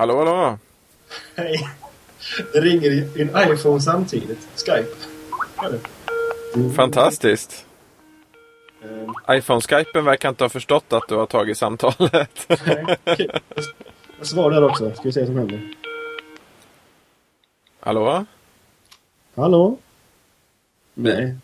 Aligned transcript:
Hallå, 0.00 0.16
hallå! 0.16 0.58
Hej! 1.36 1.68
Det 2.52 2.60
ringer 2.60 2.90
i 2.90 3.00
din 3.00 3.30
iPhone 3.36 3.80
samtidigt. 3.80 4.48
Skype. 4.56 4.88
Fantastiskt! 6.76 7.66
Ehm, 8.82 9.36
iPhone-skypen 9.36 10.04
verkar 10.04 10.28
inte 10.28 10.44
ha 10.44 10.48
förstått 10.48 10.92
att 10.92 11.08
du 11.08 11.14
har 11.14 11.26
tagit 11.26 11.58
samtalet. 11.58 12.46
nej, 12.66 12.96
okej. 13.04 13.30
Jag 14.18 14.26
svarar 14.26 14.62
också. 14.62 14.92
Ska 14.92 15.02
vi 15.02 15.12
se 15.12 15.20
vad 15.20 15.26
som 15.26 15.36
händer. 15.36 15.74
hallå? 17.80 18.24
Hallå? 19.34 19.76
Nej. 20.94 21.36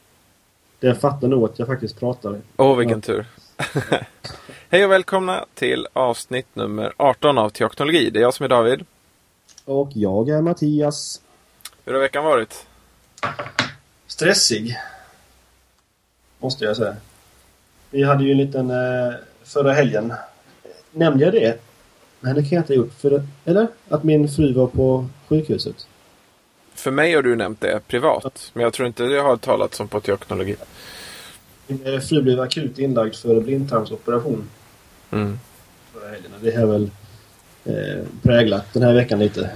Den 0.80 0.96
fattar 0.96 1.28
nog 1.28 1.44
att 1.44 1.58
jag 1.58 1.68
faktiskt 1.68 1.98
pratar. 1.98 2.40
Åh, 2.56 2.76
vilken 2.76 3.00
tur. 3.00 3.26
Hej 4.70 4.84
och 4.84 4.90
välkomna 4.90 5.44
till 5.54 5.86
avsnitt 5.92 6.46
nummer 6.54 6.92
18 6.96 7.38
av 7.38 7.50
Teoknologi. 7.50 8.10
Det 8.10 8.18
är 8.18 8.22
jag 8.22 8.34
som 8.34 8.44
är 8.44 8.48
David. 8.48 8.84
Och 9.64 9.90
jag 9.94 10.28
är 10.28 10.42
Mattias. 10.42 11.20
Hur 11.84 11.92
har 11.92 12.00
veckan 12.00 12.24
varit? 12.24 12.66
Stressig. 14.06 14.76
Måste 16.38 16.64
jag 16.64 16.76
säga. 16.76 16.96
Vi 17.90 18.02
hade 18.02 18.24
ju 18.24 18.30
en 18.30 18.38
liten 18.38 18.70
eh, 18.70 19.14
förra 19.44 19.72
helgen. 19.72 20.14
Nämnde 20.92 21.24
jag 21.24 21.34
det? 21.34 21.60
Nej, 22.20 22.34
det 22.34 22.42
kan 22.42 22.50
jag 22.50 22.60
inte 22.60 22.72
ha 22.72 22.76
gjort. 22.76 22.94
För, 22.94 23.22
eller? 23.44 23.68
Att 23.88 24.04
min 24.04 24.28
fru 24.28 24.52
var 24.52 24.66
på 24.66 25.06
sjukhuset. 25.28 25.86
För 26.74 26.90
mig 26.90 27.14
har 27.14 27.22
du 27.22 27.36
nämnt 27.36 27.60
det 27.60 27.80
privat. 27.88 28.50
Men 28.54 28.62
jag 28.62 28.72
tror 28.72 28.86
inte 28.88 29.02
det 29.02 29.20
har 29.20 29.36
talats 29.36 29.80
om 29.80 29.88
på 29.88 30.00
Teoknologi. 30.00 30.56
Min 31.66 32.00
fru 32.00 32.22
blev 32.22 32.40
akut 32.40 32.78
inlagd 32.78 33.14
för 33.14 33.40
blindtarmsoperation 33.40 34.48
Mm. 35.10 35.38
förra 35.92 36.08
helgen. 36.08 36.32
Det 36.40 36.56
har 36.56 36.66
väl 36.66 36.90
eh, 37.64 38.04
präglat 38.22 38.72
den 38.72 38.82
här 38.82 38.94
veckan 38.94 39.18
lite. 39.18 39.50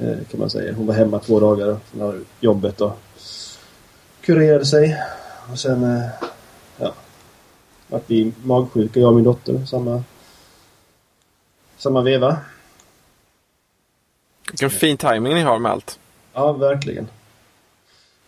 Eh, 0.00 0.16
kan 0.30 0.40
man 0.40 0.50
säga. 0.50 0.74
Hon 0.74 0.86
var 0.86 0.94
hemma 0.94 1.18
två 1.18 1.40
dagar 1.40 1.76
från 1.84 2.24
jobbet 2.40 2.80
och 2.80 2.98
kurerade 4.20 4.66
sig. 4.66 5.02
Och 5.52 5.58
sen 5.58 5.84
eh, 5.84 6.08
ja, 6.78 6.94
vart 7.88 8.02
vi 8.06 8.32
magsjuka, 8.44 9.00
jag 9.00 9.08
och 9.08 9.14
min 9.14 9.24
dotter. 9.24 9.66
Samma, 9.66 10.02
samma 11.76 12.00
veva. 12.02 12.36
Vilken 14.50 14.70
fin 14.70 14.96
timing 14.96 15.34
ni 15.34 15.40
har 15.42 15.58
med 15.58 15.72
allt. 15.72 15.98
Ja, 16.32 16.52
verkligen. 16.52 17.08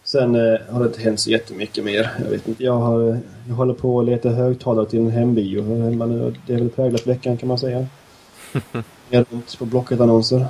Sen 0.08 0.34
eh, 0.34 0.60
har 0.70 0.80
det 0.80 0.86
inte 0.86 1.00
hänt 1.00 1.20
så 1.20 1.30
jättemycket 1.30 1.84
mer. 1.84 2.10
Jag 2.24 2.30
vet 2.30 2.48
inte. 2.48 2.64
Jag, 2.64 2.72
har, 2.72 3.20
jag 3.48 3.54
håller 3.54 3.74
på 3.74 4.00
att 4.00 4.06
leta 4.06 4.28
högtalare 4.28 4.86
till 4.86 4.98
en 4.98 5.10
hembio 5.10 5.62
här 5.62 5.90
hemma 5.90 6.06
nu. 6.06 6.34
Det 6.46 6.54
är 6.54 6.58
väl 6.58 6.70
präglat 6.70 7.06
veckan 7.06 7.36
kan 7.36 7.48
man 7.48 7.58
säga. 7.58 7.86
Jag 9.10 9.26
runt 9.30 9.58
på 9.58 9.64
Blocket-annonser. 9.64 10.46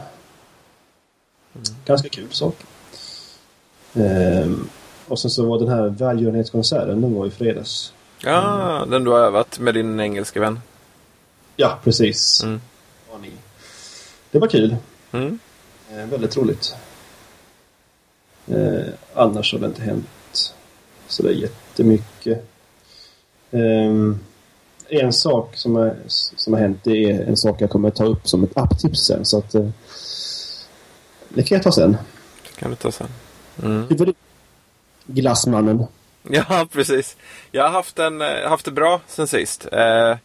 Ganska 1.84 2.08
kul 2.08 2.26
sak. 2.30 2.56
Ehm, 3.94 4.68
och 5.08 5.18
sen 5.18 5.30
så 5.30 5.46
var 5.46 5.58
den 5.58 5.68
här 5.68 5.88
välgörenhetskonserten, 5.88 7.00
den 7.00 7.14
var 7.14 7.26
i 7.26 7.30
fredags. 7.30 7.92
Ja, 8.18 8.86
den 8.90 9.04
du 9.04 9.10
har 9.10 9.18
övat 9.18 9.58
med 9.58 9.74
din 9.74 10.00
engelska 10.00 10.40
vän. 10.40 10.60
Ja, 11.56 11.78
precis. 11.84 12.42
Mm. 12.44 12.60
Det 14.30 14.38
var 14.38 14.48
kul. 14.48 14.76
Mm. 15.12 15.38
Eh, 15.90 16.06
väldigt 16.06 16.36
roligt. 16.36 16.74
Eh, 18.50 18.86
annars 19.14 19.52
har 19.52 19.60
det 19.60 19.66
inte 19.66 19.82
hänt 19.82 20.06
så 21.08 21.22
det 21.22 21.28
är 21.28 21.32
jättemycket. 21.32 22.44
Eh, 23.50 24.14
en 24.88 25.12
sak 25.12 25.56
som, 25.56 25.76
är, 25.76 25.96
som 26.06 26.52
har 26.52 26.60
hänt 26.60 26.80
det 26.84 27.04
är 27.04 27.20
en 27.20 27.36
sak 27.36 27.60
jag 27.60 27.70
kommer 27.70 27.90
ta 27.90 28.04
upp 28.04 28.28
som 28.28 28.44
ett 28.44 28.56
apptips 28.56 29.00
sen. 29.06 29.24
Så 29.24 29.38
att, 29.38 29.54
eh, 29.54 29.68
det 31.28 31.42
kan 31.42 31.56
jag 31.56 31.62
ta 31.62 31.72
sen. 31.72 31.96
Det 32.42 32.60
kan 32.60 32.70
du 32.70 32.76
ta 32.76 32.92
sen. 32.92 33.08
Mm. 33.62 33.86
Hur 33.88 33.96
var 33.96 34.06
det? 34.06 34.14
Glassmannen. 35.06 35.86
Ja, 36.30 36.66
precis. 36.72 37.16
Jag 37.50 37.62
har 37.62 37.70
haft, 37.70 37.98
en, 37.98 38.22
eh, 38.22 38.48
haft 38.48 38.64
det 38.64 38.70
bra 38.70 39.00
sen 39.06 39.26
sist. 39.26 39.66
Eh, 39.72 40.16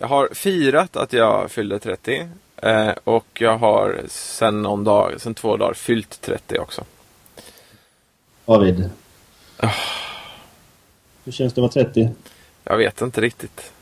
jag 0.00 0.08
har 0.08 0.28
firat 0.32 0.96
att 0.96 1.12
jag 1.12 1.50
fyllde 1.50 1.78
30. 1.78 2.28
Eh, 2.56 2.90
och 3.04 3.26
jag 3.34 3.58
har 3.58 4.00
sen, 4.08 4.62
någon 4.62 4.84
dag, 4.84 5.20
sen 5.20 5.34
två 5.34 5.56
dagar 5.56 5.74
fyllt 5.74 6.20
30 6.20 6.58
också. 6.58 6.84
Arvid. 8.46 8.90
Hur 11.24 11.32
känns 11.32 11.52
det 11.52 11.64
att 11.64 11.76
vara 11.76 11.84
30? 11.84 12.08
Jag 12.64 12.76
vet 12.76 13.00
inte 13.00 13.20
riktigt. 13.20 13.72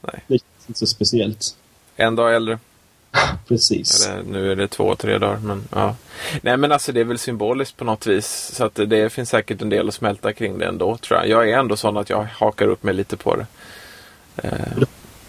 Det 0.00 0.38
känns 0.38 0.42
inte 0.66 0.78
så 0.78 0.86
speciellt. 0.86 1.56
En 1.96 2.16
dag 2.16 2.34
äldre. 2.34 2.58
Precis. 3.48 4.08
Eller, 4.08 4.22
nu 4.22 4.52
är 4.52 4.56
det 4.56 4.68
två, 4.68 4.94
tre 4.94 5.18
dagar. 5.18 5.38
Men, 5.38 5.68
ja. 5.72 5.96
Nej 6.42 6.56
men 6.56 6.72
alltså 6.72 6.92
det 6.92 7.00
är 7.00 7.04
väl 7.04 7.18
symboliskt 7.18 7.76
på 7.76 7.84
något 7.84 8.06
vis. 8.06 8.50
Så 8.54 8.64
att 8.64 8.74
det, 8.74 8.86
det 8.86 9.10
finns 9.10 9.28
säkert 9.28 9.62
en 9.62 9.68
del 9.68 9.88
att 9.88 9.94
smälta 9.94 10.32
kring 10.32 10.58
det 10.58 10.66
ändå 10.66 10.96
tror 10.96 11.18
jag. 11.18 11.28
Jag 11.28 11.50
är 11.50 11.58
ändå 11.58 11.76
sån 11.76 11.96
att 11.96 12.10
jag 12.10 12.24
hakar 12.24 12.66
upp 12.68 12.82
mig 12.82 12.94
lite 12.94 13.16
på 13.16 13.36
det. 13.36 13.46
Eh, 14.36 14.84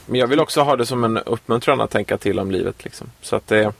men 0.05 0.19
jag 0.19 0.27
vill 0.27 0.39
också 0.39 0.61
ha 0.61 0.75
det 0.75 0.85
som 0.85 1.03
en 1.03 1.17
uppmuntran 1.17 1.81
att 1.81 1.91
tänka 1.91 2.17
till 2.17 2.39
om 2.39 2.51
livet. 2.51 2.83
Liksom. 2.83 3.11
Så 3.21 3.35
att 3.35 3.47
det, 3.47 3.73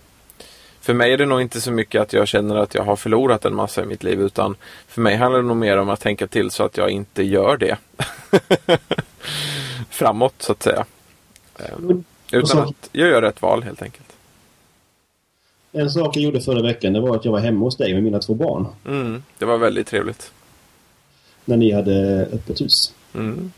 för 0.81 0.93
mig 0.93 1.13
är 1.13 1.17
det 1.17 1.25
nog 1.25 1.41
inte 1.41 1.61
så 1.61 1.71
mycket 1.71 2.01
att 2.01 2.13
jag 2.13 2.27
känner 2.27 2.55
att 2.55 2.75
jag 2.75 2.83
har 2.83 2.95
förlorat 2.95 3.45
en 3.45 3.55
massa 3.55 3.83
i 3.83 3.85
mitt 3.85 4.03
liv. 4.03 4.21
Utan 4.21 4.55
för 4.87 5.01
mig 5.01 5.15
handlar 5.15 5.41
det 5.41 5.47
nog 5.47 5.57
mer 5.57 5.77
om 5.77 5.89
att 5.89 5.99
tänka 5.99 6.27
till 6.27 6.51
så 6.51 6.63
att 6.63 6.77
jag 6.77 6.89
inte 6.89 7.23
gör 7.23 7.57
det. 7.57 7.77
Framåt 9.89 10.33
så 10.37 10.51
att 10.51 10.63
säga. 10.63 10.85
Eh, 11.59 11.65
utan 12.31 12.47
så- 12.47 12.59
att 12.59 12.89
jag 12.91 13.09
gör 13.09 13.21
rätt 13.21 13.41
val 13.41 13.63
helt 13.63 13.81
enkelt. 13.81 14.05
En 15.71 15.89
sak 15.91 16.15
jag 16.17 16.23
gjorde 16.23 16.41
förra 16.41 16.61
veckan 16.61 16.93
det 16.93 16.99
var 17.01 17.15
att 17.15 17.25
jag 17.25 17.31
var 17.31 17.39
hemma 17.39 17.59
hos 17.65 17.77
dig 17.77 17.93
med 17.93 18.03
mina 18.03 18.19
två 18.19 18.33
barn. 18.33 18.67
Mm, 18.87 19.23
det 19.37 19.45
var 19.45 19.57
väldigt 19.57 19.87
trevligt. 19.87 20.31
När 21.45 21.57
ni 21.57 21.71
hade 21.71 22.25
öppet 22.33 22.61
hus. 22.61 22.93
Mm. 23.15 23.51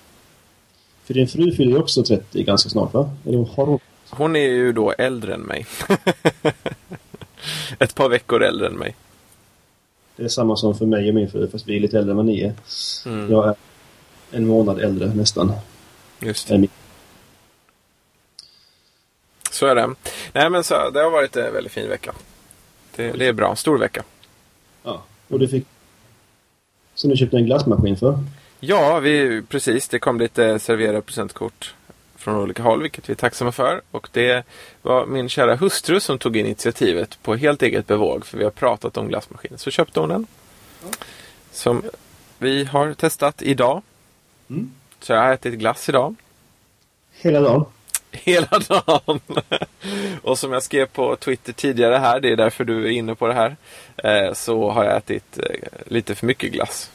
För 1.03 1.13
din 1.13 1.27
fru 1.27 1.51
fyller 1.51 1.71
ju 1.71 1.77
också 1.77 2.03
30 2.03 2.43
ganska 2.43 2.69
snart 2.69 2.93
va? 2.93 3.09
Eller 3.27 3.37
har 3.55 3.65
hon? 3.65 3.79
Hon 4.09 4.35
är 4.35 4.49
ju 4.49 4.71
då 4.73 4.91
äldre 4.91 5.33
än 5.33 5.41
mig. 5.41 5.65
Ett 7.79 7.95
par 7.95 8.09
veckor 8.09 8.43
äldre 8.43 8.67
än 8.67 8.73
mig. 8.73 8.95
Det 10.15 10.23
är 10.23 10.27
samma 10.27 10.55
som 10.55 10.75
för 10.75 10.85
mig 10.85 11.09
och 11.09 11.15
min 11.15 11.31
fru 11.31 11.47
fast 11.47 11.67
vi 11.67 11.75
är 11.75 11.79
lite 11.79 11.97
äldre 11.97 12.11
än 12.11 12.17
vad 12.17 12.25
ni 12.25 12.41
är. 12.41 12.53
Mm. 13.05 13.31
Jag 13.31 13.47
är 13.47 13.55
en 14.31 14.47
månad 14.47 14.79
äldre 14.79 15.13
nästan. 15.13 15.51
Just 16.19 16.47
det. 16.47 16.67
Så 19.51 19.65
är 19.67 19.75
det. 19.75 19.95
Nej 20.33 20.49
men 20.49 20.63
så, 20.63 20.89
det 20.89 20.99
har 20.99 21.11
varit 21.11 21.35
en 21.35 21.53
väldigt 21.53 21.71
fin 21.71 21.89
vecka. 21.89 22.13
Det, 22.95 23.11
det 23.11 23.27
är 23.27 23.33
bra. 23.33 23.55
Stor 23.55 23.77
vecka. 23.77 24.03
Ja. 24.83 25.03
Och 25.27 25.39
du 25.39 25.47
fick... 25.47 25.65
Så 26.95 27.07
du 27.07 27.17
köpte 27.17 27.37
en 27.37 27.45
glassmaskin 27.45 27.97
för? 27.97 28.19
Ja, 28.59 28.99
vi, 28.99 29.41
precis. 29.49 29.87
Det 29.87 29.99
kom 29.99 30.19
lite 30.19 30.59
servera 30.59 31.01
presentkort 31.01 31.75
från 32.23 32.35
olika 32.35 32.63
håll, 32.63 32.81
vilket 32.81 33.09
vi 33.09 33.13
är 33.13 33.15
tacksamma 33.15 33.51
för. 33.51 33.81
Och 33.91 34.09
det 34.11 34.45
var 34.81 35.05
min 35.05 35.29
kära 35.29 35.55
hustru 35.55 35.99
som 35.99 36.19
tog 36.19 36.37
initiativet 36.37 37.17
på 37.23 37.35
helt 37.35 37.61
eget 37.61 37.87
bevåg, 37.87 38.25
för 38.25 38.37
vi 38.37 38.43
har 38.43 38.51
pratat 38.51 38.97
om 38.97 39.07
glassmaskin. 39.07 39.57
Så 39.57 39.71
köpte 39.71 39.99
hon 39.99 40.09
den. 40.09 40.27
Som 41.51 41.83
vi 42.37 42.65
har 42.65 42.93
testat 42.93 43.41
idag. 43.41 43.81
Mm. 44.49 44.71
Så 44.99 45.13
jag 45.13 45.19
har 45.19 45.33
ätit 45.33 45.53
glass 45.53 45.89
idag. 45.89 46.15
Hela 47.11 47.41
dagen? 47.41 47.65
Hela 48.11 48.59
dagen. 48.59 49.19
och 50.21 50.39
som 50.39 50.53
jag 50.53 50.63
skrev 50.63 50.85
på 50.85 51.15
Twitter 51.15 51.53
tidigare 51.53 51.95
här, 51.95 52.19
det 52.19 52.31
är 52.31 52.35
därför 52.35 52.63
du 52.63 52.85
är 52.85 52.91
inne 52.91 53.15
på 53.15 53.27
det 53.27 53.33
här. 53.33 53.55
Eh, 53.97 54.33
så 54.33 54.71
har 54.71 54.83
jag 54.83 54.97
ätit 54.97 55.37
eh, 55.37 55.55
lite 55.85 56.15
för 56.15 56.25
mycket 56.25 56.51
glass. 56.51 56.91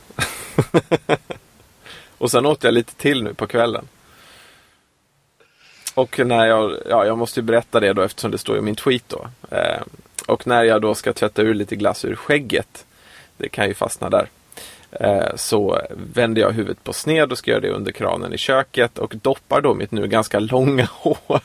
och 2.19 2.31
sen 2.31 2.47
åt 2.47 2.65
jag 2.65 2.75
lite 2.75 2.95
till 2.95 3.23
nu 3.23 3.35
på 3.35 3.47
kvällen. 3.47 3.89
Och 5.99 6.19
när 6.27 6.47
jag, 6.47 6.77
ja 6.89 7.07
jag 7.07 7.19
måste 7.19 7.41
ju 7.41 7.45
berätta 7.45 7.81
det 7.81 7.93
då 7.93 8.03
eftersom 8.03 8.31
det 8.31 8.39
står 8.39 8.59
i 8.59 8.61
min 8.61 8.75
tweet 8.75 9.09
då. 9.09 9.27
Eh, 9.51 9.83
och 10.27 10.47
när 10.47 10.65
jag 10.65 10.83
då 10.83 10.95
ska 10.95 11.13
tvätta 11.13 11.43
ur 11.43 11.55
lite 11.55 11.77
glass 11.77 12.05
ur 12.05 12.15
skägget, 12.15 12.87
det 13.37 13.49
kan 13.49 13.69
ju 13.69 13.75
fastna 13.75 14.11
där. 14.11 14.29
Eh, 14.91 15.37
så 15.37 15.81
vänder 16.15 16.43
jag 16.43 16.51
huvudet 16.51 16.85
på 16.85 16.93
sned 16.93 17.33
och 17.33 17.39
ska 17.39 17.51
göra 17.51 17.61
det 17.61 17.71
under 17.71 17.93
kranen 17.93 18.33
i 18.33 18.39
köket 18.39 18.99
och 18.99 19.15
doppar 19.23 19.61
då 19.61 19.75
mitt 19.75 19.91
nu 19.91 20.07
ganska 20.07 20.39
långa 20.39 20.89
hår 20.93 21.41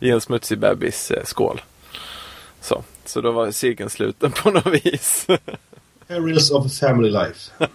i 0.00 0.10
en 0.10 0.20
smutsig 0.20 0.58
bebis 0.58 1.10
eh, 1.10 1.24
skål. 1.24 1.62
Så, 2.60 2.82
så 3.04 3.20
då 3.20 3.30
var 3.32 3.50
cirkeln 3.50 3.90
sluten 3.90 4.32
på 4.32 4.50
något 4.50 4.66
vis. 4.66 5.26
Perils 6.06 6.50
of 6.50 6.72
family 6.80 7.10
life. 7.10 7.50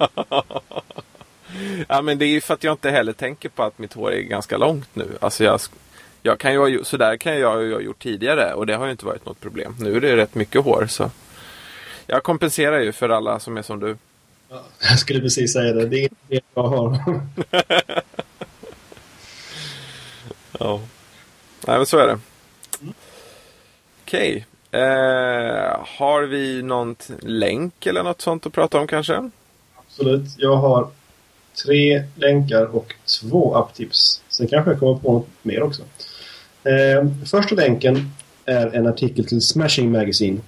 ja 1.87 2.01
men 2.01 2.17
det 2.17 2.25
är 2.25 2.29
ju 2.29 2.41
för 2.41 2.53
att 2.53 2.63
jag 2.63 2.73
inte 2.73 2.89
heller 2.89 3.13
tänker 3.13 3.49
på 3.49 3.63
att 3.63 3.77
mitt 3.79 3.93
hår 3.93 4.11
är 4.11 4.21
ganska 4.21 4.57
långt 4.57 4.95
nu. 4.95 5.17
Alltså 5.21 5.43
jag, 5.43 5.59
jag 6.23 6.39
kan 6.39 6.51
ju 6.53 6.59
ha, 6.59 6.67
gjort- 6.67 6.87
så 6.87 6.97
där 6.97 7.17
kan 7.17 7.39
jag 7.39 7.63
ju 7.63 7.73
ha 7.73 7.81
gjort 7.81 7.99
tidigare 8.03 8.53
och 8.53 8.65
det 8.65 8.75
har 8.75 8.85
ju 8.85 8.91
inte 8.91 9.05
varit 9.05 9.25
något 9.25 9.39
problem. 9.39 9.75
Nu 9.79 9.97
är 9.97 10.01
det 10.01 10.15
rätt 10.17 10.35
mycket 10.35 10.63
hår 10.63 10.85
så. 10.89 11.11
Jag 12.07 12.23
kompenserar 12.23 12.79
ju 12.79 12.91
för 12.91 13.09
alla 13.09 13.39
som 13.39 13.57
är 13.57 13.61
som 13.61 13.79
du. 13.79 13.97
Ja, 14.49 14.63
jag 14.81 14.99
skulle 14.99 15.19
precis 15.21 15.53
säga 15.53 15.73
det. 15.73 15.85
Det 15.85 16.03
är 16.05 16.09
det 16.27 16.41
jag 16.53 16.63
har. 16.63 16.97
Ja. 20.59 20.81
Nej 21.67 21.77
men 21.77 21.85
så 21.85 21.97
är 21.97 22.07
det. 22.07 22.19
Okej. 24.03 24.45
Eh, 24.71 25.85
har 25.97 26.21
vi 26.23 26.61
någon 26.61 26.95
länk 27.19 27.85
eller 27.85 28.03
något 28.03 28.21
sånt 28.21 28.45
att 28.45 28.53
prata 28.53 28.79
om 28.79 28.87
kanske? 28.87 29.29
Absolut. 29.75 30.21
Jag 30.37 30.55
har 30.55 30.87
tre 31.65 32.03
länkar 32.15 32.75
och 32.75 32.95
två 33.21 33.55
apptips. 33.55 34.21
Sen 34.29 34.47
kanske 34.47 34.71
jag 34.71 34.79
kommer 34.79 34.99
på 34.99 35.11
något 35.13 35.27
mer 35.41 35.63
också. 35.63 35.81
Eh, 36.69 37.07
första 37.25 37.55
länken 37.55 38.11
är 38.45 38.67
en 38.75 38.87
artikel 38.87 39.25
till 39.25 39.41
Smashing 39.41 39.91
Magazine. 39.91 40.39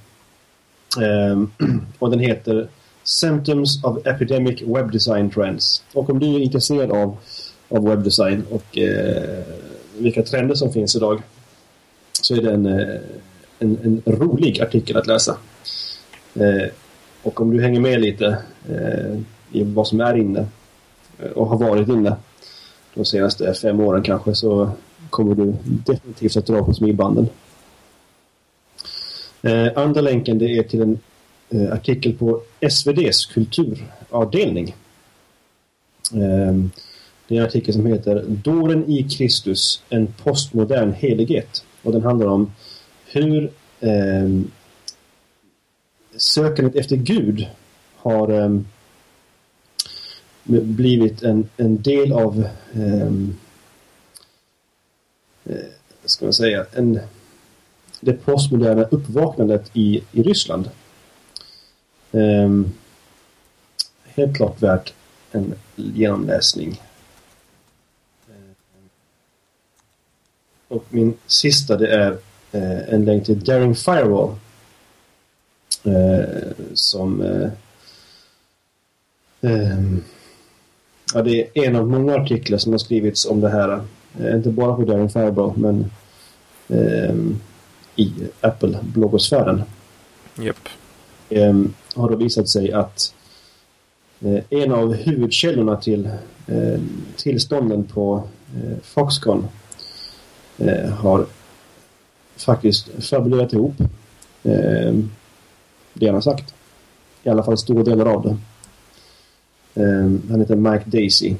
Eh, 1.02 1.68
och 2.00 2.12
den 2.12 2.20
heter 2.20 2.68
Symptoms 3.04 3.84
of 3.84 4.08
Epidemic 4.08 4.62
Web 4.62 4.92
Design 4.92 5.30
Trends. 5.30 5.84
Och 5.94 6.10
om 6.10 6.20
du 6.20 6.36
är 6.36 6.40
intresserad 6.40 6.92
av, 6.92 7.18
av 7.70 7.84
webbdesign 7.90 8.44
och 8.50 8.78
eh, 8.78 9.44
vilka 9.98 10.24
trender 10.24 10.56
som 10.56 10.74
finns 10.74 10.96
idag 10.96 11.22
så 12.22 12.36
är 12.36 12.42
det 12.42 12.52
en, 12.52 12.66
eh, 12.66 13.00
en, 13.60 13.78
en 13.84 14.14
rolig 14.14 14.62
artikel 14.62 14.98
att 14.98 15.08
läsa. 15.08 15.38
Eh, 16.36 16.72
och 17.24 17.42
om 17.42 17.58
du 17.58 17.64
hänger 17.64 17.80
med 17.80 18.02
lite 18.02 18.38
eh, 18.70 19.20
i 19.52 19.64
vad 19.64 19.88
som 19.88 20.02
är 20.02 20.18
inne 20.18 20.46
eh, 21.20 21.32
och 21.32 21.48
har 21.48 21.58
varit 21.58 21.88
inne 21.88 22.16
de 22.94 23.06
senaste 23.06 23.54
fem 23.54 23.80
åren 23.80 24.04
kanske 24.04 24.36
så 24.36 24.72
kommer 25.12 25.36
du 25.36 25.54
definitivt 25.66 26.38
att 26.38 26.46
dra 26.46 26.64
på 26.64 26.74
smilbanden. 26.74 27.30
Eh, 29.42 29.68
andra 29.76 30.02
länken 30.02 30.38
det 30.38 30.58
är 30.58 30.64
till 30.64 30.82
en 30.82 31.00
eh, 31.50 31.74
artikel 31.74 32.14
på 32.14 32.42
SVDs 32.60 33.26
kulturavdelning. 33.26 34.76
Eh, 36.14 36.54
det 37.28 37.36
är 37.36 37.40
en 37.40 37.46
artikel 37.46 37.74
som 37.74 37.86
heter 37.86 38.26
Dåren 38.28 38.90
i 38.90 39.10
Kristus, 39.10 39.84
en 39.90 40.08
postmodern 40.08 40.94
helighet. 40.94 41.66
Och 41.84 41.92
den 41.92 42.02
handlar 42.02 42.28
om 42.28 42.52
hur 43.06 43.52
eh, 43.80 44.30
sökandet 46.18 46.76
efter 46.76 46.96
Gud 46.96 47.48
har 47.96 48.30
eh, 48.30 48.60
blivit 50.64 51.24
en, 51.24 51.50
en 51.58 51.82
del 51.82 52.14
av 52.14 52.48
eh, 52.74 53.12
Eh, 55.46 55.56
ska 56.06 56.26
man 56.26 56.34
säga, 56.34 56.66
en, 56.72 57.00
det 58.00 58.14
postmoderna 58.14 58.84
uppvaknandet 58.84 59.72
i, 59.74 60.04
i 60.12 60.24
Ryssland. 60.24 60.70
Ehm, 62.12 62.72
helt 64.04 64.36
klart 64.36 64.62
värt 64.62 64.94
en 65.32 65.54
genomläsning. 65.76 66.82
Eh, 68.30 68.56
och 70.68 70.86
min 70.90 71.14
sista 71.28 71.78
det 71.78 71.88
är 71.88 72.12
eh, 72.52 72.94
en 72.94 73.06
länk 73.06 73.26
till 73.26 73.44
Daring 73.44 73.76
Firewall. 73.76 74.36
Eh, 75.84 76.52
som 76.74 77.22
eh, 77.22 77.52
ehm, 79.42 80.04
Ja, 81.14 81.22
det 81.22 81.42
är 81.42 81.68
en 81.68 81.76
av 81.76 81.88
många 81.90 82.16
artiklar 82.16 82.58
som 82.58 82.72
har 82.72 82.80
skrivits 82.80 83.26
om 83.26 83.42
det 83.42 83.50
här. 83.50 83.82
Eh, 84.20 84.36
inte 84.36 84.50
bara 84.50 84.76
på 84.76 84.82
Daring 84.82 85.10
Fireball, 85.10 85.54
men 85.58 85.92
eh, 86.68 87.16
i 87.96 88.14
Apple-bloggosfären. 88.42 89.64
Japp. 90.40 90.70
Eh, 91.30 91.54
har 91.96 92.10
det 92.10 92.16
visat 92.16 92.50
sig 92.50 92.74
att 92.74 93.14
eh, 94.20 94.44
en 94.50 94.72
av 94.72 94.94
huvudkällorna 94.94 95.76
till 95.76 96.10
eh, 96.48 96.80
tillstånden 97.16 97.84
på 97.84 98.24
eh, 98.56 98.78
Foxconn 98.84 99.48
har 100.98 101.26
faktiskt 102.36 102.90
fabulerat 103.10 103.54
ihop 103.54 103.74
det 105.94 106.06
han 106.06 106.16
har 106.16 106.22
sagt. 106.22 106.54
I 107.24 107.30
alla 107.30 107.44
fall 107.44 107.58
stora 107.58 107.84
delar 107.84 108.06
av 108.06 108.24
det. 108.24 108.38
Han 110.30 110.40
heter 110.40 110.56
Mike 110.56 110.84
Daisy. 110.86 111.36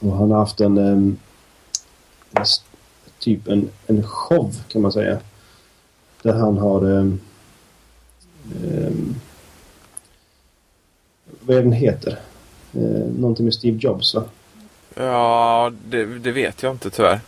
Och 0.00 0.16
han 0.16 0.30
har 0.30 0.38
haft 0.38 0.60
en 0.60 1.18
typ 3.18 3.48
en, 3.48 3.70
en 3.86 4.02
show 4.02 4.54
kan 4.68 4.82
man 4.82 4.92
säga. 4.92 5.18
Där 6.22 6.32
han 6.32 6.58
har 6.58 6.84
um, 6.84 7.20
vad 11.40 11.56
är 11.56 11.62
den 11.62 11.72
heter? 11.72 12.18
Uh, 12.76 13.06
någonting 13.18 13.44
med 13.44 13.54
Steve 13.54 13.78
Jobs 13.80 14.14
va? 14.14 14.24
Ja, 14.94 15.72
det, 15.88 16.04
det 16.04 16.32
vet 16.32 16.62
jag 16.62 16.72
inte 16.72 16.90
tyvärr. 16.90 17.20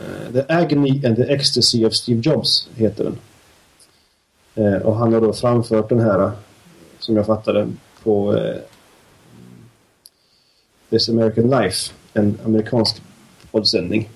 Uh, 0.00 0.32
the 0.32 0.54
Agony 0.54 1.06
and 1.06 1.16
the 1.16 1.22
Ecstasy 1.22 1.84
of 1.84 1.92
Steve 1.92 2.20
Jobs 2.20 2.68
heter 2.74 3.04
den. 3.04 3.18
Uh, 4.64 4.82
och 4.82 4.96
han 4.96 5.12
har 5.12 5.20
då 5.20 5.32
framfört 5.32 5.88
den 5.88 6.00
här 6.00 6.30
som 6.98 7.16
jag 7.16 7.26
fattade 7.26 7.68
på 8.02 8.40
This 10.90 11.08
American 11.08 11.50
Life, 11.50 11.92
en 12.12 12.38
amerikansk 12.44 13.02
poddsändning. 13.50 14.10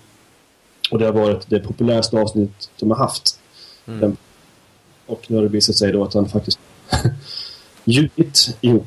Och 0.90 0.98
det 0.98 1.04
har 1.04 1.12
varit 1.12 1.50
det 1.50 1.60
populäraste 1.60 2.16
avsnitt 2.16 2.70
de 2.78 2.90
har 2.90 2.98
haft. 2.98 3.40
Mm. 3.86 4.16
Och 5.06 5.30
nu 5.30 5.36
har 5.36 5.42
det 5.42 5.48
visat 5.48 5.76
sig 5.76 5.92
då 5.92 6.04
att 6.04 6.14
han 6.14 6.28
faktiskt 6.28 6.58
ljudit 7.84 8.56
ihop 8.60 8.86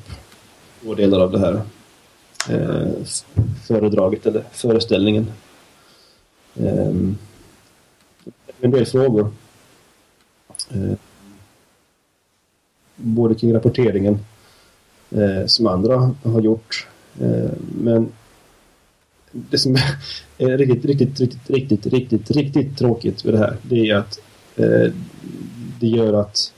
två 0.82 0.94
delar 0.94 1.20
av 1.20 1.32
det 1.32 1.40
här 1.40 1.62
eh, 2.50 2.92
föredraget 3.68 4.26
eller 4.26 4.44
föreställningen. 4.52 5.32
Eh, 6.56 6.88
en 8.62 8.72
del 8.72 8.86
frågor. 8.86 9.34
Eh, 10.70 10.98
både 12.96 13.36
kring 13.36 13.54
rapporteringen 13.54 14.20
eh, 15.10 15.46
som 15.46 15.68
andra 15.68 16.16
har 16.24 16.42
gjort 16.42 16.88
Eh, 17.22 17.52
men 17.82 18.12
det 19.34 19.58
som 19.58 19.76
är 20.38 20.58
riktigt, 20.58 20.86
riktigt, 20.86 21.20
riktigt, 21.20 21.50
riktigt, 21.50 21.86
riktigt, 21.86 22.32
riktigt 22.32 22.78
tråkigt 22.78 23.24
med 23.24 23.34
det 23.34 23.38
här 23.38 23.58
det 23.62 23.90
är 23.90 23.96
att 23.96 24.20
eh, 24.56 24.92
det 25.80 25.88
gör 25.88 26.14
att 26.14 26.54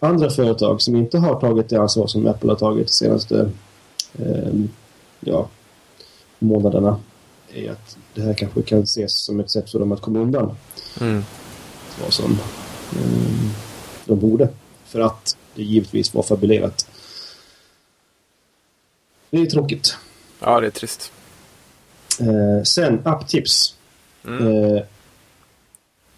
andra 0.00 0.30
företag 0.30 0.82
som 0.82 0.96
inte 0.96 1.18
har 1.18 1.40
tagit 1.40 1.68
det 1.68 1.76
ansvar 1.76 2.06
som 2.06 2.26
Apple 2.26 2.50
har 2.50 2.56
tagit 2.56 2.86
de 2.86 2.92
senaste 2.92 3.50
eh, 4.18 4.54
ja, 5.20 5.48
månaderna 6.38 7.00
är 7.54 7.70
att 7.70 7.96
det 8.14 8.22
här 8.22 8.34
kanske 8.34 8.62
kan 8.62 8.82
ses 8.82 9.18
som 9.18 9.40
ett 9.40 9.50
sätt 9.50 9.70
för 9.70 9.78
dem 9.78 9.92
att 9.92 10.00
komma 10.00 10.18
undan 10.18 10.56
Mm. 11.00 11.22
vad 12.02 12.12
som 12.12 12.32
eh, 12.92 13.50
de 14.04 14.20
borde. 14.20 14.48
För 14.84 15.00
att 15.00 15.36
det 15.54 15.62
givetvis 15.62 16.14
var 16.14 16.22
fabulerat. 16.22 16.88
Det 19.30 19.40
är 19.40 19.46
tråkigt. 19.46 19.96
Ja, 20.40 20.60
det 20.60 20.66
är 20.66 20.70
trist. 20.70 21.12
Eh, 22.20 22.62
sen 22.62 23.00
apptips. 23.04 23.74
Mm. 24.26 24.46
Eh, 24.46 24.82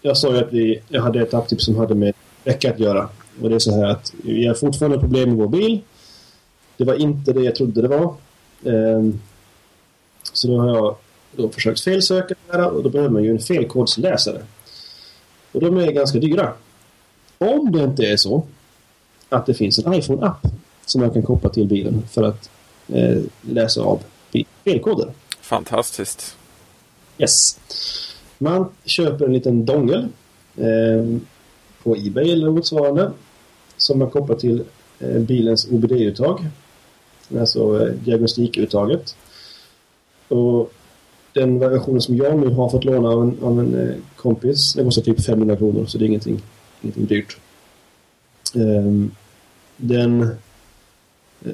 jag 0.01 0.17
sa 0.17 0.33
ju 0.33 0.37
att 0.37 0.53
vi, 0.53 0.81
jag 0.89 1.01
hade 1.01 1.21
ett 1.21 1.33
apptips 1.33 1.65
som 1.65 1.75
hade 1.75 1.95
med 1.95 2.13
vecka 2.43 2.71
att 2.71 2.79
göra. 2.79 3.09
Och 3.41 3.49
det 3.49 3.55
är 3.55 3.59
så 3.59 3.75
här 3.75 3.85
att 3.85 4.13
vi 4.23 4.47
har 4.47 4.55
fortfarande 4.55 4.99
problem 4.99 5.29
med 5.29 5.37
vår 5.37 5.47
bil. 5.47 5.81
Det 6.77 6.83
var 6.83 6.93
inte 6.93 7.33
det 7.33 7.41
jag 7.41 7.55
trodde 7.55 7.81
det 7.81 7.87
var. 7.87 8.15
Eh, 8.63 9.03
så 10.33 10.47
då 10.47 10.59
har 10.59 10.75
jag 10.75 10.95
då 11.35 11.49
försökt 11.49 11.81
felsöka 11.81 12.35
det 12.47 12.57
här 12.57 12.69
och 12.69 12.83
då 12.83 12.89
behöver 12.89 13.09
man 13.11 13.23
ju 13.23 13.31
en 13.31 13.39
felkodsläsare. 13.39 14.41
Och 15.51 15.61
de 15.61 15.77
är 15.77 15.91
ganska 15.91 16.19
dyra. 16.19 16.53
Om 17.37 17.71
det 17.71 17.83
inte 17.83 18.03
är 18.03 18.17
så 18.17 18.43
att 19.29 19.45
det 19.45 19.53
finns 19.53 19.79
en 19.79 19.93
iPhone-app 19.93 20.47
som 20.85 21.01
man 21.01 21.11
kan 21.11 21.23
koppla 21.23 21.49
till 21.49 21.67
bilen 21.67 22.07
för 22.11 22.23
att 22.23 22.49
eh, 22.87 23.17
läsa 23.41 23.81
av 23.81 24.03
felkoder. 24.63 25.11
Fantastiskt. 25.41 26.35
Yes. 27.17 27.57
Man 28.37 28.65
köper 28.85 29.25
en 29.25 29.33
liten 29.33 29.65
dongel 29.65 30.07
eh, 30.57 31.19
på 31.83 31.95
Ebay 31.97 32.31
eller 32.31 32.49
motsvarande 32.49 33.11
som 33.77 33.99
man 33.99 34.09
kopplar 34.09 34.35
till 34.35 34.63
eh, 34.99 35.19
bilens 35.19 35.67
OBD-uttag. 35.71 36.47
Alltså 37.39 37.87
eh, 37.87 37.93
diagnostikuttaget. 37.93 39.15
Och 40.27 40.73
den 41.33 41.59
versionen 41.59 42.01
som 42.01 42.17
jag 42.17 42.39
nu 42.39 42.49
har 42.49 42.69
fått 42.69 42.83
låna 42.83 43.09
av 43.09 43.23
en, 43.23 43.37
av 43.43 43.59
en 43.59 43.89
eh, 43.89 43.95
kompis, 44.15 44.73
den 44.73 44.85
kostar 44.85 45.01
typ 45.01 45.25
500 45.25 45.55
kronor 45.55 45.85
så 45.85 45.97
det 45.97 46.05
är 46.05 46.07
ingenting, 46.07 46.41
ingenting 46.81 47.05
dyrt. 47.05 47.37
Ehm, 48.55 49.11
den 49.77 50.21
eh, 51.45 51.51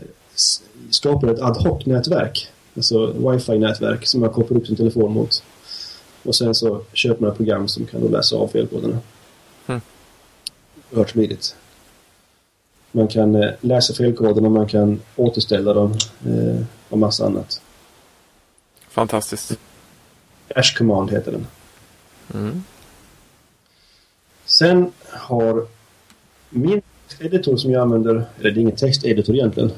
skapar 0.89 1.27
ett 1.27 1.41
ad 1.41 1.59
hoc-nätverk, 1.59 2.47
alltså 2.77 3.11
wifi-nätverk 3.11 4.05
som 4.07 4.21
man 4.21 4.29
kopplar 4.29 4.57
upp 4.57 4.67
sin 4.67 4.75
telefon 4.75 5.11
mot. 5.11 5.43
Och 6.23 6.35
sen 6.35 6.55
så 6.55 6.81
köper 6.93 7.25
man 7.25 7.35
program 7.35 7.67
som 7.67 7.85
kan 7.85 8.01
då 8.01 8.07
läsa 8.07 8.35
av 8.35 8.47
felkoderna. 8.47 8.99
Mm. 9.67 9.81
Oerhört 10.91 11.09
smidigt. 11.09 11.55
Man 12.91 13.07
kan 13.07 13.35
eh, 13.35 13.49
läsa 13.61 13.93
felkoderna, 13.93 14.49
man 14.49 14.67
kan 14.67 14.99
återställa 15.15 15.73
dem 15.73 15.93
eh, 16.25 16.63
och 16.89 16.97
massa 16.97 17.25
annat. 17.25 17.61
Fantastiskt. 18.89 19.59
Dash 20.47 20.77
Command 20.77 21.11
heter 21.11 21.31
den. 21.31 21.47
Mm. 22.33 22.63
Sen 24.45 24.91
har 25.09 25.67
min 26.49 26.81
texteditor 27.07 27.57
som 27.57 27.71
jag 27.71 27.81
använder, 27.81 28.25
eller 28.39 28.51
det 28.51 28.59
är 28.59 28.61
ingen 28.61 28.75
texteditor 28.75 29.35
egentligen. 29.35 29.71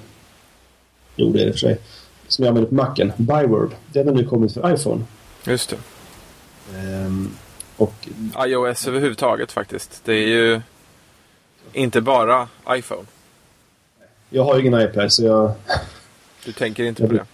Jo, 1.16 1.32
det 1.32 1.42
är 1.42 1.46
det 1.46 1.52
för 1.52 1.60
sig. 1.60 1.80
Som 2.30 2.46
jag 2.46 2.50
använder 2.50 2.70
på 2.70 2.76
Macen, 2.76 3.12
Byword. 3.18 3.72
Den 3.94 4.08
har 4.08 4.16
nu 4.16 4.26
kommit 4.26 4.54
för 4.54 4.74
iPhone. 4.74 5.06
Just 5.46 5.70
det. 5.70 5.78
Ehm, 6.78 7.32
och 7.78 7.94
iOS 8.46 8.88
överhuvudtaget 8.88 9.52
faktiskt. 9.52 10.02
Det 10.06 10.14
är 10.14 10.28
ju 10.28 10.62
inte 11.74 12.02
bara 12.02 12.48
iPhone. 12.70 13.06
jag 14.30 14.44
har 14.44 14.56
ju 14.56 14.62
ingen 14.68 14.82
iPad 14.82 15.12
så 15.12 15.24
jag, 15.24 15.52
Du 16.46 16.52
tänker 16.52 16.84
inte 16.84 17.08
på 17.08 17.14
det. 17.14 17.26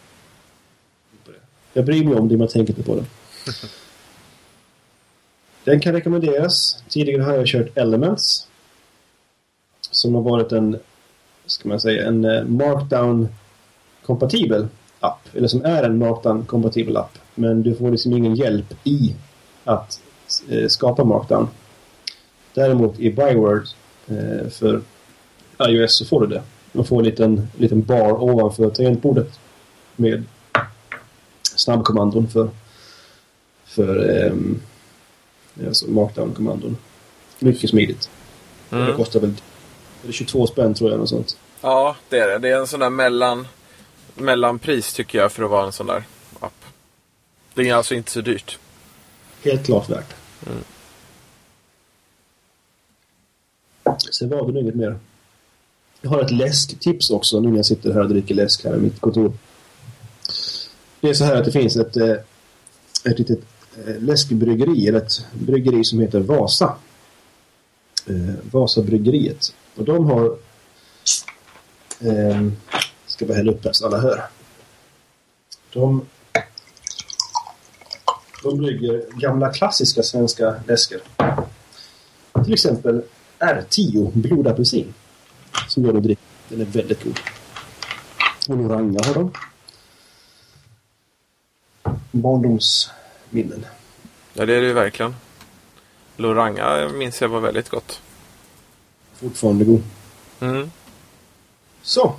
jag 1.73 1.85
bryr 1.85 2.05
mig 2.05 2.15
om 2.15 2.27
det 2.27 2.33
men 2.33 2.41
jag 2.41 2.49
tänker 2.49 2.73
inte 2.73 2.83
på 2.83 2.95
det. 2.95 3.05
Den 5.63 5.79
kan 5.79 5.93
rekommenderas. 5.93 6.83
Tidigare 6.89 7.21
har 7.21 7.33
jag 7.33 7.47
kört 7.47 7.77
Elements. 7.77 8.47
Som 9.91 10.15
har 10.15 10.21
varit 10.21 10.51
en, 10.51 10.79
ska 11.45 11.69
man 11.69 11.79
säga, 11.79 12.07
en 12.07 12.25
eh, 12.25 12.43
Markdown-kompatibel 12.43 14.67
app. 15.05 15.35
Eller 15.35 15.47
som 15.47 15.65
är 15.65 15.83
en 15.83 15.97
Markdown-kompatibel 16.03 16.97
app. 16.97 17.17
Men 17.35 17.63
du 17.63 17.75
får 17.75 17.91
liksom 17.91 18.13
ingen 18.13 18.35
hjälp 18.35 18.74
i 18.83 19.15
att 19.63 20.00
eh, 20.50 20.67
skapa 20.67 21.03
Markdown. 21.03 21.47
Däremot 22.53 23.00
i 23.00 23.12
Byword 23.12 23.67
eh, 24.07 24.50
för 24.50 24.81
iOS 25.67 25.97
så 25.97 26.05
får 26.05 26.21
du 26.21 26.27
det. 26.27 26.41
Man 26.71 26.85
får 26.85 27.00
en 27.00 27.05
liten, 27.05 27.47
liten 27.57 27.81
bar 27.81 28.24
ovanför 28.24 28.69
tangentbordet 28.69 29.39
med 29.95 30.24
snabbkommandon 31.55 32.27
för, 32.27 32.50
för 33.65 34.09
ehm, 34.27 34.62
alltså 35.67 35.88
markdown-kommandon. 35.91 36.77
Mycket 37.39 37.69
smidigt. 37.69 38.09
Det 38.69 38.75
Mm. 38.75 38.95
kostar 38.95 39.19
väl 39.19 39.29
är 40.03 40.07
det 40.07 40.13
22 40.13 40.47
spänn 40.47 40.74
tror 40.74 40.89
jag. 40.91 41.00
Något 41.00 41.09
sånt. 41.09 41.38
Ja, 41.62 41.95
det 42.09 42.19
är 42.19 42.27
det. 42.27 42.38
Det 42.38 42.50
är 42.50 42.57
en 42.59 42.67
sån 42.67 42.79
där 42.79 42.89
mellan, 42.89 43.47
mellanpris 44.15 44.93
tycker 44.93 45.17
jag 45.17 45.31
för 45.31 45.43
att 45.43 45.50
vara 45.50 45.65
en 45.65 45.72
sån 45.72 45.88
där 45.88 46.03
app. 46.39 46.65
Det 47.53 47.69
är 47.69 47.75
alltså 47.75 47.95
inte 47.95 48.12
så 48.12 48.22
dyrt. 48.22 48.60
Helt 49.43 49.65
klart 49.65 49.89
värt. 49.89 50.15
Sen 54.12 54.29
var 54.29 54.48
det 54.48 54.53
nog 54.53 54.62
inget 54.62 54.75
mer. 54.75 55.00
Jag 56.01 56.10
har 56.10 56.22
ett 56.22 56.31
läsktips 56.31 57.10
också 57.10 57.39
nu 57.39 57.50
när 57.50 57.55
jag 57.55 57.65
sitter 57.65 57.93
här 57.93 58.01
och 58.01 58.10
dricker 58.10 58.36
läsk 58.36 58.63
här 58.63 58.75
i 58.75 58.79
mitt 58.79 59.00
kontor. 59.00 59.34
Det 61.01 61.10
är 61.10 61.13
så 61.13 61.24
här 61.24 61.36
att 61.36 61.45
det 61.45 61.51
finns 61.51 61.75
ett, 61.75 61.98
eh, 61.98 62.15
ett 63.03 63.19
litet 63.19 63.39
eh, 63.86 63.95
läskbryggeri, 64.00 64.88
eller 64.88 64.98
ett 64.98 65.25
bryggeri 65.34 65.84
som 65.84 66.00
heter 66.00 66.19
Vasa. 66.19 66.75
Eh, 68.05 68.34
Vasabryggeriet. 68.51 69.53
Och 69.75 69.86
de 69.86 70.05
har... 70.05 70.38
Eh, 72.00 72.48
ska 73.15 73.25
bara 73.25 73.38
hälla 73.38 73.51
upp 73.51 73.65
här 73.65 73.74
så 73.74 73.86
alla 73.86 73.98
hör. 73.98 74.24
De 75.74 76.05
de 78.43 78.57
brygger 78.57 79.05
gamla 79.13 79.53
klassiska 79.53 80.03
svenska 80.03 80.55
läsker. 80.67 81.01
Till 82.43 82.53
exempel 82.53 83.03
R10 83.39 84.12
blodapelsin. 84.13 84.93
Som 85.67 85.86
jag 85.86 85.93
nu 85.93 86.01
dricker. 86.01 86.24
Den 86.50 86.62
är 86.62 86.65
väldigt 86.65 87.03
god. 87.03 87.19
Och 88.50 88.57
Loranga 88.57 89.00
har 89.05 89.13
de. 89.13 89.31
Barndomsminnen. 92.12 93.65
Ja, 94.34 94.45
det 94.45 94.55
är 94.55 94.62
det 94.62 94.67
ju 94.67 94.74
verkligen. 94.74 95.15
Loranga 96.17 96.89
minns 96.89 97.22
jag 97.22 97.29
var 97.29 97.39
väldigt 97.39 97.69
gott. 97.69 98.01
Fortfarande 99.13 99.65
god. 99.65 99.84
Mm. 100.39 100.72
Så. 101.81 102.15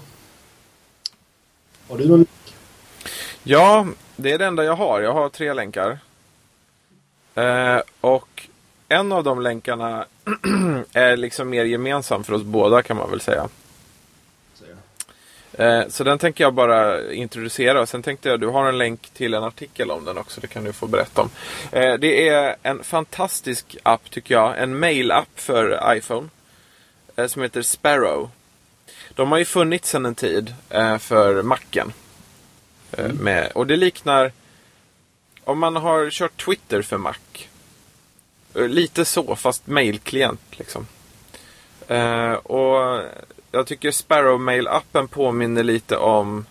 Har 1.88 1.98
du 1.98 2.08
någon... 2.08 2.26
Ja, 3.42 3.86
det 4.16 4.32
är 4.32 4.38
det 4.38 4.46
enda 4.46 4.64
jag 4.64 4.76
har. 4.76 5.00
Jag 5.00 5.12
har 5.12 5.28
tre 5.28 5.52
länkar. 5.52 5.98
Eh, 7.34 7.80
och 8.00 8.48
en 8.88 9.12
av 9.12 9.24
de 9.24 9.42
länkarna 9.42 10.06
är 10.92 11.16
liksom 11.16 11.50
mer 11.50 11.64
gemensam 11.64 12.24
för 12.24 12.32
oss 12.32 12.42
båda 12.42 12.82
kan 12.82 12.96
man 12.96 13.10
väl 13.10 13.20
säga. 13.20 13.48
Eh, 15.58 15.88
så 15.88 16.04
den 16.04 16.18
tänker 16.18 16.44
jag 16.44 16.54
bara 16.54 17.12
introducera. 17.12 17.80
Och 17.80 17.88
sen 17.88 18.02
tänkte 18.02 18.28
jag, 18.28 18.40
du 18.40 18.46
har 18.46 18.68
en 18.68 18.78
länk 18.78 19.10
till 19.10 19.34
en 19.34 19.44
artikel 19.44 19.90
om 19.90 20.04
den 20.04 20.18
också. 20.18 20.40
Det 20.40 20.46
kan 20.46 20.64
du 20.64 20.72
få 20.72 20.86
berätta 20.86 21.22
om. 21.22 21.30
Eh, 21.72 21.94
det 21.94 22.28
är 22.28 22.56
en 22.62 22.84
fantastisk 22.84 23.76
app 23.82 24.10
tycker 24.10 24.34
jag. 24.34 24.62
En 24.62 24.78
mail-app 24.78 25.28
för 25.34 25.96
iPhone. 25.96 26.28
Eh, 27.16 27.26
som 27.26 27.42
heter 27.42 27.62
Sparrow. 27.62 28.30
De 29.16 29.32
har 29.32 29.38
ju 29.38 29.44
funnits 29.44 29.90
sedan 29.90 30.06
en 30.06 30.14
tid 30.14 30.54
eh, 30.70 30.98
för 30.98 31.42
Macen. 31.42 31.92
Eh, 32.92 33.12
med, 33.12 33.52
och 33.54 33.66
det 33.66 33.76
liknar 33.76 34.32
om 35.44 35.58
man 35.58 35.76
har 35.76 36.10
kört 36.10 36.44
Twitter 36.44 36.82
för 36.82 36.98
Mac. 36.98 37.14
Eh, 38.54 38.68
Lite 38.68 39.04
så, 39.04 39.36
fast 39.36 39.66
mailklient 39.66 40.40
liksom. 40.50 40.86
Eh, 41.88 42.32
och 42.32 43.02
jag 43.52 43.66
tycker 43.66 43.90
Sparrow 43.90 44.40
Mail-appen 44.40 45.06
påminner 45.06 45.62
lite 45.62 45.96
om 45.96 46.46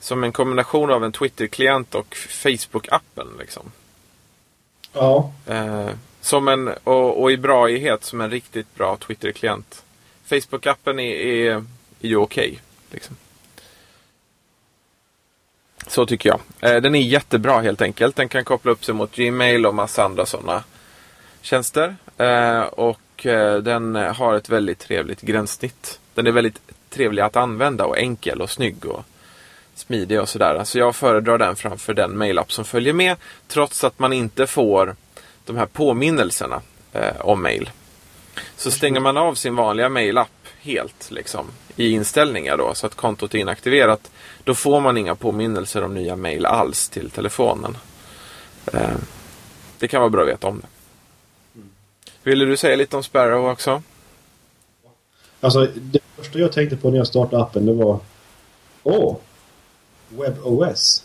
som 0.00 0.24
en 0.24 0.32
kombination 0.32 0.90
av 0.90 1.04
en 1.04 1.12
Twitter-klient 1.12 1.94
och 1.94 2.14
Facebook-appen. 2.14 3.38
Liksom. 3.38 3.72
Ja. 4.92 5.32
Eh, 5.46 5.90
som 6.20 6.48
en, 6.48 6.68
och, 6.68 7.22
och 7.22 7.32
i 7.32 7.36
braighet 7.36 8.04
som 8.04 8.20
en 8.20 8.30
riktigt 8.30 8.74
bra 8.74 8.96
Twitter-klient. 8.96 9.82
Facebook-appen 10.30 11.00
är, 11.00 11.14
är, 11.14 11.64
är 12.00 12.08
ju 12.08 12.16
okej. 12.16 12.60
liksom. 12.90 13.16
Så 15.86 16.06
tycker 16.06 16.28
jag. 16.28 16.40
Eh, 16.60 16.80
den 16.80 16.94
är 16.94 17.00
jättebra 17.00 17.60
helt 17.60 17.82
enkelt. 17.82 18.16
Den 18.16 18.28
kan 18.28 18.44
koppla 18.44 18.72
upp 18.72 18.84
sig 18.84 18.94
mot 18.94 19.16
Gmail 19.16 19.66
och 19.66 19.74
massa 19.74 20.04
andra 20.04 20.26
sådana 20.26 20.64
tjänster. 21.40 21.96
Eh, 22.16 22.60
och 22.60 23.26
eh, 23.26 23.56
den 23.56 23.94
har 23.94 24.34
ett 24.34 24.48
väldigt 24.48 24.78
trevligt 24.78 25.20
gränssnitt. 25.20 26.00
Den 26.14 26.26
är 26.26 26.30
väldigt 26.30 26.60
trevlig 26.90 27.22
att 27.22 27.36
använda 27.36 27.84
och 27.86 27.98
enkel 27.98 28.42
och 28.42 28.50
snygg 28.50 28.86
och 28.86 29.04
smidig 29.74 30.20
och 30.20 30.28
sådär. 30.28 30.64
Så 30.64 30.78
jag 30.78 30.96
föredrar 30.96 31.38
den 31.38 31.56
framför 31.56 31.94
den 31.94 32.18
mailapp 32.18 32.52
som 32.52 32.64
följer 32.64 32.92
med. 32.92 33.16
Trots 33.48 33.84
att 33.84 33.98
man 33.98 34.12
inte 34.12 34.46
får 34.46 34.96
de 35.44 35.56
här 35.56 35.66
påminnelserna 35.66 36.62
om 37.18 37.42
mail. 37.42 37.70
Så 38.56 38.70
stänger 38.70 39.00
man 39.00 39.16
av 39.16 39.34
sin 39.34 39.56
vanliga 39.56 39.88
mailapp 39.88 40.46
helt 40.60 41.10
liksom, 41.10 41.46
i 41.76 41.90
inställningar 41.90 42.56
då 42.56 42.74
så 42.74 42.86
att 42.86 42.94
kontot 42.94 43.34
är 43.34 43.38
inaktiverat. 43.38 44.10
Då 44.44 44.54
får 44.54 44.80
man 44.80 44.96
inga 44.96 45.14
påminnelser 45.14 45.84
om 45.84 45.94
nya 45.94 46.16
mail 46.16 46.46
alls 46.46 46.88
till 46.88 47.10
telefonen. 47.10 47.76
Eh, 48.72 48.90
det 49.78 49.88
kan 49.88 50.00
vara 50.00 50.10
bra 50.10 50.22
att 50.22 50.28
veta 50.28 50.46
om 50.46 50.60
det. 50.60 50.66
Ville 52.22 52.44
du 52.44 52.56
säga 52.56 52.76
lite 52.76 52.96
om 52.96 53.02
Sparrow 53.02 53.50
också? 53.50 53.82
Alltså, 55.40 55.66
det 55.74 56.00
första 56.16 56.38
jag 56.38 56.52
tänkte 56.52 56.76
på 56.76 56.90
när 56.90 56.98
jag 56.98 57.06
startade 57.06 57.42
appen 57.42 57.66
det 57.66 57.72
var 57.72 58.00
Åh! 58.82 59.16
WebOS. 60.08 61.04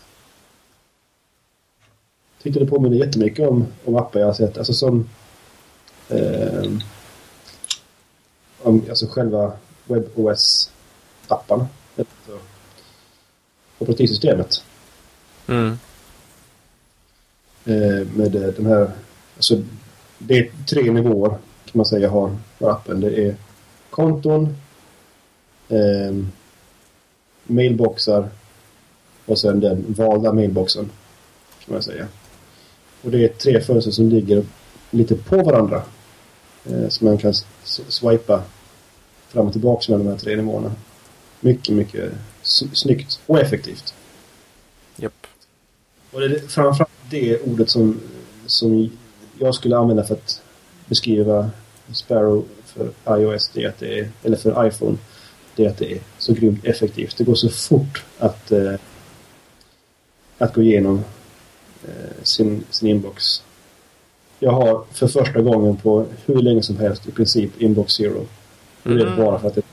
Tyckte 2.44 2.60
det 2.60 2.66
påminner 2.66 2.98
jättemycket 2.98 3.50
om, 3.50 3.66
om 3.86 3.96
appar 3.96 4.20
jag 4.20 4.28
har 4.28 4.34
sett. 4.34 4.58
Alltså 4.58 4.74
som... 4.74 5.10
Eh, 6.10 6.72
alltså 8.66 9.08
själva 9.08 9.52
WebOS-apparna. 9.86 11.68
Alltså, 11.98 12.40
operativsystemet. 13.78 14.64
Mm. 15.48 15.78
Eh, 17.66 18.08
med 18.08 18.36
eh, 18.36 18.54
de 18.58 18.66
här... 18.66 18.92
Alltså, 19.36 19.62
det 20.18 20.38
är 20.40 20.52
tre 20.70 20.92
nivåer 20.92 21.30
kan 21.30 21.72
man 21.74 21.86
säga 21.86 22.10
har, 22.10 22.38
appen. 22.60 23.00
Det 23.00 23.28
är 23.28 23.36
konton, 23.90 24.56
eh, 25.70 26.26
mailboxar 27.44 28.30
och 29.26 29.40
sen 29.40 29.60
den 29.60 29.86
valda 29.88 30.34
mailboxen. 30.34 30.90
Kan 31.66 31.74
man 31.74 31.84
säga. 31.84 32.08
Och 33.02 33.12
det 33.12 33.24
är 33.24 33.28
tre 33.28 33.62
fönster 33.62 33.92
som 33.92 34.10
ligger 34.10 34.46
lite 34.92 35.16
på 35.16 35.44
varandra. 35.44 35.84
Eh, 36.66 36.90
så 36.90 37.06
man 37.06 37.18
kan 37.18 37.34
swipa 37.64 38.44
fram 39.30 39.48
och 39.48 39.52
tillbaka 39.52 39.92
mellan 39.92 40.06
de 40.06 40.12
här 40.12 40.20
tre 40.20 40.36
nivåerna. 40.36 40.72
Mycket, 41.40 41.76
mycket 41.76 42.12
snyggt 42.74 43.20
och 43.26 43.40
effektivt. 43.40 43.94
Japp. 44.96 45.28
Och 46.12 46.20
det 46.20 46.26
är 46.26 46.40
framförallt 46.48 46.92
det 47.10 47.40
ordet 47.40 47.70
som, 47.70 48.02
som 48.46 48.90
jag 49.40 49.56
skulle 49.56 49.78
använda 49.78 50.04
för 50.04 50.14
att 50.14 50.42
beskriva 50.86 51.52
Sparrow 51.94 52.46
för 52.66 52.92
iOS, 53.20 53.52
det 53.54 53.64
är 53.64 53.70
att 53.70 53.80
det 53.80 54.00
är, 54.00 54.10
eller 54.24 54.38
för 54.38 54.68
iPhone, 54.68 54.98
det 55.56 55.66
är 55.66 55.70
att 55.70 55.78
det 55.78 55.92
är 55.92 56.00
så 56.18 56.34
grymt 56.34 56.66
effektivt. 56.66 57.18
Det 57.18 57.24
går 57.24 57.36
så 57.36 57.50
fort 57.50 58.04
att, 58.20 58.52
eh, 58.52 58.74
att 60.38 60.54
gå 60.54 60.62
igenom 60.62 61.04
eh, 61.88 62.24
sin, 62.24 62.64
sin 62.70 62.90
inbox. 62.90 63.44
jag 64.40 64.52
har 64.52 64.84
för 64.92 65.08
första 65.08 65.42
gången 65.42 65.78
på 65.78 66.06
hur 66.26 66.42
länge 66.42 66.64
som 66.64 66.78
helst 66.78 67.08
i 67.08 67.12
princip 67.12 67.62
Inbox 67.62 67.94
Zero. 67.94 68.26
Mm. 68.86 68.98
Det 68.98 69.04
är 69.04 69.18
bara 69.18 69.40
för 69.40 69.48
att 69.48 69.56
det 69.56 69.62
är 69.62 69.66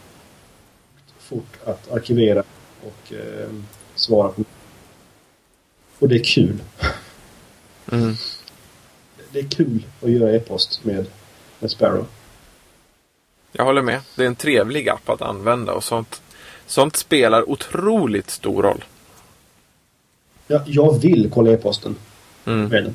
fort 1.18 1.58
att 1.64 1.90
arkivera 1.90 2.42
och 2.82 3.12
eh, 3.12 3.48
svara 3.94 4.28
på. 4.28 4.44
Och 5.98 6.08
det 6.08 6.14
är 6.14 6.24
kul. 6.24 6.58
Mm. 7.92 8.14
Det 9.32 9.38
är 9.38 9.48
kul 9.48 9.86
att 10.02 10.10
göra 10.10 10.32
e-post 10.32 10.84
med, 10.84 11.06
med 11.58 11.70
Sparrow. 11.70 12.06
Jag 13.52 13.64
håller 13.64 13.82
med. 13.82 14.00
Det 14.16 14.22
är 14.22 14.26
en 14.26 14.36
trevlig 14.36 14.88
app 14.88 15.08
att 15.08 15.22
använda 15.22 15.72
och 15.72 15.84
sånt, 15.84 16.22
sånt 16.66 16.96
spelar 16.96 17.50
otroligt 17.50 18.30
stor 18.30 18.62
roll. 18.62 18.84
Ja, 20.46 20.62
jag 20.66 20.98
vill 20.98 21.30
kolla 21.30 21.52
e-posten 21.52 21.96
mm. 22.44 22.68
med 22.68 22.84
den. 22.84 22.94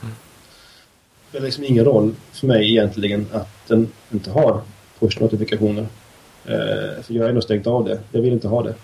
Det 0.00 1.28
spelar 1.28 1.46
liksom 1.46 1.64
ingen 1.64 1.84
roll 1.84 2.14
för 2.32 2.46
mig 2.46 2.70
egentligen 2.70 3.26
att 3.32 3.68
den 3.68 3.92
inte 4.10 4.30
har 4.30 4.62
push-notifikationer. 4.98 5.86
Eh, 6.44 7.02
för 7.02 7.14
jag 7.14 7.22
har 7.22 7.28
ändå 7.28 7.40
stängt 7.40 7.66
av 7.66 7.84
det. 7.84 8.00
Jag 8.12 8.22
vill 8.22 8.32
inte 8.32 8.48
ha 8.48 8.62
det. 8.62 8.74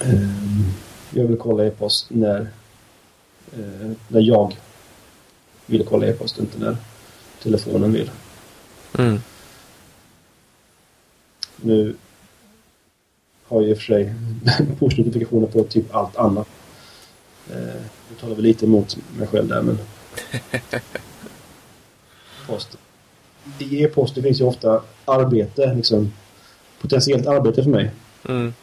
Eh, 0.00 0.30
jag 1.10 1.24
vill 1.24 1.36
kolla 1.36 1.66
e-post 1.66 2.06
när, 2.08 2.40
eh, 3.52 3.90
när 4.08 4.20
jag 4.20 4.56
vill 5.66 5.86
kolla 5.86 6.06
e-post, 6.06 6.38
inte 6.38 6.58
när 6.58 6.76
telefonen 7.42 7.92
vill. 7.92 8.10
Mm. 8.98 9.20
Nu 11.56 11.94
har 13.44 13.60
jag 13.60 13.70
i 13.70 13.72
och 13.72 13.76
för 13.76 13.84
sig 13.84 14.14
push-notifikationer 14.78 15.46
på 15.46 15.64
typ 15.64 15.94
allt 15.94 16.16
annat. 16.16 16.48
Nu 18.08 18.16
talar 18.20 18.34
vi 18.34 18.42
lite 18.42 18.66
emot 18.66 18.96
mig 19.18 19.26
själv 19.26 19.48
där 19.48 19.62
men... 19.62 19.78
Post. 22.46 22.78
I 23.58 23.82
e-post 23.82 24.14
finns 24.14 24.40
ju 24.40 24.44
ofta 24.44 24.82
arbete, 25.04 25.74
liksom 25.74 26.12
potentiellt 26.80 27.26
arbete 27.26 27.62
för 27.62 27.70
mig. 27.70 27.90
Mm. 28.28 28.54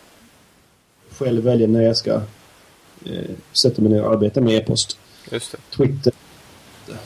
Själv 1.12 1.44
väljer 1.44 1.68
när 1.68 1.82
jag 1.82 1.98
ska 1.98 2.14
eh, 3.06 3.30
sätta 3.52 3.82
mig 3.82 3.92
ner 3.92 4.04
och 4.04 4.12
arbeta 4.14 4.42
med 4.42 4.54
e-post. 4.54 5.00
Just 5.32 5.52
det. 5.52 5.58
Twitter 5.78 6.14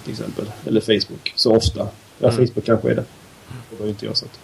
till 0.03 0.11
exempel. 0.11 0.51
Eller 0.67 0.81
Facebook. 0.81 1.33
Så 1.35 1.55
ofta. 1.55 1.87
Ja, 2.19 2.31
Mm. 2.31 2.47
Facebook 2.47 2.65
kanske 2.65 2.91
är 2.91 2.95
det. 2.95 3.05
Och 3.71 3.77
då 3.77 3.83
är 3.83 3.89
inte 3.89 4.05
jag 4.05 4.17
så 4.17 4.25
att... 4.25 4.39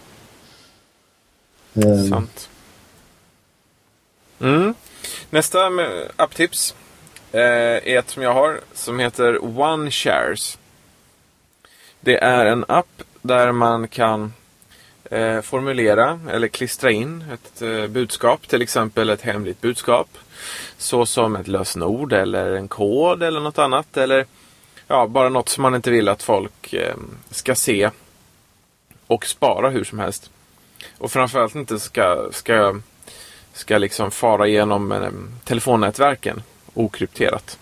Ehm, 1.86 2.10
Sant. 2.10 2.50
Mm. 4.40 4.74
Nästa 5.30 5.60
apptips 6.16 6.76
eh, 7.32 7.42
är 7.42 7.98
ett 7.98 8.10
som 8.10 8.24
jag 8.24 8.34
har 8.34 8.62
som 8.74 9.00
heter 9.00 9.46
OneShares. 9.60 10.58
Det 12.00 12.18
är 12.18 12.46
en 12.46 12.66
app 12.68 13.04
där 13.28 13.52
man 13.52 13.88
kan 13.88 14.34
eh, 15.12 15.42
formulera 15.42 16.20
eller 16.32 16.48
klistra 16.48 16.92
in 16.92 17.26
ett 17.34 17.62
eh, 17.62 17.88
budskap, 17.88 18.48
till 18.48 18.62
exempel 18.62 19.10
ett 19.10 19.22
hemligt 19.22 19.62
budskap. 19.62 20.08
Så 20.78 21.06
som 21.06 21.36
ett 21.36 21.48
lösenord 21.48 22.14
eller 22.14 22.56
en 22.56 22.68
kod 22.68 23.24
eller 23.24 23.40
något 23.40 23.60
annat. 23.60 23.98
Eller 23.98 24.26
ja, 24.88 25.08
bara 25.08 25.30
något 25.30 25.50
som 25.50 25.62
man 25.62 25.76
inte 25.76 25.92
vill 25.92 26.10
att 26.10 26.24
folk 26.24 26.74
eh, 26.74 26.96
ska 27.30 27.56
se 27.56 27.90
och 29.08 29.26
spara 29.26 29.70
hur 29.70 29.84
som 29.84 30.00
helst. 30.00 30.32
Och 30.98 31.12
framförallt 31.12 31.56
inte 31.56 31.80
ska, 31.80 32.30
ska, 32.32 32.80
ska 33.54 33.78
liksom 33.78 34.12
fara 34.12 34.48
igenom 34.48 34.92
eh, 34.92 35.12
telefonnätverken 35.44 36.44
okrypterat. 36.74 37.60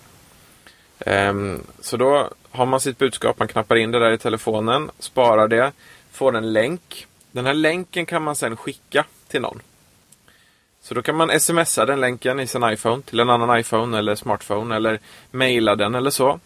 Ehm, 1.00 1.64
så 1.82 1.98
då 1.98 2.30
har 2.56 2.66
man 2.66 2.80
sitt 2.80 2.98
budskap, 2.98 3.40
man 3.40 3.48
knappar 3.48 3.76
in 3.76 3.92
det 3.92 4.00
där 4.00 4.12
i 4.12 4.18
telefonen, 4.18 4.92
sparar 5.00 5.48
det, 5.48 5.72
får 6.12 6.36
en 6.36 6.54
länk. 6.54 7.08
Den 7.32 7.46
här 7.46 7.54
länken 7.54 8.06
kan 8.06 8.22
man 8.22 8.36
sedan 8.36 8.58
skicka 8.58 9.06
till 9.28 9.42
någon. 9.42 9.62
Så 10.82 10.94
då 10.94 11.02
kan 11.02 11.16
man 11.16 11.40
smsa 11.40 11.86
den 11.86 12.02
länken 12.02 12.40
i 12.40 12.48
sin 12.48 12.64
iPhone 12.64 13.02
till 13.02 13.20
en 13.20 13.30
annan 13.30 13.60
iPhone 13.60 13.98
eller 13.98 14.16
smartphone 14.16 14.76
eller 14.76 15.00
mejla 15.32 15.76
den 15.76 15.96
eller 15.96 16.10
så. 16.10 16.40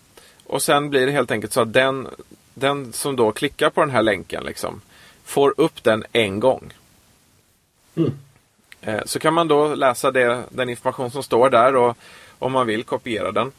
Och 0.46 0.62
sen 0.62 0.90
blir 0.90 1.06
det 1.06 1.12
helt 1.12 1.32
enkelt 1.32 1.54
så 1.54 1.62
att 1.62 1.74
den, 1.74 2.08
den 2.54 2.94
som 2.94 3.16
då 3.16 3.32
klickar 3.32 3.70
på 3.70 3.82
den 3.82 3.90
här 3.90 4.02
länken 4.02 4.44
liksom, 4.44 4.82
får 5.26 5.54
upp 5.58 5.84
den 5.84 6.06
en 6.12 6.40
gång. 6.40 6.74
Mm. 7.96 8.12
Eh, 8.82 9.02
Så 9.06 9.20
kan 9.20 9.34
man 9.34 9.48
då 9.48 9.76
läsa 9.76 10.12
det, 10.12 10.44
den 10.50 10.70
information 10.70 11.12
som 11.12 11.24
står 11.24 11.50
där 11.50 11.76
och 11.76 11.98
om 12.40 12.52
man 12.52 12.68
vill 12.68 12.84
kopiera 12.84 13.32
den. 13.32 13.52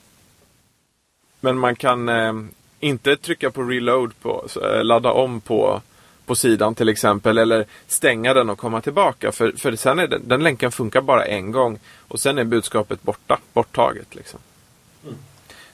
Men 1.40 1.58
man 1.58 1.76
kan 1.76 2.08
eh, 2.08 2.32
inte 2.80 3.16
trycka 3.16 3.50
på 3.50 3.62
reload, 3.62 4.12
på, 4.22 4.44
så, 4.48 4.74
eh, 4.74 4.84
ladda 4.84 5.12
om 5.12 5.40
på, 5.40 5.82
på 6.26 6.34
sidan 6.34 6.74
till 6.74 6.88
exempel. 6.88 7.38
Eller 7.38 7.66
stänga 7.86 8.34
den 8.34 8.50
och 8.50 8.58
komma 8.58 8.80
tillbaka. 8.80 9.32
För, 9.32 9.52
för 9.52 9.76
sen 9.76 9.98
är 9.98 10.06
den, 10.06 10.28
den 10.28 10.42
länken 10.42 10.72
funkar 10.72 11.00
bara 11.00 11.24
en 11.24 11.52
gång. 11.52 11.78
Och 12.08 12.20
sen 12.20 12.38
är 12.38 12.44
budskapet 12.44 13.02
borta, 13.02 13.38
borttaget. 13.52 14.14
Liksom. 14.14 14.40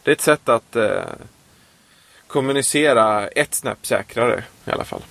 Det 0.03 0.11
är 0.11 0.13
ett 0.13 0.21
sätt 0.21 0.49
att 0.49 0.77
eh, 0.77 1.05
kommunicera 2.27 3.29
ett 3.29 3.55
snäpp 3.55 3.87
säkrare 3.87 4.45
i 4.65 4.71
alla 4.71 4.85
fall. 4.85 5.03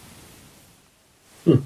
Mm. 1.46 1.64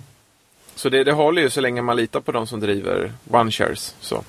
Så 0.76 0.90
det, 0.90 1.04
det 1.04 1.12
håller 1.12 1.42
ju 1.42 1.50
så 1.50 1.62
länge 1.62 1.82
man 1.82 1.96
litar 1.96 2.20
på 2.20 2.32
de 2.32 2.48
som 2.48 2.60
driver 2.60 3.14
OneShares. 3.28 3.96
Så. 4.00 4.24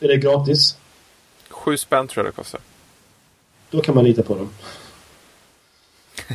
Är 0.00 0.08
det 0.08 0.16
gratis? 0.16 0.76
Sju 1.48 1.76
spänn 1.76 2.08
tror 2.08 2.26
jag 2.26 2.32
det 2.32 2.36
kostar. 2.36 2.60
Då 3.74 3.80
kan 3.80 3.94
man 3.94 4.04
lita 4.04 4.22
på 4.22 4.34
dem. 4.34 4.50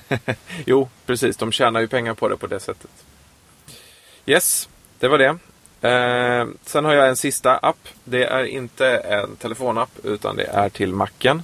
Jo, 0.65 0.89
precis. 1.05 1.37
De 1.37 1.51
tjänar 1.51 1.79
ju 1.79 1.87
pengar 1.87 2.13
på 2.13 2.27
det 2.27 2.37
på 2.37 2.47
det 2.47 2.59
sättet. 2.59 2.89
Yes, 4.25 4.69
det 4.99 5.07
var 5.07 5.17
det. 5.17 5.37
Eh, 5.89 6.47
sen 6.65 6.85
har 6.85 6.93
jag 6.93 7.09
en 7.09 7.15
sista 7.15 7.57
app. 7.57 7.87
Det 8.03 8.23
är 8.23 8.43
inte 8.43 8.87
en 8.87 9.35
telefonapp 9.35 9.89
utan 10.03 10.35
det 10.35 10.43
är 10.43 10.69
till 10.69 10.93
macken. 10.93 11.43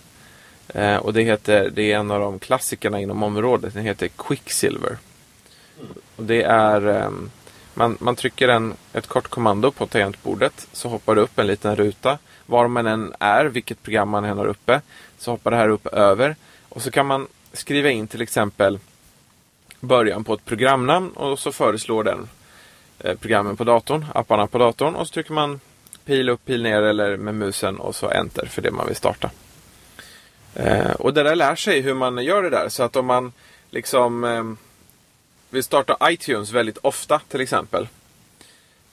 Eh, 0.68 0.96
och 0.96 1.14
det, 1.14 1.22
heter, 1.22 1.70
det 1.70 1.92
är 1.92 1.98
en 1.98 2.12
av 2.12 2.20
de 2.20 2.40
klassikerna 2.40 3.00
inom 3.00 3.24
området. 3.24 3.74
Den 3.74 3.84
heter 3.84 4.08
Quicksilver. 4.08 4.98
Och 6.16 6.24
det 6.24 6.44
är, 6.44 6.88
eh, 6.88 7.10
man, 7.74 7.98
man 8.00 8.16
trycker 8.16 8.48
en, 8.48 8.74
ett 8.94 9.08
kort 9.08 9.28
kommando 9.28 9.72
på 9.72 9.88
tangentbordet 9.88 10.68
så 10.72 10.90
hoppar 10.90 11.16
det 11.16 11.22
upp 11.22 11.40
en 11.40 11.48
liten 11.48 11.76
ruta. 11.76 12.18
Var 12.46 12.68
man 12.68 12.88
än 12.88 13.14
är, 13.20 13.46
vilket 13.46 13.84
program 13.84 14.10
man 14.10 14.26
än 14.26 14.38
har 14.38 14.46
uppe, 14.46 14.82
så 15.18 15.32
hoppar 15.32 15.52
det 15.52 15.58
här 15.58 15.70
upp 15.70 15.88
över. 15.88 16.36
Och 16.70 16.82
så 16.82 16.92
kan 16.92 17.06
man 17.06 17.28
skriva 17.54 17.90
in 17.90 18.08
till 18.08 18.22
exempel 18.22 18.80
början 19.80 20.24
på 20.24 20.34
ett 20.34 20.46
programnamn 20.46 21.10
och 21.10 21.40
så 21.40 21.52
föreslår 21.52 22.04
den 22.04 22.30
eh, 23.00 23.16
programmen 23.18 23.58
på 23.58 23.64
datorn, 23.64 24.06
apparna 24.14 24.48
på 24.48 24.58
datorn 24.58 24.96
och 24.96 25.08
så 25.08 25.14
trycker 25.14 25.34
man 25.34 25.60
pil 26.06 26.30
upp, 26.30 26.46
pil 26.46 26.64
ner 26.64 26.82
eller 26.82 27.18
med 27.18 27.36
musen 27.36 27.78
och 27.80 27.96
så 27.96 28.10
enter 28.10 28.46
för 28.46 28.62
det 28.62 28.72
man 28.72 28.88
vill 28.88 28.96
starta. 28.96 29.32
Eh, 30.56 30.92
och 30.92 31.14
det 31.14 31.24
där 31.24 31.36
lär 31.36 31.56
sig 31.56 31.82
hur 31.82 31.94
man 31.94 32.24
gör 32.24 32.44
det 32.44 32.50
där 32.50 32.70
så 32.70 32.84
att 32.84 32.96
om 32.96 33.06
man 33.06 33.34
liksom 33.70 34.24
eh, 34.24 34.44
vill 35.50 35.64
starta 35.64 35.98
iTunes 36.12 36.52
väldigt 36.52 36.78
ofta 36.78 37.20
till 37.20 37.42
exempel. 37.42 37.88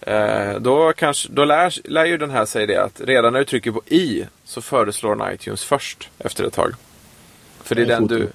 Eh, 0.06 0.54
då 0.60 0.92
kanske, 0.92 1.28
då 1.32 1.44
lär, 1.44 1.90
lär 1.90 2.04
ju 2.04 2.18
den 2.18 2.30
här 2.30 2.44
sig 2.44 2.66
det 2.66 2.76
att 2.76 3.00
redan 3.00 3.32
när 3.32 3.40
du 3.40 3.44
trycker 3.44 3.70
på 3.70 3.82
i 3.86 4.26
så 4.44 4.62
föreslår 4.62 5.16
den 5.16 5.34
iTunes 5.34 5.64
först 5.64 6.10
efter 6.18 6.44
ett 6.44 6.52
tag. 6.52 6.74
För 7.62 7.74
det 7.74 7.82
är 7.82 7.86
den 7.86 8.06
du... 8.06 8.28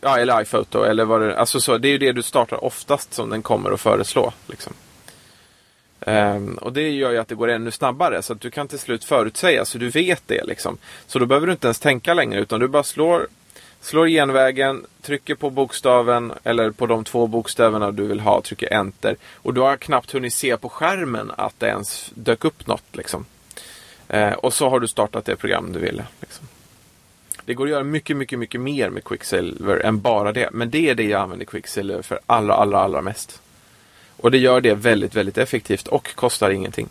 Ja, 0.00 0.18
eller 0.18 0.42
iPhoto 0.42 0.82
eller 0.82 1.04
vad 1.04 1.20
det 1.20 1.38
alltså 1.38 1.60
så, 1.60 1.78
Det 1.78 1.88
är 1.88 1.92
ju 1.92 1.98
det 1.98 2.12
du 2.12 2.22
startar 2.22 2.64
oftast 2.64 3.14
som 3.14 3.30
den 3.30 3.42
kommer 3.42 3.70
att 3.70 3.80
föreslå. 3.80 4.32
Liksom. 4.46 4.72
Ehm, 6.00 6.54
och 6.54 6.72
det 6.72 6.90
gör 6.90 7.10
ju 7.10 7.18
att 7.18 7.28
det 7.28 7.34
går 7.34 7.48
ännu 7.48 7.70
snabbare 7.70 8.22
så 8.22 8.32
att 8.32 8.40
du 8.40 8.50
kan 8.50 8.68
till 8.68 8.78
slut 8.78 9.04
förutsäga 9.04 9.64
så 9.64 9.78
du 9.78 9.88
vet 9.88 10.22
det. 10.26 10.44
Liksom. 10.44 10.78
Så 11.06 11.18
då 11.18 11.26
behöver 11.26 11.46
du 11.46 11.52
inte 11.52 11.66
ens 11.66 11.80
tänka 11.80 12.14
längre 12.14 12.40
utan 12.40 12.60
du 12.60 12.68
bara 12.68 12.82
slår, 12.82 13.28
slår 13.80 14.08
genvägen, 14.08 14.86
trycker 15.02 15.34
på 15.34 15.50
bokstaven 15.50 16.32
eller 16.44 16.70
på 16.70 16.86
de 16.86 17.04
två 17.04 17.26
bokstäverna 17.26 17.90
du 17.90 18.06
vill 18.06 18.20
ha, 18.20 18.42
trycker 18.42 18.72
enter. 18.72 19.16
Och 19.34 19.54
du 19.54 19.60
har 19.60 19.76
knappt 19.76 20.12
hunnit 20.12 20.34
se 20.34 20.56
på 20.56 20.68
skärmen 20.68 21.32
att 21.36 21.60
det 21.60 21.66
ens 21.66 22.10
dök 22.14 22.44
upp 22.44 22.66
något. 22.66 22.84
Liksom. 22.92 23.24
Eh, 24.08 24.32
och 24.32 24.54
så 24.54 24.68
har 24.68 24.80
du 24.80 24.88
startat 24.88 25.24
det 25.24 25.36
program 25.36 25.72
du 25.72 25.78
ville. 25.78 26.04
Liksom. 26.20 26.46
Det 27.44 27.54
går 27.54 27.64
att 27.64 27.70
göra 27.70 27.84
mycket, 27.84 28.16
mycket, 28.16 28.38
mycket 28.38 28.60
mer 28.60 28.90
med 28.90 29.04
Quicksilver 29.04 29.76
än 29.76 30.00
bara 30.00 30.32
det. 30.32 30.48
Men 30.52 30.70
det 30.70 30.90
är 30.90 30.94
det 30.94 31.04
jag 31.04 31.20
använder 31.20 31.46
Quicksilver 31.46 32.02
för 32.02 32.20
allra, 32.26 32.54
allra, 32.54 32.80
allra 32.80 33.02
mest. 33.02 33.42
Och 34.16 34.30
det 34.30 34.38
gör 34.38 34.60
det 34.60 34.74
väldigt, 34.74 35.14
väldigt 35.14 35.38
effektivt 35.38 35.88
och 35.88 36.14
kostar 36.14 36.50
ingenting. 36.50 36.88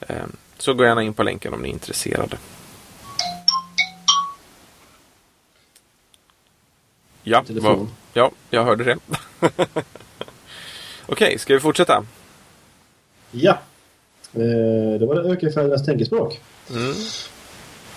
Eh, 0.00 0.16
Så 0.58 0.74
gå 0.74 0.84
gärna 0.84 1.02
in 1.02 1.14
på 1.14 1.22
länken 1.22 1.54
om 1.54 1.62
ni 1.62 1.68
är 1.68 1.72
intresserade. 1.72 2.36
Ja, 7.22 7.44
Telefon. 7.44 7.78
vad- 7.78 7.88
ja 8.12 8.30
jag 8.50 8.64
hörde 8.64 8.84
det. 8.84 8.96
Okej, 11.06 11.38
ska 11.38 11.54
vi 11.54 11.60
fortsätta? 11.60 12.04
Ja. 13.30 13.52
Eh, 14.32 14.98
det 15.00 15.06
var 15.06 15.14
det 15.14 15.20
ökenfärgernas 15.32 15.84
tänkespråk. 15.84 16.40
Mm. 16.70 16.94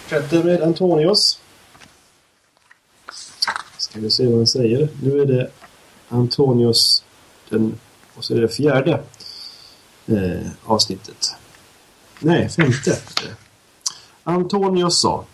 Fortsätter 0.02 0.44
med 0.44 0.62
Antonios. 0.62 1.40
Ska 3.78 4.00
vi 4.00 4.12
se 4.12 4.26
vad 4.28 4.36
han 4.36 4.48
säger. 4.48 4.88
Nu 5.04 5.22
är 5.22 5.26
det 5.26 5.50
Antonios 6.10 7.04
den, 7.50 7.80
och 8.16 8.26
så 8.26 8.36
är 8.36 8.42
det 8.42 8.48
fjärde 8.50 9.04
eh, 10.08 10.48
avsnittet. 10.66 11.36
Nej, 12.20 12.50
femte. 12.50 12.98
Antonios 14.24 15.02
sa 15.02 15.26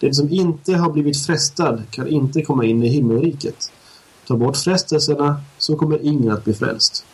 Den 0.00 0.14
som 0.14 0.30
inte 0.30 0.74
har 0.74 0.90
blivit 0.90 1.26
frestad 1.26 1.82
kan 1.90 2.08
inte 2.08 2.42
komma 2.42 2.64
in 2.64 2.82
i 2.82 2.88
himmelriket. 2.88 3.72
Ta 4.26 4.36
bort 4.36 4.56
frestelserna 4.56 5.42
så 5.58 5.76
kommer 5.76 5.98
ingen 6.06 6.32
att 6.32 6.44
bli 6.44 6.54
frälst. 6.54 7.06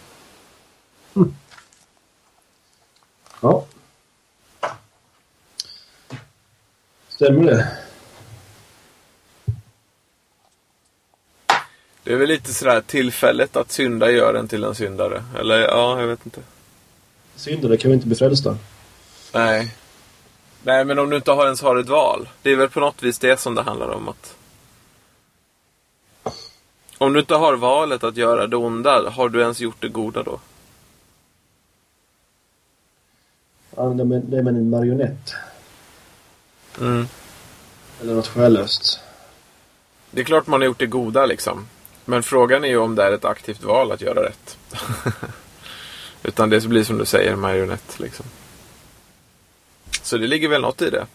Hm. 1.15 1.35
Ja. 3.41 3.65
Stämmer 7.09 7.45
det? 7.45 7.69
Det 12.05 12.13
är 12.13 12.17
väl 12.17 12.29
lite 12.29 12.55
sådär 12.55 12.81
tillfället 12.81 13.57
att 13.57 13.73
synda 13.73 14.11
gör 14.11 14.35
en 14.35 14.49
till 14.49 14.65
en 14.65 14.75
syndare. 14.75 15.25
Eller 15.39 15.59
ja, 15.59 16.01
jag 16.01 16.07
vet 16.07 16.27
inte. 16.27 16.41
Syndare 17.37 17.77
kan 17.77 17.91
vi 17.91 17.95
inte 17.95 18.07
bli 18.07 18.17
frälsta. 18.17 18.59
Nej. 19.33 19.75
Nej, 20.65 20.85
men 20.85 20.99
om 20.99 21.11
du 21.11 21.17
inte 21.17 21.33
har 21.33 21.45
ens 21.45 21.63
har 21.63 21.77
ett 21.77 21.89
val. 21.89 22.29
Det 22.43 22.53
är 22.53 22.57
väl 22.57 22.69
på 22.69 22.81
något 22.81 23.03
vis 23.03 23.19
det 23.19 23.41
som 23.41 23.55
det 23.55 23.63
handlar 23.63 23.89
om. 23.89 24.09
att 24.09 24.37
Om 26.99 27.13
du 27.13 27.21
inte 27.21 27.35
har 27.35 27.57
valet 27.57 28.05
att 28.05 28.17
göra 28.17 28.47
det 28.47 28.57
onda, 28.57 29.11
har 29.11 29.29
du 29.29 29.41
ens 29.41 29.61
gjort 29.61 29.81
det 29.81 29.89
goda 29.89 30.23
då? 30.23 30.41
Ja, 33.77 33.91
är 33.91 33.95
det 33.95 34.39
är 34.39 34.43
med 34.43 34.55
en 34.55 34.71
marionett. 34.71 35.35
Mm. 36.81 37.07
Eller 38.01 38.15
något 38.15 38.29
själlöst. 38.29 39.01
Det 40.11 40.21
är 40.21 40.25
klart 40.25 40.47
man 40.47 40.61
har 40.61 40.67
gjort 40.67 40.79
det 40.79 40.87
goda 40.87 41.27
liksom. 41.27 41.67
Men 42.05 42.23
frågan 42.23 42.65
är 42.65 42.69
ju 42.69 42.77
om 42.77 42.95
det 42.95 43.03
är 43.03 43.13
ett 43.13 43.25
aktivt 43.25 43.63
val 43.63 43.93
att 43.93 44.01
göra 44.01 44.25
rätt. 44.25 44.59
Utan 46.23 46.51
det 46.51 46.69
blir 46.69 46.85
som 46.85 46.99
du 46.99 47.05
säger, 47.05 47.37
marionett 47.37 48.01
liksom. 48.01 48.27
Så 50.13 50.19
det 50.19 50.27
ligger 50.27 50.49
väl 50.49 50.61
något 50.61 50.83
i 50.83 50.91
det. 50.91 51.07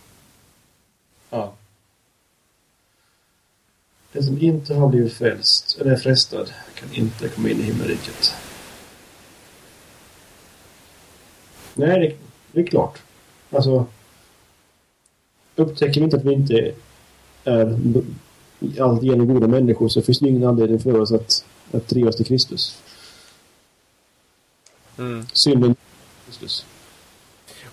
Ja. 1.29 1.53
Den 4.12 4.23
som 4.23 4.41
inte 4.41 4.73
har 4.73 4.88
blivit 4.89 5.13
frälst, 5.13 5.77
eller 5.81 5.95
frestad, 5.95 6.53
kan 6.75 6.93
inte 6.93 7.29
komma 7.29 7.49
in 7.49 7.60
i 7.60 7.63
himmelriket. 7.63 8.36
Nej, 11.73 11.99
det, 11.99 12.15
det 12.51 12.62
är 12.62 12.67
klart. 12.67 12.99
Alltså, 13.51 13.86
upptäcker 15.55 15.99
vi 15.99 16.03
inte 16.03 16.17
att 16.17 16.25
vi 16.25 16.33
inte 16.33 16.73
är 17.43 17.79
alltigenom 18.79 19.27
goda 19.27 19.47
människor 19.47 19.89
så 19.89 20.01
finns 20.01 20.19
det 20.19 20.29
ingen 20.29 20.43
anledning 20.43 20.79
för 20.79 20.99
oss 20.99 21.12
att, 21.12 21.45
att 21.71 21.88
drivas 21.88 22.15
till 22.15 22.25
Kristus. 22.25 22.81
Mm. 24.97 25.25
Synden 25.33 25.75
Kristus. 26.25 26.65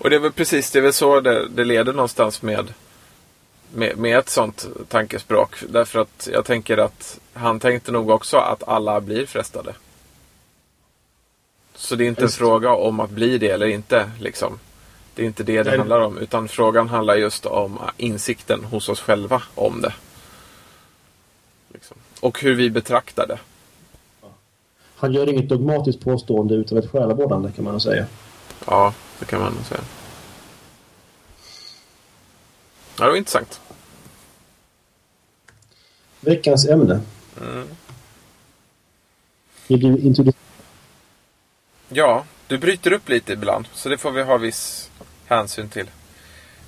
Och 0.05 0.11
det 0.11 0.17
är 0.17 0.21
väl 0.21 0.33
precis, 0.33 0.71
det 0.71 0.79
är 0.79 0.83
väl 0.83 0.93
så 0.93 1.21
det, 1.21 1.49
det 1.49 1.65
leder 1.65 1.93
någonstans 1.93 2.43
med, 2.43 2.73
med, 3.75 3.99
med 3.99 4.19
ett 4.19 4.29
sånt 4.29 4.67
tankespråk. 4.89 5.57
Därför 5.69 5.99
att 5.99 6.29
jag 6.33 6.45
tänker 6.45 6.79
att 6.79 7.21
han 7.33 7.61
tänkte 7.61 7.93
nog 7.93 8.11
också 8.11 8.37
att 8.37 8.69
alla 8.69 9.01
blir 9.01 9.27
frestade. 9.27 9.75
Så 11.75 11.97
det 11.97 12.05
är 12.05 12.09
inte 12.09 12.21
en 12.21 12.25
Just. 12.25 12.37
fråga 12.37 12.71
om 12.75 13.01
att 13.01 13.11
bli 13.11 13.39
det 13.39 13.51
eller 13.51 13.67
inte. 13.67 14.11
Liksom. 14.21 14.59
Det 15.15 15.23
är 15.23 15.27
inte 15.27 15.43
det 15.43 15.63
det 15.63 15.71
Nej. 15.71 15.79
handlar 15.79 16.01
om. 16.01 16.19
Utan 16.19 16.49
frågan 16.49 16.89
handlar 16.89 17.17
just 17.17 17.47
om 17.47 17.79
insikten 17.97 18.65
hos 18.65 18.89
oss 18.89 19.01
själva 19.01 19.43
om 19.55 19.81
det. 19.81 19.95
Liksom. 21.73 21.97
Och 22.21 22.41
hur 22.41 22.55
vi 22.55 22.71
betraktar 22.71 23.27
det. 23.27 23.39
Han 24.97 25.13
gör 25.13 25.29
inget 25.29 25.49
dogmatiskt 25.49 26.05
påstående 26.05 26.55
utan 26.55 26.79
ett 26.79 26.91
själavårdande 26.91 27.53
kan 27.53 27.65
man 27.65 27.81
säga. 27.81 28.07
Ja, 28.67 28.95
det 29.19 29.25
kan 29.25 29.41
man 29.41 29.65
säga. 29.65 29.81
Ja, 32.99 33.05
det 33.05 33.11
var 33.11 33.17
intressant. 33.17 33.61
Veckans 36.21 36.67
ämne. 36.67 37.01
Mm. 37.41 37.69
Ja, 41.89 42.25
du 42.47 42.59
bryter 42.59 42.93
upp 42.93 43.09
lite 43.09 43.33
ibland. 43.33 43.69
Så 43.73 43.89
det 43.89 43.99
får 43.99 44.11
vi 44.11 44.23
ha 44.23 44.37
viss 44.37 44.91
hänsyn 45.27 45.69
till. 45.69 45.91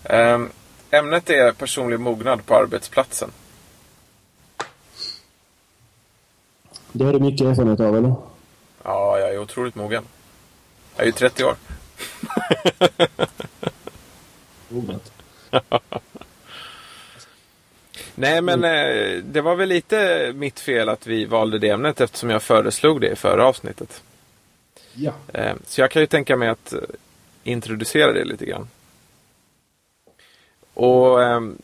Ehm, 0.04 0.50
ämnet 0.90 1.30
är 1.30 1.52
personlig 1.52 2.00
mognad 2.00 2.46
på 2.46 2.54
arbetsplatsen. 2.54 3.30
Det 6.92 7.04
har 7.04 7.12
du 7.12 7.20
mycket 7.20 7.46
erfarenhet 7.46 7.80
av, 7.80 7.96
eller? 7.96 8.14
Ja, 8.82 9.18
jag 9.18 9.34
är 9.34 9.38
otroligt 9.38 9.74
mogen. 9.74 10.04
Jag 10.96 11.02
är 11.02 11.06
ju 11.06 11.12
30 11.12 11.44
år. 11.44 11.56
Nej, 18.14 18.42
men 18.42 18.64
eh, 18.64 19.22
det 19.24 19.40
var 19.40 19.56
väl 19.56 19.68
lite 19.68 20.32
mitt 20.34 20.60
fel 20.60 20.88
att 20.88 21.06
vi 21.06 21.24
valde 21.24 21.58
det 21.58 21.68
ämnet 21.68 22.00
eftersom 22.00 22.30
jag 22.30 22.42
föreslog 22.42 23.00
det 23.00 23.08
i 23.08 23.16
förra 23.16 23.46
avsnittet. 23.46 24.02
Ja. 24.94 25.12
Eh, 25.32 25.54
så 25.66 25.80
jag 25.80 25.90
kan 25.90 26.02
ju 26.02 26.06
tänka 26.06 26.36
mig 26.36 26.48
att 26.48 26.72
eh, 26.72 26.80
introducera 27.44 28.12
det 28.12 28.24
lite 28.24 28.46
grann. 28.46 28.68
Och 30.74 31.22
ehm, 31.22 31.58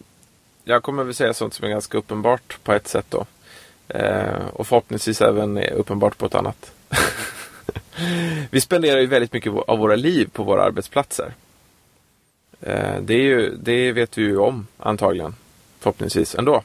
jag 0.64 0.82
kommer 0.82 1.04
väl 1.04 1.14
säga 1.14 1.34
sånt 1.34 1.54
som 1.54 1.66
är 1.66 1.70
ganska 1.70 1.98
uppenbart 1.98 2.58
på 2.62 2.72
ett 2.72 2.88
sätt 2.88 3.06
då. 3.08 3.26
Eh, 3.88 4.46
och 4.52 4.66
förhoppningsvis 4.66 5.20
även 5.20 5.58
uppenbart 5.58 6.18
på 6.18 6.26
ett 6.26 6.34
annat. 6.34 6.72
vi 8.50 8.60
spenderar 8.60 9.00
ju 9.00 9.06
väldigt 9.06 9.32
mycket 9.32 9.52
av 9.52 9.78
våra 9.78 9.96
liv 9.96 10.28
på 10.32 10.42
våra 10.42 10.62
arbetsplatser. 10.62 11.32
Eh, 12.60 13.00
det, 13.00 13.14
är 13.14 13.22
ju, 13.22 13.56
det 13.56 13.92
vet 13.92 14.18
vi 14.18 14.22
ju 14.22 14.38
om 14.38 14.66
antagligen. 14.78 15.34
Förhoppningsvis 15.80 16.34
ändå. 16.34 16.62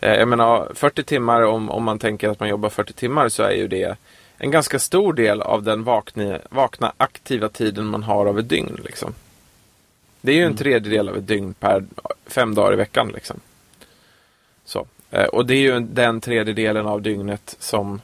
Eh, 0.00 0.14
jag 0.14 0.28
menar 0.28 0.72
40 0.74 1.02
timmar 1.02 1.42
om, 1.42 1.70
om 1.70 1.84
man 1.84 1.98
tänker 1.98 2.28
att 2.28 2.40
man 2.40 2.48
jobbar 2.48 2.68
40 2.68 2.92
timmar 2.92 3.28
så 3.28 3.42
är 3.42 3.52
ju 3.52 3.68
det 3.68 3.96
en 4.38 4.50
ganska 4.50 4.78
stor 4.78 5.12
del 5.12 5.42
av 5.42 5.62
den 5.62 5.84
vakna, 5.84 6.38
vakna 6.50 6.92
aktiva 6.96 7.48
tiden 7.48 7.86
man 7.86 8.02
har 8.02 8.26
av 8.26 8.38
ett 8.38 8.48
dygn. 8.48 8.80
Liksom. 8.84 9.14
Det 10.20 10.32
är 10.32 10.36
ju 10.36 10.44
en 10.44 10.56
tredjedel 10.56 11.08
av 11.08 11.16
ett 11.16 11.26
dygn 11.26 11.54
per 11.54 11.84
fem 12.26 12.54
dagar 12.54 12.72
i 12.72 12.76
veckan. 12.76 13.08
Liksom. 13.14 13.40
Så. 14.64 14.86
Eh, 15.10 15.24
och 15.24 15.46
det 15.46 15.54
är 15.54 15.60
ju 15.60 15.80
den 15.80 16.20
tredjedelen 16.20 16.86
av 16.86 17.02
dygnet 17.02 17.56
som, 17.58 18.00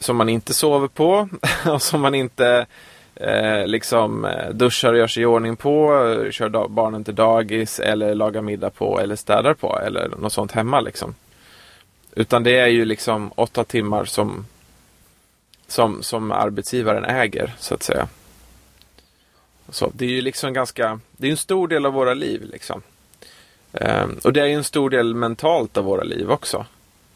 som 0.00 0.16
man 0.16 0.28
inte 0.28 0.54
sover 0.54 0.88
på 0.88 1.28
och 1.66 1.82
som 1.82 2.00
man 2.00 2.14
inte 2.14 2.66
eh, 3.14 3.66
liksom 3.66 4.24
eh, 4.24 4.50
duschar 4.50 4.92
och 4.92 4.98
gör 4.98 5.06
sig 5.06 5.22
i 5.22 5.26
ordning 5.26 5.56
på, 5.56 6.06
eh, 6.06 6.30
kör 6.30 6.68
barnen 6.68 7.04
till 7.04 7.14
dagis 7.14 7.80
eller 7.80 8.14
lagar 8.14 8.42
middag 8.42 8.70
på 8.70 9.00
eller 9.00 9.16
städar 9.16 9.54
på 9.54 9.78
eller 9.78 10.08
något 10.08 10.32
sånt 10.32 10.52
hemma. 10.52 10.80
Liksom. 10.80 11.14
Utan 12.14 12.42
det 12.42 12.58
är 12.58 12.66
ju 12.66 12.84
liksom 12.84 13.32
åtta 13.34 13.64
timmar 13.64 14.04
som, 14.04 14.46
som, 15.66 16.02
som 16.02 16.32
arbetsgivaren 16.32 17.04
äger, 17.04 17.54
så 17.58 17.74
att 17.74 17.82
säga. 17.82 18.08
Så, 19.68 19.90
det 19.94 20.04
är 20.04 20.10
ju 20.10 20.22
liksom 20.22 20.52
ganska, 20.52 21.00
det 21.12 21.26
är 21.26 21.30
en 21.30 21.36
stor 21.36 21.68
del 21.68 21.86
av 21.86 21.92
våra 21.92 22.14
liv. 22.14 22.42
Liksom. 22.52 22.82
Ehm, 23.72 24.18
och 24.24 24.32
det 24.32 24.40
är 24.40 24.46
ju 24.46 24.54
en 24.54 24.64
stor 24.64 24.90
del 24.90 25.14
mentalt 25.14 25.76
av 25.76 25.84
våra 25.84 26.02
liv 26.02 26.30
också. 26.30 26.66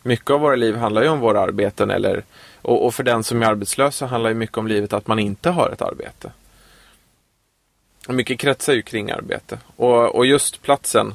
Mycket 0.03 0.31
av 0.31 0.41
våra 0.41 0.57
liv 0.57 0.77
handlar 0.77 1.03
ju 1.03 1.09
om 1.09 1.21
våra 1.21 1.41
arbeten 1.41 1.91
eller, 1.91 2.25
och, 2.65 2.87
och 2.87 2.95
för 2.95 3.03
den 3.03 3.25
som 3.25 3.43
är 3.43 3.47
arbetslös 3.47 3.97
så 3.97 4.07
handlar 4.07 4.31
ju 4.31 4.37
mycket 4.37 4.59
om 4.59 4.67
livet 4.67 4.93
att 4.93 5.07
man 5.07 5.19
inte 5.19 5.51
har 5.51 5.71
ett 5.71 5.83
arbete. 5.83 6.33
Mycket 8.09 8.39
kretsar 8.39 8.73
ju 8.73 8.83
kring 8.83 9.11
arbete. 9.11 9.59
Och, 9.77 10.15
och 10.15 10.27
just 10.27 10.63
platsen, 10.63 11.15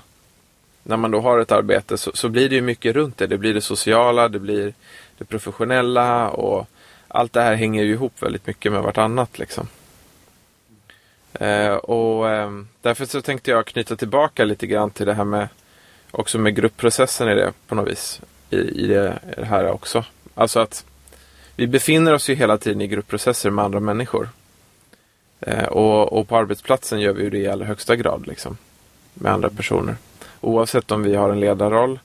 när 0.83 0.97
man 0.97 1.11
då 1.11 1.21
har 1.21 1.39
ett 1.39 1.51
arbete 1.51 1.97
så, 1.97 2.11
så 2.13 2.29
blir 2.29 2.49
det 2.49 2.55
ju 2.55 2.61
mycket 2.61 2.95
runt 2.95 3.17
det. 3.17 3.27
Det 3.27 3.37
blir 3.37 3.53
det 3.53 3.61
sociala, 3.61 4.29
det 4.29 4.39
blir 4.39 4.73
det 5.17 5.25
professionella 5.25 6.29
och 6.29 6.67
allt 7.07 7.33
det 7.33 7.41
här 7.41 7.55
hänger 7.55 7.83
ju 7.83 7.91
ihop 7.91 8.13
väldigt 8.23 8.47
mycket 8.47 8.71
med 8.71 8.83
vartannat. 8.83 9.39
Liksom. 9.39 9.67
Eh, 11.33 11.73
och 11.73 12.29
eh, 12.29 12.51
Därför 12.81 13.05
så 13.05 13.21
tänkte 13.21 13.51
jag 13.51 13.65
knyta 13.65 13.95
tillbaka 13.95 14.45
lite 14.45 14.67
grann 14.67 14.91
till 14.91 15.05
det 15.05 15.13
här 15.13 15.23
med 15.23 15.47
också 16.11 16.37
med 16.37 16.55
gruppprocessen 16.55 17.29
i 17.29 17.35
det 17.35 17.53
på 17.67 17.75
något 17.75 17.87
vis. 17.87 18.21
I, 18.49 18.57
i, 18.57 18.87
det, 18.87 19.19
i 19.37 19.39
det 19.39 19.45
här 19.45 19.71
också. 19.71 20.05
Alltså 20.35 20.59
att 20.59 20.85
vi 21.59 21.67
befinner 21.67 22.13
oss 22.13 22.29
ju 22.29 22.35
hela 22.35 22.57
tiden 22.57 22.81
i 22.81 22.87
gruppprocesser 22.87 23.49
med 23.49 23.65
andra 23.65 23.79
människor. 23.79 24.29
Eh, 25.39 25.65
och, 25.65 26.13
och 26.13 26.27
på 26.27 26.37
arbetsplatsen 26.37 26.99
gör 26.99 27.13
vi 27.13 27.23
ju 27.23 27.29
det 27.29 27.37
i 27.37 27.47
allra 27.47 27.65
högsta 27.65 27.95
grad. 27.95 28.27
Liksom, 28.27 28.57
med 29.13 29.31
andra 29.31 29.49
personer. 29.49 29.95
Oavsett 30.41 30.91
om 30.91 31.03
vi 31.03 31.15
har 31.15 31.29
en 31.29 31.39
ledarroll 31.39 31.99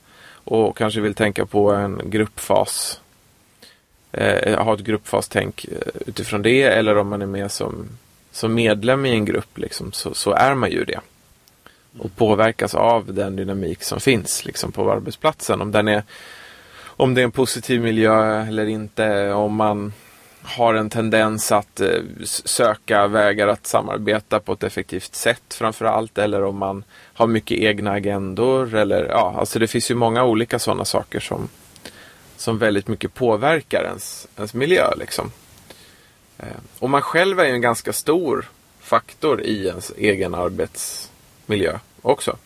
och 0.44 0.76
kanske 0.76 1.00
vill 1.00 1.14
tänka 1.14 1.46
på 1.46 1.72
en 1.72 2.00
gruppfas. 2.04 3.00
Eh, 4.12 4.64
ha 4.64 4.74
ett 4.74 4.80
gruppfastänk 4.80 5.64
eh, 5.64 6.02
utifrån 6.06 6.42
det 6.42 6.62
eller 6.62 6.98
om 6.98 7.08
man 7.08 7.22
är 7.22 7.26
med 7.26 7.52
som, 7.52 7.88
som 8.32 8.54
medlem 8.54 9.06
i 9.06 9.10
en 9.10 9.24
grupp 9.24 9.58
liksom, 9.58 9.92
så, 9.92 10.14
så 10.14 10.32
är 10.32 10.54
man 10.54 10.70
ju 10.70 10.84
det. 10.84 11.00
Och 11.98 12.16
påverkas 12.16 12.74
av 12.74 13.14
den 13.14 13.36
dynamik 13.36 13.82
som 13.82 14.00
finns 14.00 14.44
liksom, 14.44 14.72
på 14.72 14.92
arbetsplatsen. 14.92 15.60
Om 15.60 15.72
den 15.72 15.88
är 15.88 16.02
om 16.96 17.14
det 17.14 17.20
är 17.20 17.24
en 17.24 17.30
positiv 17.30 17.82
miljö 17.82 18.46
eller 18.46 18.66
inte. 18.66 19.32
Om 19.32 19.54
man 19.54 19.92
har 20.42 20.74
en 20.74 20.90
tendens 20.90 21.52
att 21.52 21.80
eh, 21.80 22.02
söka 22.24 23.06
vägar 23.06 23.48
att 23.48 23.66
samarbeta 23.66 24.40
på 24.40 24.52
ett 24.52 24.62
effektivt 24.62 25.14
sätt 25.14 25.54
framför 25.54 25.84
allt. 25.84 26.18
Eller 26.18 26.44
om 26.44 26.56
man 26.56 26.84
har 27.14 27.26
mycket 27.26 27.58
egna 27.58 27.90
agendor. 27.90 28.74
Eller, 28.74 29.04
ja, 29.04 29.34
alltså 29.38 29.58
det 29.58 29.66
finns 29.66 29.90
ju 29.90 29.94
många 29.94 30.24
olika 30.24 30.58
sådana 30.58 30.84
saker 30.84 31.20
som, 31.20 31.48
som 32.36 32.58
väldigt 32.58 32.88
mycket 32.88 33.14
påverkar 33.14 33.84
ens, 33.84 34.28
ens 34.36 34.54
miljö. 34.54 34.94
Liksom. 34.96 35.32
Eh, 36.38 36.46
och 36.78 36.90
man 36.90 37.02
själv 37.02 37.40
är 37.40 37.44
ju 37.44 37.52
en 37.52 37.60
ganska 37.60 37.92
stor 37.92 38.50
faktor 38.80 39.42
i 39.42 39.66
ens 39.66 39.92
egen 39.96 40.34
arbetsmiljö 40.34 41.78
också. 42.02 42.36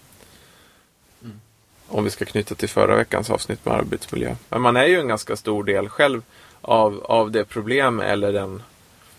Om 1.89 2.05
vi 2.05 2.11
ska 2.11 2.25
knyta 2.25 2.55
till 2.55 2.69
förra 2.69 2.97
veckans 2.97 3.31
avsnitt 3.31 3.65
med 3.65 3.75
arbetsmiljö. 3.75 4.37
Men 4.49 4.61
man 4.61 4.77
är 4.77 4.85
ju 4.85 5.01
en 5.01 5.09
ganska 5.09 5.37
stor 5.37 5.65
del 5.65 5.89
själv 5.89 6.23
av, 6.61 7.05
av 7.05 7.31
det 7.31 7.45
problem 7.45 8.01
eller 8.01 8.33
den 8.33 8.63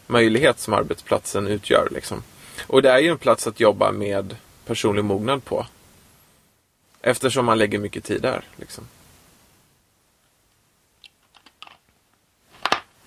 möjlighet 0.08 0.60
som 0.60 0.74
arbetsplatsen 0.74 1.48
utgör. 1.48 1.88
Liksom. 1.92 2.24
Och 2.68 2.82
det 2.82 2.92
är 2.92 3.00
ju 3.00 3.10
en 3.10 3.18
plats 3.18 3.48
att 3.48 3.60
jobba 3.60 3.92
med 3.92 4.36
personlig 4.66 5.04
mognad 5.06 5.46
på. 5.46 5.66
Eftersom 7.02 7.46
man 7.46 7.58
lägger 7.58 7.80
mycket 7.80 8.04
tid 8.04 8.22
där. 8.22 8.44
Liksom. 8.56 8.88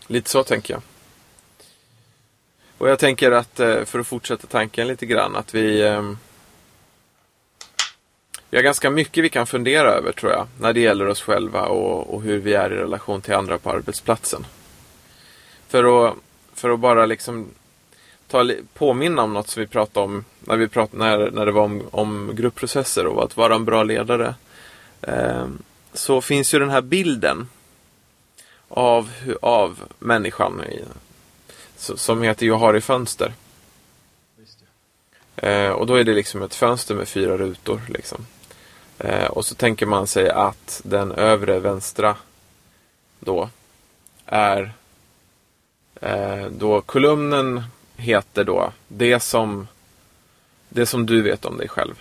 Lite 0.07 0.31
så 0.31 0.45
tänker 0.45 0.75
jag. 0.75 0.83
Och 2.79 2.89
jag 2.89 2.99
tänker 2.99 3.31
att, 3.31 3.61
eh, 3.61 3.85
för 3.85 3.99
att 3.99 4.07
fortsätta 4.07 4.47
tanken 4.47 4.87
lite 4.89 5.07
grann, 5.07 5.37
att 5.37 5.55
vi 5.55 5.83
ehm, 5.83 6.19
vi 8.53 8.59
har 8.59 8.63
ganska 8.63 8.91
mycket 8.91 9.25
vi 9.25 9.29
kan 9.29 9.47
fundera 9.47 9.91
över 9.91 10.13
tror 10.13 10.33
jag, 10.33 10.47
när 10.61 10.73
det 10.73 10.81
gäller 10.81 11.09
oss 11.09 11.23
själva 11.23 11.63
och, 11.67 12.15
och 12.15 12.23
hur 12.23 12.39
vi 12.39 12.55
är 12.55 12.73
i 12.73 12.77
relation 12.77 13.21
till 13.21 13.35
andra 13.35 13.59
på 13.59 13.71
arbetsplatsen. 13.71 14.47
För 15.69 16.09
att, 16.09 16.15
för 16.55 16.71
att 16.71 16.81
bara 16.81 17.07
liksom 17.07 17.47
ta, 18.29 18.51
påminna 18.75 19.23
om 19.23 19.33
något 19.33 19.49
som 19.49 19.61
vi 19.61 19.67
pratade 19.67 20.05
om 20.05 20.25
när, 20.41 20.57
vi 20.57 20.69
pratade, 20.69 21.05
när, 21.05 21.31
när 21.31 21.47
det 21.47 21.53
var 21.53 21.63
om, 21.63 21.83
om 21.91 22.31
gruppprocesser 22.35 23.07
och 23.07 23.25
att 23.25 23.37
vara 23.37 23.55
en 23.55 23.65
bra 23.65 23.83
ledare. 23.83 24.35
Eh, 25.03 25.47
så 25.93 26.21
finns 26.21 26.55
ju 26.55 26.59
den 26.59 26.71
här 26.71 26.83
bilden 26.83 27.49
av, 28.69 29.11
av 29.43 29.79
människan 29.99 30.65
i, 30.65 30.85
som 31.77 32.23
heter 32.23 32.47
Jag 32.47 32.59
har 32.59 32.77
i 32.77 32.81
fönster. 32.81 33.33
Eh, 35.37 35.71
och 35.71 35.87
då 35.87 35.95
är 35.95 36.05
det 36.05 36.15
liksom 36.15 36.43
ett 36.43 36.55
fönster 36.55 36.95
med 36.95 37.09
fyra 37.09 37.37
rutor. 37.37 37.81
Liksom. 37.89 38.27
Eh, 38.99 39.27
och 39.27 39.45
så 39.45 39.55
tänker 39.55 39.87
man 39.87 40.07
sig 40.07 40.31
att 40.31 40.81
den 40.85 41.13
övre 41.13 41.59
vänstra 41.59 42.17
då 43.21 43.49
är 44.27 44.73
eh, 46.01 46.47
då 46.47 46.81
kolumnen 46.81 47.63
heter 47.97 48.45
då 48.45 48.73
det 48.89 49.21
som 49.21 49.69
det 50.69 50.87
som 50.87 51.07
du 51.07 51.23
vet 51.23 51.45
om 51.45 51.57
dig 51.57 51.69
själv. 51.69 51.95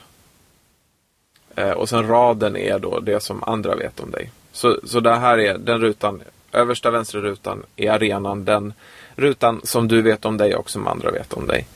Eh, 1.55 1.71
och 1.71 1.89
sen 1.89 2.07
raden 2.07 2.57
är 2.57 2.79
då 2.79 2.99
det 2.99 3.19
som 3.19 3.43
andra 3.43 3.75
vet 3.75 3.99
om 3.99 4.11
dig. 4.11 4.31
Så, 4.51 4.79
så 4.83 4.99
det 4.99 5.15
här 5.15 5.39
är 5.39 5.57
den 5.57 5.81
rutan, 5.81 6.21
översta 6.51 6.91
vänstra 6.91 7.21
rutan 7.21 7.63
är 7.75 7.91
arenan, 7.91 8.45
den 8.45 8.73
rutan 9.15 9.61
som 9.63 9.87
du 9.87 10.01
vet 10.01 10.25
om 10.25 10.37
dig 10.37 10.55
och 10.55 10.69
som 10.69 10.87
andra 10.87 11.11
vet 11.11 11.33
om 11.33 11.47
dig. 11.47 11.67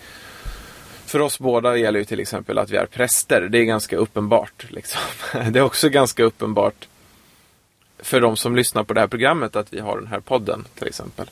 För 1.05 1.19
oss 1.19 1.39
båda 1.39 1.77
gäller 1.77 1.99
ju 1.99 2.05
till 2.05 2.19
exempel 2.19 2.57
att 2.57 2.69
vi 2.69 2.77
är 2.77 2.85
präster. 2.85 3.41
Det 3.41 3.57
är 3.57 3.63
ganska 3.63 3.97
uppenbart. 3.97 4.65
Liksom. 4.69 5.01
Det 5.51 5.59
är 5.59 5.63
också 5.63 5.89
ganska 5.89 6.23
uppenbart 6.23 6.87
för 7.97 8.21
de 8.21 8.37
som 8.37 8.55
lyssnar 8.55 8.83
på 8.83 8.93
det 8.93 8.99
här 8.99 9.07
programmet 9.07 9.55
att 9.55 9.73
vi 9.73 9.79
har 9.79 9.97
den 9.97 10.07
här 10.07 10.19
podden 10.19 10.65
till 10.75 10.87
exempel. 10.87 11.29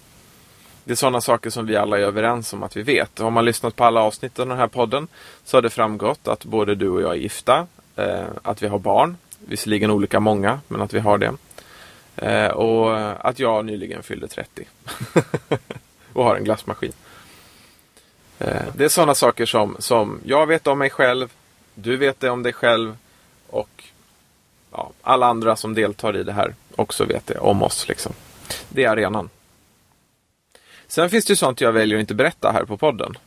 Det 0.83 0.91
är 0.91 0.95
sådana 0.95 1.21
saker 1.21 1.49
som 1.49 1.65
vi 1.65 1.75
alla 1.75 1.97
är 1.97 2.01
överens 2.01 2.53
om 2.53 2.63
att 2.63 2.77
vi 2.77 2.81
vet. 2.81 3.19
Har 3.19 3.31
man 3.31 3.45
lyssnat 3.45 3.75
på 3.75 3.83
alla 3.83 4.01
avsnitt 4.01 4.39
av 4.39 4.47
den 4.47 4.57
här 4.57 4.67
podden 4.67 5.07
så 5.43 5.57
har 5.57 5.62
det 5.62 5.69
framgått 5.69 6.27
att 6.27 6.45
både 6.45 6.75
du 6.75 6.89
och 6.89 7.01
jag 7.01 7.12
är 7.12 7.15
gifta. 7.15 7.67
Eh, 7.95 8.25
att 8.41 8.63
vi 8.63 8.67
har 8.67 8.79
barn. 8.79 9.17
Visserligen 9.39 9.91
olika 9.91 10.19
många, 10.19 10.59
men 10.67 10.81
att 10.81 10.93
vi 10.93 10.99
har 10.99 11.17
det. 11.17 11.33
Eh, 12.15 12.47
och 12.47 12.97
att 13.29 13.39
jag 13.39 13.65
nyligen 13.65 14.03
fyllde 14.03 14.27
30. 14.27 14.67
och 16.13 16.23
har 16.23 16.36
en 16.36 16.43
glassmaskin. 16.43 16.93
Eh, 18.39 18.63
det 18.76 18.86
är 18.86 18.89
sådana 18.89 19.15
saker 19.15 19.46
som, 19.46 19.76
som 19.80 20.19
jag 20.26 20.48
vet 20.48 20.67
om 20.67 20.80
mig 20.80 20.89
själv, 20.89 21.30
du 21.76 21.98
vet 21.98 22.19
det 22.19 22.30
om 22.30 22.43
dig 22.43 22.54
själv 22.54 22.98
och 23.50 23.84
ja, 24.72 24.91
alla 25.02 25.26
andra 25.26 25.56
som 25.56 25.74
deltar 25.74 26.17
i 26.17 26.24
det 26.24 26.34
här 26.34 26.56
också 26.76 27.06
vet 27.06 27.28
det 27.28 27.38
om 27.38 27.63
oss. 27.63 27.88
Liksom. 27.88 28.13
Det 28.69 28.84
är 28.84 28.89
arenan. 28.89 29.30
Sen 30.88 31.10
finns 31.10 31.26
det 31.26 31.32
ju 31.32 31.38
sånt 31.38 31.62
jag 31.62 31.72
väljer 31.72 31.98
att 31.98 32.02
inte 32.02 32.13
berätta 32.13 32.52
här 32.52 32.65
på 32.65 32.78
podden. 32.78 33.17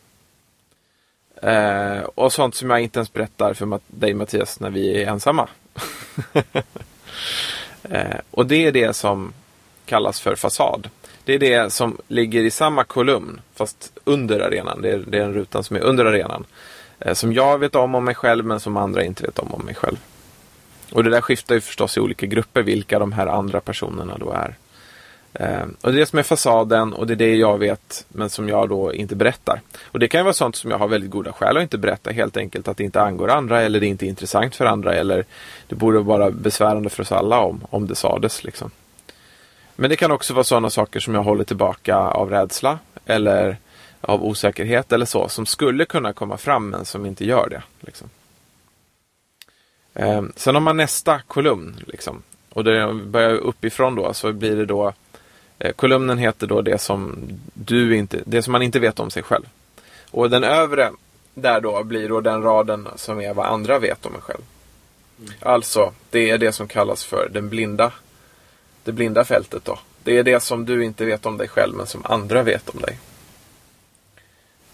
Eh, 1.43 2.01
och 2.01 2.33
sånt 2.33 2.55
som 2.55 2.71
jag 2.71 2.81
inte 2.81 2.99
ens 2.99 3.13
berättar 3.13 3.55
för 3.55 3.81
dig 3.87 4.15
Mattias 4.15 4.61
när 4.61 4.71
vi 4.71 5.03
är 5.03 5.11
ensamma. 5.11 5.49
eh, 7.83 8.17
och 8.31 8.47
det 8.47 8.67
är 8.67 8.73
det 8.73 8.97
som 8.97 9.33
kallas 9.87 10.21
för 10.21 10.35
fasad. 10.35 10.91
Det 11.27 11.35
är 11.35 11.39
det 11.39 11.73
som 11.73 11.97
ligger 12.09 12.43
i 12.43 12.51
samma 12.51 12.85
kolumn 12.85 13.41
fast 13.55 13.99
under 14.05 14.41
arenan. 14.41 14.83
Det 14.83 14.91
är, 14.91 15.05
det 15.07 15.19
är 15.19 15.23
den 15.23 15.35
rutan 15.35 15.65
som 15.65 15.77
är 15.77 15.81
under 15.81 16.05
arenan. 16.05 16.45
Eh, 16.99 17.15
som 17.15 17.33
jag 17.33 17.59
vet 17.59 17.75
om 17.75 17.95
om 17.95 18.05
mig 18.05 18.15
själv 18.15 18.45
men 18.45 18.61
som 18.61 18.77
andra 18.77 19.05
inte 19.05 19.23
vet 19.23 19.39
om 19.39 19.55
om 19.55 19.63
mig 19.65 19.75
själv. 19.75 19.97
Och 20.93 21.05
det 21.05 21.11
där 21.11 21.21
skiftar 21.21 21.55
ju 21.55 21.61
förstås 21.61 21.97
i 21.97 22.01
olika 22.01 22.27
grupper 22.27 22.63
vilka 22.63 22.99
de 22.99 23.13
här 23.13 23.27
andra 23.27 23.61
personerna 23.61 24.19
då 24.19 24.33
är. 24.33 24.57
Eh, 25.33 25.67
och 25.81 25.93
det 25.93 25.99
är 25.99 26.01
det 26.01 26.07
som 26.07 26.19
är 26.19 26.23
fasaden 26.23 26.93
och 26.93 27.07
det 27.07 27.15
är 27.15 27.17
det 27.17 27.35
jag 27.35 27.59
vet 27.59 28.07
men 28.09 28.31
som 28.31 28.49
jag 28.49 28.69
då 28.69 28.95
inte 28.95 29.17
berättar. 29.17 29.61
Och 29.85 29.99
det 29.99 30.09
kan 30.09 30.21
ju 30.21 30.25
vara 30.25 30.35
sånt 30.35 30.57
som 30.57 30.71
jag 30.71 30.79
har 30.79 30.89
väldigt 30.89 31.11
goda 31.11 31.33
skäl 31.33 31.57
att 31.57 31.63
inte 31.63 31.79
berätta. 31.79 32.11
Helt 32.11 32.37
enkelt 32.37 32.69
att 32.69 32.77
det 32.77 32.85
inte 32.85 33.01
angår 33.01 33.31
andra 33.31 33.63
eller 33.63 33.81
det 33.81 33.87
inte 33.87 34.07
är 34.07 34.09
intressant 34.09 34.55
för 34.55 34.65
andra 34.65 34.95
eller 34.95 35.25
det 35.67 35.75
borde 35.75 35.99
vara 35.99 36.31
besvärande 36.31 36.91
för 36.91 37.03
oss 37.03 37.13
alla 37.13 37.41
om, 37.41 37.61
om 37.71 37.87
det 37.87 37.95
sades. 37.95 38.45
Liksom. 38.45 38.71
Men 39.77 39.91
det 39.91 39.97
kan 39.97 40.11
också 40.11 40.35
vara 40.35 40.45
sådana 40.45 40.71
saker 40.71 41.01
som 41.01 41.15
jag 41.15 41.23
håller 41.23 41.45
tillbaka 41.45 41.97
av 41.97 42.31
rädsla 42.31 42.79
eller 43.07 43.57
av 44.01 44.25
osäkerhet 44.25 44.93
eller 44.93 45.07
så 45.07 45.29
som 45.29 45.47
skulle 45.47 45.85
kunna 45.85 46.13
komma 46.13 46.37
fram 46.37 46.71
men 46.71 46.85
som 46.85 47.07
inte 47.07 47.25
gör 47.25 47.49
det. 47.49 47.63
Liksom. 47.81 48.11
Eh, 49.95 50.23
sen 50.37 50.55
har 50.55 50.61
man 50.61 50.77
nästa 50.77 51.21
kolumn 51.27 51.77
liksom, 51.87 52.23
och 52.51 52.65
det 52.65 52.95
börjar 52.95 53.31
uppifrån 53.31 53.95
då 53.95 54.15
så 54.15 54.33
blir 54.33 54.57
det 54.57 54.67
då 54.67 54.93
eh, 55.59 55.73
kolumnen 55.73 56.19
heter 56.19 56.47
då 56.47 56.63
det 56.63 56.79
som 56.79 57.29
du 57.55 57.97
inte, 57.97 58.21
det 58.25 58.43
som 58.43 58.53
man 58.53 58.63
inte 58.63 58.79
vet 58.79 59.01
om 59.01 59.11
sig 59.11 59.23
själv. 59.23 59.45
Och 60.11 60.31
den 60.31 60.45
övre 60.45 60.91
där 61.35 61.61
då 61.61 61.85
blir 61.85 62.09
då 62.09 62.21
den 62.21 62.43
raden 62.43 62.89
som 62.97 63.21
är 63.21 63.35
vad 63.35 63.47
andra 63.47 63.79
vet 63.79 64.07
om 64.07 64.15
en 64.15 64.21
själv. 64.21 64.43
Mm. 65.19 65.33
Alltså, 65.41 65.93
det 66.11 66.31
är 66.31 66.39
det 66.39 66.53
som 66.53 66.69
kallas 66.69 67.05
för 67.05 67.29
den 67.33 67.49
blinda 67.49 67.93
det 68.87 68.93
blinda 68.93 69.25
fältet 69.25 69.65
då. 69.65 69.79
Det 70.03 70.17
är 70.17 70.23
det 70.23 70.41
som 70.41 70.65
du 70.65 70.85
inte 70.85 71.05
vet 71.05 71.27
om 71.27 71.37
dig 71.37 71.49
själv 71.49 71.75
men 71.75 71.87
som 71.87 72.07
andra 72.07 72.43
vet 72.43 72.69
om 72.69 72.81
dig. 72.81 72.99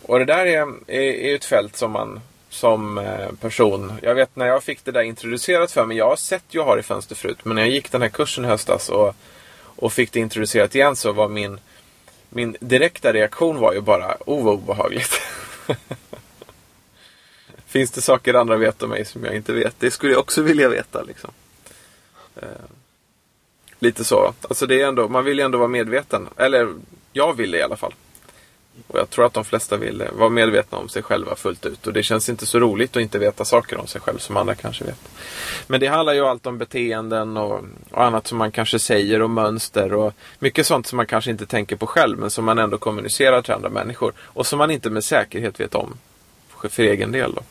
Och 0.02 0.18
det 0.18 0.24
där 0.24 0.46
är, 0.46 0.66
är, 0.86 1.00
är 1.00 1.34
ett 1.34 1.44
fält 1.44 1.76
som 1.76 1.90
man 1.90 2.20
som 2.48 2.98
eh, 2.98 3.32
person. 3.40 3.92
Jag 4.02 4.14
vet 4.14 4.36
när 4.36 4.46
jag 4.46 4.62
fick 4.62 4.84
det 4.84 4.92
där 4.92 5.02
introducerat 5.02 5.72
för 5.72 5.86
mig. 5.86 5.96
Jag 5.96 6.08
har 6.08 6.16
sett 6.16 6.44
Jag 6.48 6.64
har 6.64 6.78
i 6.78 6.82
fönster 6.82 7.14
förut. 7.14 7.38
Men 7.42 7.54
när 7.54 7.62
jag 7.62 7.70
gick 7.70 7.92
den 7.92 8.02
här 8.02 8.08
kursen 8.08 8.44
i 8.44 8.48
höstas 8.48 8.88
och, 8.88 9.14
och 9.54 9.92
fick 9.92 10.12
det 10.12 10.20
introducerat 10.20 10.74
igen 10.74 10.96
så 10.96 11.12
var 11.12 11.28
min, 11.28 11.58
min 12.28 12.56
direkta 12.60 13.12
reaktion 13.12 13.58
var 13.58 13.72
ju 13.72 13.80
bara 13.80 14.16
oh 14.26 14.44
vad 14.44 14.54
obehagligt. 14.54 15.20
Finns 17.66 17.90
det 17.90 18.00
saker 18.00 18.34
andra 18.34 18.56
vet 18.56 18.82
om 18.82 18.90
mig 18.90 19.04
som 19.04 19.24
jag 19.24 19.36
inte 19.36 19.52
vet? 19.52 19.74
Det 19.78 19.90
skulle 19.90 20.12
jag 20.12 20.20
också 20.20 20.42
vilja 20.42 20.68
veta. 20.68 21.02
Liksom. 21.02 21.30
Eh. 22.36 22.48
Lite 23.82 24.04
så. 24.04 24.34
Alltså 24.42 24.66
det 24.66 24.80
är 24.80 24.88
ändå, 24.88 25.08
man 25.08 25.24
vill 25.24 25.38
ju 25.38 25.44
ändå 25.44 25.58
vara 25.58 25.68
medveten. 25.68 26.28
Eller 26.36 26.74
jag 27.12 27.36
vill 27.36 27.50
det 27.50 27.58
i 27.58 27.62
alla 27.62 27.76
fall. 27.76 27.94
Och 28.86 28.98
jag 28.98 29.10
tror 29.10 29.26
att 29.26 29.32
de 29.32 29.44
flesta 29.44 29.76
vill 29.76 30.04
vara 30.12 30.28
medvetna 30.28 30.78
om 30.78 30.88
sig 30.88 31.02
själva 31.02 31.36
fullt 31.36 31.66
ut. 31.66 31.86
Och 31.86 31.92
det 31.92 32.02
känns 32.02 32.28
inte 32.28 32.46
så 32.46 32.58
roligt 32.60 32.96
att 32.96 33.02
inte 33.02 33.18
veta 33.18 33.44
saker 33.44 33.80
om 33.80 33.86
sig 33.86 34.00
själv 34.00 34.18
som 34.18 34.36
andra 34.36 34.54
kanske 34.54 34.84
vet. 34.84 35.08
Men 35.66 35.80
det 35.80 35.86
handlar 35.86 36.12
ju 36.12 36.20
allt 36.20 36.46
om 36.46 36.58
beteenden 36.58 37.36
och, 37.36 37.60
och 37.90 38.04
annat 38.04 38.26
som 38.26 38.38
man 38.38 38.52
kanske 38.52 38.78
säger 38.78 39.22
och 39.22 39.30
mönster 39.30 39.92
och 39.92 40.14
mycket 40.38 40.66
sånt 40.66 40.86
som 40.86 40.96
man 40.96 41.06
kanske 41.06 41.30
inte 41.30 41.46
tänker 41.46 41.76
på 41.76 41.86
själv 41.86 42.18
men 42.18 42.30
som 42.30 42.44
man 42.44 42.58
ändå 42.58 42.78
kommunicerar 42.78 43.42
till 43.42 43.54
andra 43.54 43.68
människor. 43.68 44.12
Och 44.18 44.46
som 44.46 44.58
man 44.58 44.70
inte 44.70 44.90
med 44.90 45.04
säkerhet 45.04 45.60
vet 45.60 45.74
om 45.74 45.98
för 46.70 46.82
egen 46.82 47.12
del. 47.12 47.34
Då. 47.34 47.42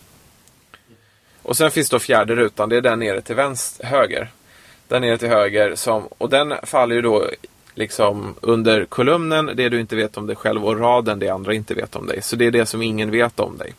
Och 1.41 1.58
sen 1.58 1.72
finns 1.72 1.89
då 1.89 2.00
fjärde 2.00 2.36
rutan, 2.36 2.70
det 2.70 2.78
är 2.78 2.82
där 2.82 2.96
nere 2.96 3.22
till 3.22 3.36
vänster, 3.36 3.86
höger 3.86 4.30
där 4.91 4.99
nere 4.99 5.17
till 5.17 5.27
höger. 5.27 5.75
Som, 5.75 6.08
och 6.17 6.30
den 6.30 6.54
faller 6.63 6.95
ju 6.95 7.01
då 7.01 7.30
liksom 7.73 8.36
under 8.41 8.86
kolumnen, 8.86 9.51
det 9.56 9.69
du 9.69 9.80
inte 9.80 9.95
vet 9.95 10.17
om 10.17 10.27
dig 10.27 10.36
själv 10.36 10.65
och 10.65 10.80
raden, 10.80 11.19
det 11.19 11.30
andra 11.30 11.54
inte 11.54 11.73
vet 11.73 11.95
om 11.95 12.08
dig. 12.08 12.21
Så 12.21 12.36
det 12.36 12.45
är 12.45 12.51
det 12.51 12.65
som 12.65 12.82
ingen 12.82 13.12
vet 13.12 13.39
om 13.39 13.58
dig. 13.58 13.73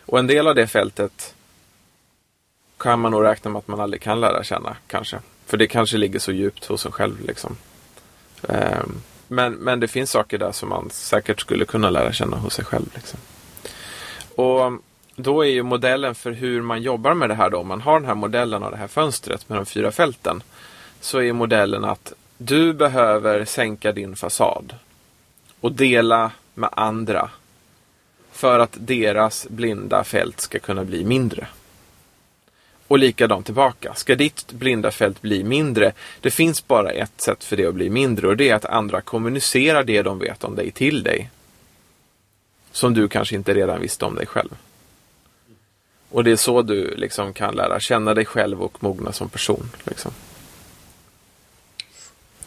Och 0.00 0.18
en 0.18 0.26
del 0.26 0.46
av 0.48 0.54
det 0.54 0.66
fältet 0.66 1.34
kan 2.78 3.00
man 3.00 3.12
nog 3.12 3.24
räkna 3.24 3.50
med 3.50 3.58
att 3.58 3.68
man 3.68 3.80
aldrig 3.80 4.02
kan 4.02 4.20
lära 4.20 4.44
känna, 4.44 4.76
kanske. 4.86 5.18
För 5.46 5.56
det 5.56 5.66
kanske 5.66 5.96
ligger 5.96 6.18
så 6.18 6.32
djupt 6.32 6.66
hos 6.66 6.86
en 6.86 6.92
själv. 6.92 7.26
Liksom. 7.26 7.56
Ehm, 8.48 9.02
men, 9.28 9.52
men 9.52 9.80
det 9.80 9.88
finns 9.88 10.10
saker 10.10 10.38
där 10.38 10.52
som 10.52 10.68
man 10.68 10.90
säkert 10.90 11.40
skulle 11.40 11.64
kunna 11.64 11.90
lära 11.90 12.12
känna 12.12 12.36
hos 12.36 12.54
sig 12.54 12.64
själv. 12.64 12.86
Liksom. 12.94 13.18
Och 14.34 14.72
då 15.16 15.44
är 15.44 15.48
ju 15.48 15.62
modellen 15.62 16.14
för 16.14 16.32
hur 16.32 16.62
man 16.62 16.82
jobbar 16.82 17.14
med 17.14 17.28
det 17.28 17.34
här 17.34 17.50
då. 17.50 17.58
Om 17.58 17.68
man 17.68 17.80
har 17.80 18.00
den 18.00 18.08
här 18.08 18.14
modellen 18.14 18.62
av 18.62 18.70
det 18.70 18.76
här 18.76 18.88
fönstret 18.88 19.48
med 19.48 19.58
de 19.58 19.66
fyra 19.66 19.92
fälten. 19.92 20.42
Så 21.00 21.20
är 21.20 21.32
modellen 21.32 21.84
att 21.84 22.12
du 22.38 22.72
behöver 22.72 23.44
sänka 23.44 23.92
din 23.92 24.16
fasad. 24.16 24.74
Och 25.60 25.72
dela 25.72 26.30
med 26.54 26.70
andra. 26.72 27.30
För 28.32 28.58
att 28.58 28.76
deras 28.80 29.46
blinda 29.48 30.04
fält 30.04 30.40
ska 30.40 30.58
kunna 30.58 30.84
bli 30.84 31.04
mindre. 31.04 31.46
Och 32.88 32.98
likadant 32.98 33.46
tillbaka. 33.46 33.94
Ska 33.94 34.14
ditt 34.14 34.52
blinda 34.52 34.90
fält 34.90 35.22
bli 35.22 35.44
mindre, 35.44 35.92
det 36.20 36.30
finns 36.30 36.66
bara 36.66 36.90
ett 36.90 37.20
sätt 37.20 37.44
för 37.44 37.56
det 37.56 37.66
att 37.66 37.74
bli 37.74 37.90
mindre 37.90 38.28
och 38.28 38.36
det 38.36 38.48
är 38.48 38.54
att 38.54 38.64
andra 38.64 39.00
kommunicerar 39.00 39.84
det 39.84 40.02
de 40.02 40.18
vet 40.18 40.44
om 40.44 40.56
dig 40.56 40.70
till 40.70 41.02
dig. 41.02 41.30
Som 42.72 42.94
du 42.94 43.08
kanske 43.08 43.34
inte 43.34 43.54
redan 43.54 43.80
visste 43.80 44.04
om 44.04 44.14
dig 44.14 44.26
själv. 44.26 44.50
Och 46.10 46.24
det 46.24 46.30
är 46.30 46.36
så 46.36 46.62
du 46.62 46.94
liksom 46.96 47.32
kan 47.32 47.54
lära 47.54 47.80
känna 47.80 48.14
dig 48.14 48.24
själv 48.24 48.62
och 48.62 48.82
mogna 48.82 49.12
som 49.12 49.28
person. 49.28 49.70
Liksom. 49.84 50.12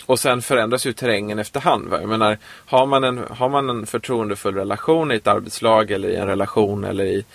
Och 0.09 0.19
sen 0.19 0.41
förändras 0.41 0.85
ju 0.85 0.93
terrängen 0.93 1.39
efterhand. 1.39 1.87
Va? 1.87 1.99
Jag 1.99 2.09
menar, 2.09 2.37
har, 2.45 2.85
man 2.85 3.03
en, 3.03 3.23
har 3.29 3.49
man 3.49 3.69
en 3.69 3.85
förtroendefull 3.85 4.55
relation 4.55 5.11
i 5.11 5.15
ett 5.15 5.27
arbetslag 5.27 5.91
eller 5.91 6.09
i 6.09 6.15
en 6.15 6.27
relation 6.27 6.83
eller 6.83 7.05
i 7.05 7.25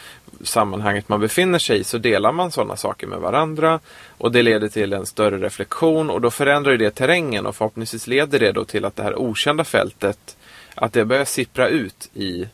sammanhanget 0.42 1.08
man 1.08 1.20
befinner 1.20 1.58
sig 1.58 1.78
i 1.78 1.84
så 1.84 1.98
delar 1.98 2.32
man 2.32 2.50
sådana 2.50 2.76
saker 2.76 3.06
med 3.06 3.18
varandra 3.18 3.80
och 4.18 4.32
det 4.32 4.42
leder 4.42 4.68
till 4.68 4.92
en 4.92 5.06
större 5.06 5.38
reflektion 5.38 6.10
och 6.10 6.20
då 6.20 6.30
förändrar 6.30 6.76
det 6.76 6.90
terrängen 6.90 7.46
och 7.46 7.56
förhoppningsvis 7.56 8.06
leder 8.06 8.38
det 8.38 8.52
då 8.52 8.64
till 8.64 8.84
att 8.84 8.96
det 8.96 9.02
här 9.02 9.18
okända 9.18 9.64
fältet 9.64 10.36
att 10.74 10.92
det 10.92 11.04
börjar 11.04 11.24
sippra 11.24 11.68
ut 11.68 12.10
i, 12.14 12.48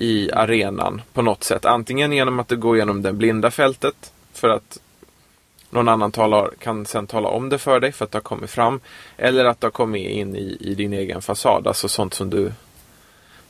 i 0.00 0.30
arenan 0.32 1.02
på 1.12 1.22
något 1.22 1.44
sätt. 1.44 1.64
Antingen 1.64 2.12
genom 2.12 2.38
att 2.38 2.48
det 2.48 2.56
går 2.56 2.76
genom 2.76 3.02
det 3.02 3.12
blinda 3.12 3.50
fältet 3.50 4.12
för 4.32 4.48
att 4.48 4.78
någon 5.70 5.88
annan 5.88 6.12
talar, 6.12 6.50
kan 6.58 6.86
sen 6.86 7.06
tala 7.06 7.28
om 7.28 7.48
det 7.48 7.58
för 7.58 7.80
dig 7.80 7.92
för 7.92 8.04
att 8.04 8.10
det 8.10 8.16
har 8.16 8.22
kommit 8.22 8.50
fram. 8.50 8.80
Eller 9.16 9.44
att 9.44 9.60
det 9.60 9.66
har 9.66 9.72
kommit 9.72 10.10
in 10.10 10.36
i, 10.36 10.56
i 10.60 10.74
din 10.74 10.92
egen 10.92 11.22
fasad. 11.22 11.66
Alltså 11.66 11.88
sånt 11.88 12.14
som 12.14 12.30
du 12.30 12.52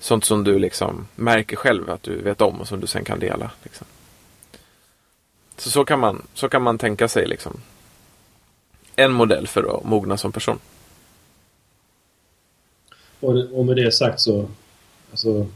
Sånt 0.00 0.24
som 0.24 0.44
du 0.44 0.58
liksom 0.58 1.06
märker 1.16 1.56
själv 1.56 1.90
att 1.90 2.02
du 2.02 2.22
vet 2.22 2.40
om 2.40 2.60
och 2.60 2.68
som 2.68 2.80
du 2.80 2.86
sen 2.86 3.04
kan 3.04 3.18
dela. 3.18 3.50
Liksom. 3.62 3.86
Så, 5.56 5.70
så, 5.70 5.84
kan 5.84 6.00
man, 6.00 6.22
så 6.34 6.48
kan 6.48 6.62
man 6.62 6.78
tänka 6.78 7.08
sig 7.08 7.26
liksom 7.26 7.60
en 8.96 9.12
modell 9.12 9.46
för 9.46 9.76
att 9.76 9.84
mogna 9.84 10.16
som 10.16 10.32
person. 10.32 10.58
Och, 13.20 13.58
och 13.58 13.66
med 13.66 13.76
det 13.76 13.92
sagt 13.92 14.20
så 14.20 14.48
alltså, 15.10 15.46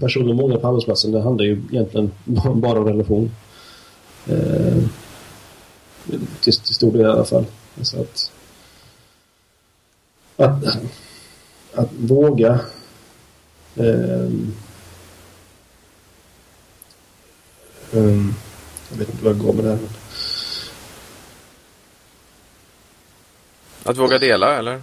personlig 0.00 0.34
mognad 0.34 0.60
på 0.60 0.68
arbetsplatsen 0.68 1.12
det 1.12 1.22
handlar 1.22 1.44
ju 1.44 1.62
egentligen 1.70 2.10
bara 2.60 2.78
om 2.78 2.84
relation. 2.84 3.30
Eh, 4.26 4.76
till, 6.40 6.56
till 6.56 6.74
stor 6.74 6.92
del 6.92 7.00
i 7.00 7.04
alla 7.04 7.24
fall. 7.24 7.44
Alltså 7.78 8.00
att, 8.00 8.30
att, 10.36 10.78
att 11.74 11.92
våga 11.92 12.60
um, 13.74 14.54
um, 17.92 18.34
jag 18.90 18.98
vet 18.98 19.08
inte 19.08 19.24
vad 19.24 19.34
jag 19.34 19.40
går 19.40 19.52
med 19.52 19.64
det 19.64 19.70
här. 19.70 19.76
Men... 19.76 19.88
Att 23.84 23.96
våga 23.96 24.18
dela 24.18 24.58
eller? 24.58 24.82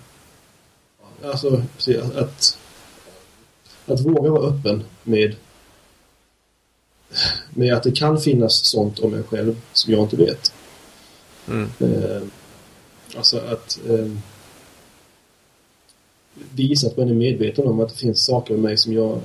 Alltså, 1.23 1.63
att, 2.15 2.57
att, 3.85 3.99
våga 3.99 4.29
vara 4.29 4.49
öppen 4.49 4.83
med 5.03 5.35
med 7.49 7.73
att 7.73 7.83
det 7.83 7.91
kan 7.91 8.21
finnas 8.21 8.65
sånt 8.65 8.99
om 8.99 9.11
mig 9.11 9.23
själv 9.23 9.61
som 9.73 9.93
jag 9.93 10.01
inte 10.03 10.15
vet. 10.15 10.53
Mm. 11.47 11.69
Eh, 11.79 12.21
alltså 13.17 13.37
att 13.37 13.79
eh, 13.89 14.11
visa 16.33 16.87
att 16.87 16.97
man 16.97 17.09
är 17.09 17.13
medveten 17.13 17.67
om 17.67 17.79
att 17.79 17.89
det 17.89 17.95
finns 17.95 18.25
saker 18.25 18.53
med 18.53 18.63
mig 18.63 18.77
som 18.77 18.93
jag 18.93 19.21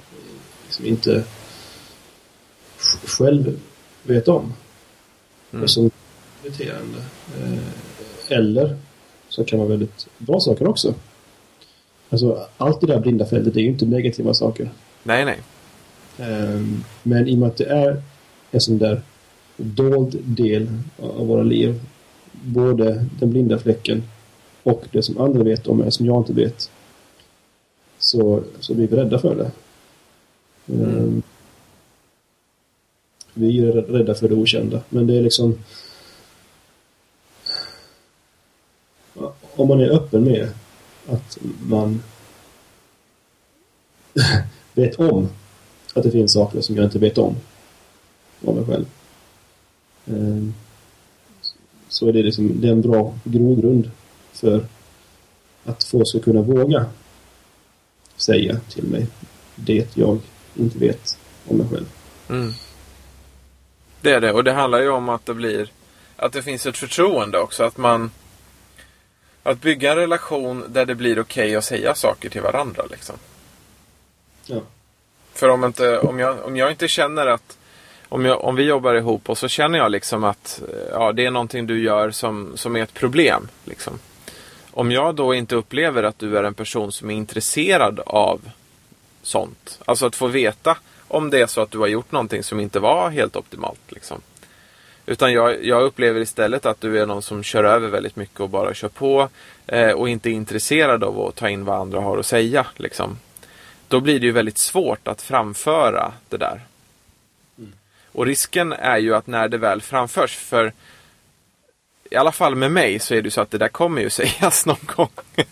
liksom 0.64 0.86
inte 0.86 1.24
själv 3.04 3.60
vet 4.02 4.28
om. 4.28 4.52
Mm. 5.52 5.68
Som 5.68 5.90
irriterande. 6.44 6.98
Eh, 7.42 7.58
eller 8.28 8.78
så 9.28 9.44
kan 9.44 9.58
vara 9.58 9.68
väldigt 9.68 10.06
bra 10.18 10.40
saker 10.40 10.68
också. 10.68 10.94
Alltså 12.10 12.46
allt 12.56 12.80
det 12.80 12.86
där 12.86 13.00
blinda 13.00 13.26
fältet 13.26 13.56
är 13.56 13.60
ju 13.60 13.68
inte 13.68 13.86
negativa 13.86 14.34
saker. 14.34 14.70
Nej, 15.02 15.24
nej. 15.24 15.38
Eh, 16.18 16.60
men 17.02 17.28
i 17.28 17.34
och 17.34 17.38
med 17.38 17.48
att 17.48 17.56
det 17.56 17.64
är 17.64 18.02
en 18.50 18.60
sån 18.60 18.78
där 18.78 19.02
dold 19.56 20.16
del 20.24 20.68
av 21.02 21.26
våra 21.26 21.42
liv 21.42 21.80
både 22.32 23.04
den 23.18 23.30
blinda 23.30 23.58
fläcken 23.58 24.02
och 24.62 24.84
det 24.90 25.02
som 25.02 25.18
andra 25.18 25.42
vet 25.42 25.66
om 25.66 25.78
mig 25.78 25.92
som 25.92 26.06
jag 26.06 26.20
inte 26.20 26.32
vet 26.32 26.70
så, 27.98 28.42
så 28.60 28.74
blir 28.74 28.88
vi 28.88 28.96
rädda 28.96 29.18
för 29.18 29.34
det. 29.36 29.50
Mm. 30.74 30.96
Um, 30.96 31.22
vi 33.34 33.68
är 33.68 33.72
rädda 33.72 34.14
för 34.14 34.28
det 34.28 34.34
okända. 34.34 34.80
Men 34.88 35.06
det 35.06 35.18
är 35.18 35.22
liksom 35.22 35.58
om 39.56 39.68
man 39.68 39.80
är 39.80 39.90
öppen 39.90 40.24
med 40.24 40.48
att 41.08 41.38
man 41.62 42.02
vet 44.74 44.94
om 44.98 45.28
att 45.94 46.02
det 46.02 46.10
finns 46.10 46.32
saker 46.32 46.60
som 46.60 46.76
jag 46.76 46.84
inte 46.84 46.98
vet 46.98 47.18
om 47.18 47.36
om 48.44 48.56
mig 48.56 48.66
själv. 48.66 48.84
Ehm, 50.06 50.54
så 51.88 52.08
är 52.08 52.12
det, 52.12 52.22
liksom, 52.22 52.60
det 52.60 52.68
är 52.68 52.72
en 52.72 52.82
bra 52.82 53.14
grogrund 53.24 53.90
för 54.32 54.66
att 55.64 55.84
få 55.84 56.04
ska 56.04 56.20
kunna 56.20 56.42
våga 56.42 56.86
säga 58.16 58.60
till 58.68 58.84
mig 58.84 59.06
det 59.54 59.96
jag 59.96 60.18
inte 60.54 60.78
vet 60.78 61.18
om 61.48 61.56
mig 61.56 61.66
själv. 61.68 61.86
Mm. 62.28 62.52
Det 64.00 64.12
är 64.12 64.20
det 64.20 64.32
och 64.32 64.44
det 64.44 64.52
handlar 64.52 64.80
ju 64.80 64.88
om 64.88 65.08
att 65.08 65.26
det 65.26 65.34
blir 65.34 65.70
att 66.16 66.32
det 66.32 66.42
finns 66.42 66.66
ett 66.66 66.76
förtroende 66.76 67.38
också. 67.38 67.64
Att 67.64 67.76
man 67.76 68.10
att 69.46 69.60
bygga 69.60 69.90
en 69.90 69.96
relation 69.96 70.64
där 70.68 70.86
det 70.86 70.94
blir 70.94 71.20
okej 71.20 71.44
okay 71.44 71.56
att 71.56 71.64
säga 71.64 71.94
saker 71.94 72.28
till 72.28 72.42
varandra. 72.42 72.82
Liksom. 72.90 73.16
Ja. 74.46 74.60
För 75.32 75.48
om, 75.48 75.64
inte, 75.64 75.98
om, 75.98 76.18
jag, 76.18 76.44
om 76.44 76.56
jag 76.56 76.70
inte 76.70 76.88
känner 76.88 77.26
att 77.26 77.58
om, 78.08 78.24
jag, 78.24 78.44
om 78.44 78.56
vi 78.56 78.62
jobbar 78.62 78.94
ihop 78.94 79.28
och 79.30 79.38
så 79.38 79.48
känner 79.48 79.78
jag 79.78 79.90
liksom 79.90 80.24
att 80.24 80.62
ja, 80.90 81.12
det 81.12 81.26
är 81.26 81.30
någonting 81.30 81.66
du 81.66 81.82
gör 81.82 82.10
som, 82.10 82.56
som 82.56 82.76
är 82.76 82.82
ett 82.82 82.94
problem. 82.94 83.48
Liksom. 83.64 83.98
Om 84.70 84.92
jag 84.92 85.14
då 85.14 85.34
inte 85.34 85.56
upplever 85.56 86.02
att 86.02 86.18
du 86.18 86.38
är 86.38 86.44
en 86.44 86.54
person 86.54 86.92
som 86.92 87.10
är 87.10 87.14
intresserad 87.14 88.00
av 88.06 88.40
sånt. 89.22 89.80
Alltså 89.84 90.06
att 90.06 90.16
få 90.16 90.26
veta 90.26 90.76
om 91.08 91.30
det 91.30 91.40
är 91.40 91.46
så 91.46 91.60
att 91.60 91.70
du 91.70 91.78
har 91.78 91.86
gjort 91.86 92.12
någonting 92.12 92.42
som 92.42 92.60
inte 92.60 92.80
var 92.80 93.10
helt 93.10 93.36
optimalt. 93.36 93.80
Liksom. 93.88 94.20
Utan 95.06 95.32
jag, 95.32 95.64
jag, 95.64 95.82
upplever 95.82 96.20
istället 96.20 96.66
att 96.66 96.80
du 96.80 96.98
är 96.98 97.06
någon 97.06 97.22
som 97.22 97.42
kör 97.42 97.64
över 97.64 97.88
väldigt 97.88 98.16
mycket 98.16 98.40
och 98.40 98.48
bara 98.48 98.74
kör 98.74 98.88
på. 98.88 99.28
Eh, 99.66 99.90
och 99.90 100.08
inte 100.08 100.30
är 100.30 100.32
intresserad 100.32 101.04
av 101.04 101.20
att 101.20 101.34
ta 101.34 101.48
in 101.48 101.64
vad 101.64 101.80
andra 101.80 102.00
har 102.00 102.18
att 102.18 102.26
säga. 102.26 102.66
Liksom. 102.76 103.18
Då 103.88 104.00
blir 104.00 104.20
det 104.20 104.26
ju 104.26 104.32
väldigt 104.32 104.58
svårt 104.58 105.08
att 105.08 105.22
framföra 105.22 106.12
det 106.28 106.36
där. 106.36 106.60
Och 108.12 108.26
risken 108.26 108.72
är 108.72 108.98
ju 108.98 109.14
att 109.14 109.26
när 109.26 109.48
det 109.48 109.58
väl 109.58 109.82
framförs, 109.82 110.36
för 110.36 110.72
i 112.10 112.16
alla 112.16 112.32
fall 112.32 112.54
med 112.54 112.72
mig 112.72 112.98
så 112.98 113.14
är 113.14 113.22
det 113.22 113.30
så 113.30 113.40
att 113.40 113.50
det 113.50 113.58
där 113.58 113.68
kommer 113.68 114.02
ju 114.02 114.10
sägas 114.10 114.66
någon 114.66 114.86
gång. 114.96 115.10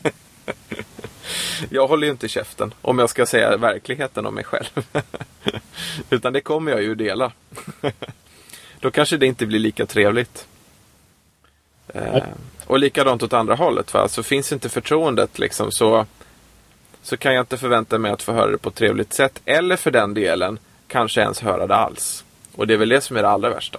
jag 1.71 1.87
håller 1.87 2.07
ju 2.07 2.11
inte 2.11 2.29
käften 2.29 2.75
om 2.81 2.99
jag 2.99 3.11
ska 3.11 3.27
säga 3.27 3.57
verkligheten 3.57 4.27
om 4.27 4.35
mig 4.35 4.45
själv. 4.45 4.87
Utan 6.11 6.33
det 6.33 6.41
kommer 6.41 6.73
jag 6.73 6.83
ju 6.83 6.95
dela. 6.95 7.33
Då 8.85 8.91
kanske 8.91 9.17
det 9.17 9.27
inte 9.27 9.47
blir 9.47 9.59
lika 9.59 9.87
trevligt. 9.87 10.47
Eh, 11.89 12.23
och 12.67 12.79
likadant 12.79 13.23
åt 13.23 13.33
andra 13.33 13.55
hållet. 13.55 13.95
Va? 13.95 14.01
Alltså 14.01 14.23
finns 14.23 14.53
inte 14.53 14.69
förtroendet 14.69 15.39
liksom 15.39 15.73
så, 15.73 16.07
så 17.03 17.17
kan 17.17 17.35
jag 17.35 17.43
inte 17.43 17.57
förvänta 17.57 17.99
mig 17.99 18.11
att 18.11 18.23
få 18.23 18.33
höra 18.33 18.51
det 18.51 18.59
på 18.59 18.69
ett 18.69 18.75
trevligt 18.75 19.13
sätt. 19.13 19.41
Eller 19.45 19.77
för 19.77 19.91
den 19.91 20.15
delen 20.15 20.59
kanske 20.87 21.21
ens 21.21 21.41
höra 21.41 21.67
det 21.67 21.75
alls. 21.75 22.25
Och 22.55 22.67
det 22.67 22.75
är 22.75 22.79
väl 22.79 22.89
det 22.89 23.01
som 23.01 23.17
är 23.17 23.23
det 23.23 23.29
allra 23.29 23.51
värsta. 23.51 23.79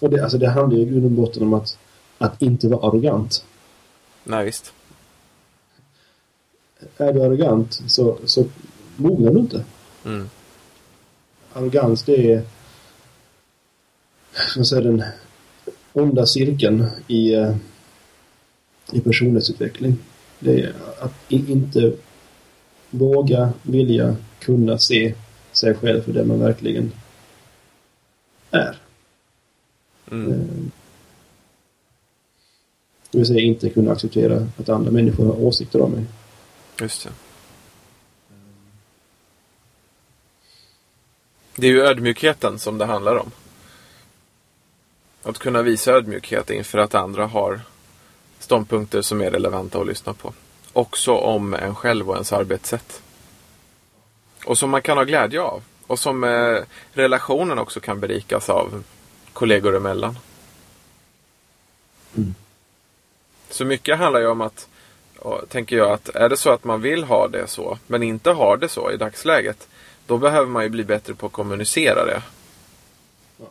Och 0.00 0.10
det, 0.10 0.22
alltså 0.22 0.38
det 0.38 0.50
handlar 0.50 0.78
ju 0.78 0.82
i 0.82 0.86
grund 0.86 1.04
och 1.04 1.10
botten 1.10 1.42
om 1.42 1.54
att, 1.54 1.78
att 2.18 2.42
inte 2.42 2.68
vara 2.68 2.88
arrogant. 2.88 3.44
Nej, 4.24 4.44
visst. 4.44 4.72
Är 6.96 7.12
du 7.12 7.22
arrogant 7.22 7.80
så, 7.86 8.18
så 8.24 8.44
mognar 8.96 9.32
du 9.32 9.38
inte. 9.38 9.64
Mm. 10.04 10.28
Arrogans 11.56 12.02
det 12.02 12.32
är 12.32 12.42
som 14.54 14.64
säger 14.64 14.82
den 14.82 15.02
onda 15.92 16.26
cirkeln 16.26 16.86
i, 17.08 17.34
eh, 17.34 17.56
i 18.92 19.00
personlighetsutveckling. 19.00 19.98
Det 20.38 20.60
är 20.60 20.74
att 21.00 21.12
inte 21.28 21.92
våga, 22.90 23.52
vilja, 23.62 24.16
kunna 24.40 24.78
se 24.78 25.14
sig 25.52 25.74
själv 25.74 26.02
för 26.02 26.12
det 26.12 26.24
man 26.24 26.40
verkligen 26.40 26.92
är. 28.50 28.76
Mm. 30.10 30.32
Eh, 30.32 30.38
Det 33.10 33.18
vill 33.18 33.26
säga 33.26 33.40
inte 33.40 33.70
kunna 33.70 33.92
acceptera 33.92 34.46
att 34.56 34.68
andra 34.68 34.90
människor 34.90 35.26
har 35.26 35.44
åsikter 35.44 35.80
om 35.80 35.90
mig. 35.90 36.04
Just 36.80 37.04
det. 37.04 37.10
Det 41.56 41.66
är 41.66 41.70
ju 41.70 41.82
ödmjukheten 41.82 42.58
som 42.58 42.78
det 42.78 42.84
handlar 42.84 43.16
om. 43.16 43.30
Att 45.22 45.38
kunna 45.38 45.62
visa 45.62 45.92
ödmjukhet 45.92 46.50
inför 46.50 46.78
att 46.78 46.94
andra 46.94 47.26
har 47.26 47.60
ståndpunkter 48.38 49.02
som 49.02 49.20
är 49.20 49.30
relevanta 49.30 49.80
att 49.80 49.86
lyssna 49.86 50.14
på. 50.14 50.32
Också 50.72 51.14
om 51.14 51.54
en 51.54 51.74
själv 51.74 52.08
och 52.08 52.14
ens 52.14 52.32
arbetssätt. 52.32 53.02
Och 54.44 54.58
som 54.58 54.70
man 54.70 54.82
kan 54.82 54.96
ha 54.96 55.04
glädje 55.04 55.40
av. 55.40 55.62
Och 55.86 55.98
som 55.98 56.24
eh, 56.24 56.58
relationen 56.92 57.58
också 57.58 57.80
kan 57.80 58.00
berikas 58.00 58.50
av 58.50 58.84
kollegor 59.32 59.76
emellan. 59.76 60.18
Mm. 62.16 62.34
Så 63.50 63.64
mycket 63.64 63.98
handlar 63.98 64.20
ju 64.20 64.26
om 64.26 64.40
att, 64.40 64.68
tänker 65.48 65.76
jag, 65.76 65.90
att 65.90 66.08
är 66.08 66.28
det 66.28 66.36
så 66.36 66.50
att 66.50 66.64
man 66.64 66.80
vill 66.80 67.04
ha 67.04 67.28
det 67.28 67.46
så, 67.46 67.78
men 67.86 68.02
inte 68.02 68.30
har 68.30 68.56
det 68.56 68.68
så 68.68 68.90
i 68.90 68.96
dagsläget, 68.96 69.68
då 70.06 70.18
behöver 70.18 70.46
man 70.46 70.62
ju 70.62 70.68
bli 70.68 70.84
bättre 70.84 71.14
på 71.14 71.26
att 71.26 71.32
kommunicera 71.32 72.04
det. 72.04 72.22
Ja. 73.36 73.46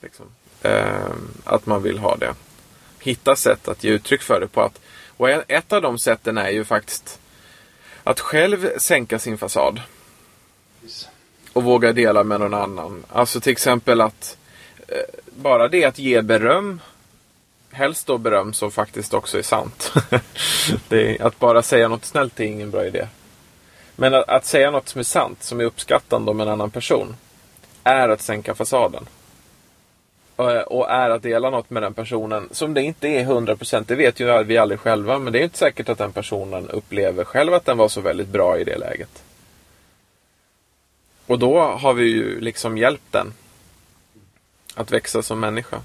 Liksom. 0.00 0.26
Ehm, 0.62 1.28
att 1.44 1.66
man 1.66 1.82
vill 1.82 1.98
ha 1.98 2.16
det. 2.16 2.34
Hitta 2.98 3.36
sätt 3.36 3.68
att 3.68 3.84
ge 3.84 3.90
uttryck 3.90 4.22
för 4.22 4.40
det 4.40 4.48
på. 4.48 4.62
Att, 4.62 4.80
och 5.16 5.30
ett 5.30 5.72
av 5.72 5.82
de 5.82 5.98
sätten 5.98 6.38
är 6.38 6.50
ju 6.50 6.64
faktiskt 6.64 7.20
att 8.04 8.20
själv 8.20 8.78
sänka 8.78 9.18
sin 9.18 9.38
fasad 9.38 9.80
och 11.52 11.64
våga 11.64 11.92
dela 11.92 12.24
med 12.24 12.40
någon 12.40 12.54
annan. 12.54 13.04
Alltså 13.08 13.40
till 13.40 13.52
exempel 13.52 14.00
att 14.00 14.36
eh, 14.88 14.98
bara 15.36 15.68
det 15.68 15.84
att 15.84 15.98
ge 15.98 16.22
beröm, 16.22 16.80
helst 17.70 18.06
då 18.06 18.18
beröm 18.18 18.52
som 18.52 18.70
faktiskt 18.70 19.14
också 19.14 19.38
är 19.38 19.42
sant. 19.42 19.92
är, 20.90 21.22
att 21.22 21.38
bara 21.38 21.62
säga 21.62 21.88
något 21.88 22.04
snällt 22.04 22.40
är 22.40 22.44
ingen 22.44 22.70
bra 22.70 22.86
idé. 22.86 23.06
Men 23.96 24.14
att, 24.14 24.28
att 24.28 24.44
säga 24.44 24.70
något 24.70 24.88
som 24.88 24.98
är 24.98 25.04
sant, 25.04 25.42
som 25.42 25.60
är 25.60 25.64
uppskattande 25.64 26.30
om 26.30 26.40
en 26.40 26.48
annan 26.48 26.70
person, 26.70 27.16
är 27.84 28.08
att 28.08 28.20
sänka 28.20 28.54
fasaden. 28.54 29.06
Och, 30.36 30.78
och 30.78 30.90
är 30.90 31.10
att 31.10 31.22
dela 31.22 31.50
något 31.50 31.70
med 31.70 31.82
den 31.82 31.94
personen 31.94 32.48
som 32.50 32.74
det 32.74 32.82
inte 32.82 33.08
är 33.08 33.24
100%, 33.24 33.84
det 33.86 33.94
vet 33.94 34.20
ju 34.20 34.42
vi 34.44 34.58
aldrig 34.58 34.80
själva, 34.80 35.18
men 35.18 35.32
det 35.32 35.38
är 35.38 35.44
inte 35.44 35.58
säkert 35.58 35.88
att 35.88 35.98
den 35.98 36.12
personen 36.12 36.70
upplever 36.70 37.24
själv 37.24 37.54
att 37.54 37.64
den 37.64 37.78
var 37.78 37.88
så 37.88 38.00
väldigt 38.00 38.28
bra 38.28 38.58
i 38.58 38.64
det 38.64 38.78
läget. 38.78 39.22
Och 41.26 41.38
då 41.38 41.60
har 41.60 41.94
vi 41.94 42.04
ju 42.04 42.40
liksom 42.40 42.78
hjälpt 42.78 43.12
den 43.12 43.32
att 44.74 44.92
växa 44.92 45.22
som 45.22 45.40
människa. 45.40 45.80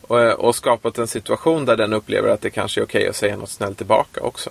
Och, 0.00 0.18
och 0.18 0.54
skapat 0.54 0.98
en 0.98 1.08
situation 1.08 1.64
där 1.64 1.76
den 1.76 1.92
upplever 1.92 2.28
att 2.28 2.40
det 2.40 2.50
kanske 2.50 2.80
är 2.80 2.84
okej 2.84 3.08
att 3.08 3.16
säga 3.16 3.36
något 3.36 3.50
snällt 3.50 3.76
tillbaka 3.76 4.20
också. 4.20 4.50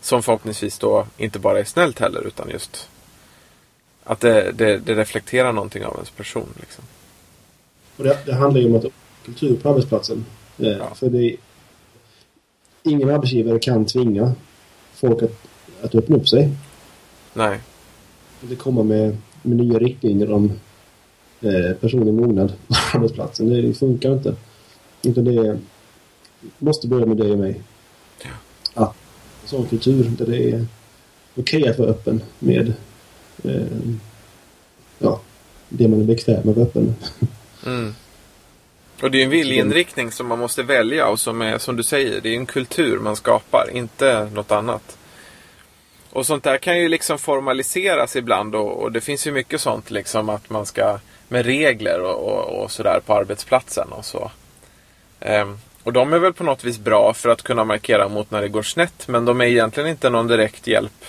Som 0.00 0.22
förhoppningsvis 0.22 0.78
då 0.78 1.06
inte 1.16 1.38
bara 1.38 1.60
är 1.60 1.64
snällt 1.64 1.98
heller 1.98 2.26
utan 2.26 2.50
just 2.50 2.88
att 4.04 4.20
det, 4.20 4.52
det, 4.52 4.78
det 4.78 4.94
reflekterar 4.94 5.52
någonting 5.52 5.84
av 5.84 5.94
ens 5.94 6.10
person. 6.10 6.48
Liksom. 6.60 6.84
Och 7.96 8.04
det, 8.04 8.18
det 8.26 8.34
handlar 8.34 8.60
ju 8.60 8.66
om 8.66 8.76
att 8.76 8.84
kultur 9.24 9.56
på 9.56 9.68
arbetsplatsen. 9.68 10.24
Eh, 10.58 10.68
Ja. 10.68 10.94
För 10.94 11.10
det 11.10 11.36
ingen 12.82 13.10
arbetsgivare 13.10 13.58
kan 13.58 13.86
tvinga 13.86 14.32
folk 14.94 15.22
att, 15.22 15.32
att 15.82 15.94
öppna 15.94 16.16
upp 16.16 16.28
sig. 16.28 16.50
Nej, 17.32 17.60
Det 18.40 18.56
kommer 18.56 18.82
med, 18.82 19.16
med 19.42 19.56
nya 19.56 19.78
riktlinjer 19.78 20.32
om 20.32 20.52
eh, 21.40 21.76
personlig 21.80 22.14
mognad 22.14 22.52
på 22.68 22.74
arbetsplatsen. 22.98 23.48
Det, 23.48 23.62
det 23.62 23.74
funkar 23.74 24.12
inte. 24.12 24.34
Utan 25.02 25.24
det 25.24 25.58
måste 26.58 26.88
börja 26.88 27.06
med 27.06 27.16
dig 27.16 27.32
och 27.32 27.38
mig. 27.38 27.60
Ja. 28.22 28.30
Att 28.84 28.96
sån 29.50 29.66
kultur 29.66 30.10
där 30.18 30.26
det 30.26 30.50
är 30.50 30.66
okej 31.34 31.68
att 31.68 31.78
vara 31.78 31.90
öppen 31.90 32.22
med 32.38 32.72
eh, 33.44 33.92
ja, 34.98 35.20
det 35.68 35.88
man 35.88 36.00
är 36.00 36.04
bekväm 36.04 36.40
med 36.44 36.50
att 36.50 36.56
vara 36.56 36.66
öppen. 36.66 36.94
Mm. 37.66 37.94
Och 39.02 39.10
det 39.10 39.20
är 39.20 39.24
en 39.24 39.30
viljeinriktning 39.30 40.12
som 40.12 40.26
man 40.26 40.38
måste 40.38 40.62
välja 40.62 41.08
och 41.08 41.20
som 41.20 41.42
är, 41.42 41.58
som 41.58 41.76
du 41.76 41.82
säger, 41.82 42.20
det 42.20 42.28
är 42.28 42.36
en 42.36 42.46
kultur 42.46 42.98
man 42.98 43.16
skapar, 43.16 43.70
inte 43.72 44.30
något 44.32 44.50
annat. 44.50 44.96
Och 46.10 46.26
sånt 46.26 46.44
där 46.44 46.58
kan 46.58 46.78
ju 46.78 46.88
liksom 46.88 47.18
formaliseras 47.18 48.16
ibland 48.16 48.54
och, 48.54 48.82
och 48.82 48.92
det 48.92 49.00
finns 49.00 49.26
ju 49.26 49.32
mycket 49.32 49.60
sånt 49.60 49.90
liksom 49.90 50.28
att 50.28 50.50
man 50.50 50.66
ska 50.66 50.98
med 51.28 51.46
regler 51.46 52.00
och, 52.00 52.28
och, 52.28 52.62
och 52.62 52.70
sådär 52.70 53.00
på 53.06 53.14
arbetsplatsen 53.14 53.88
och 53.92 54.04
så. 54.04 54.30
Ehm, 55.20 55.58
och 55.82 55.92
de 55.92 56.12
är 56.12 56.18
väl 56.18 56.32
på 56.32 56.44
något 56.44 56.64
vis 56.64 56.78
bra 56.78 57.14
för 57.14 57.28
att 57.28 57.42
kunna 57.42 57.64
markera 57.64 58.08
mot 58.08 58.30
när 58.30 58.42
det 58.42 58.48
går 58.48 58.62
snett 58.62 59.08
men 59.08 59.24
de 59.24 59.40
är 59.40 59.44
egentligen 59.44 59.88
inte 59.88 60.10
någon 60.10 60.26
direkt 60.26 60.66
hjälp 60.66 61.04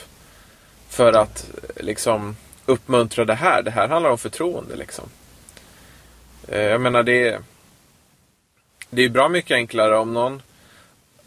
för 0.89 1.13
att 1.13 1.49
eh, 1.63 1.84
liksom 1.84 2.36
uppmuntra 2.65 3.26
det 3.26 3.36
här. 3.36 3.61
Det 3.61 3.72
här 3.72 3.88
handlar 3.88 4.09
om 4.09 4.17
förtroende 4.17 4.76
liksom. 4.76 5.05
Eh, 6.47 6.61
jag 6.61 6.82
menar 6.82 7.03
det 7.03 7.28
är, 7.28 7.39
det 8.89 9.01
är 9.01 9.09
bra 9.09 9.30
mycket 9.30 9.55
enklare 9.55 9.97
om 9.97 10.13
någon 10.13 10.41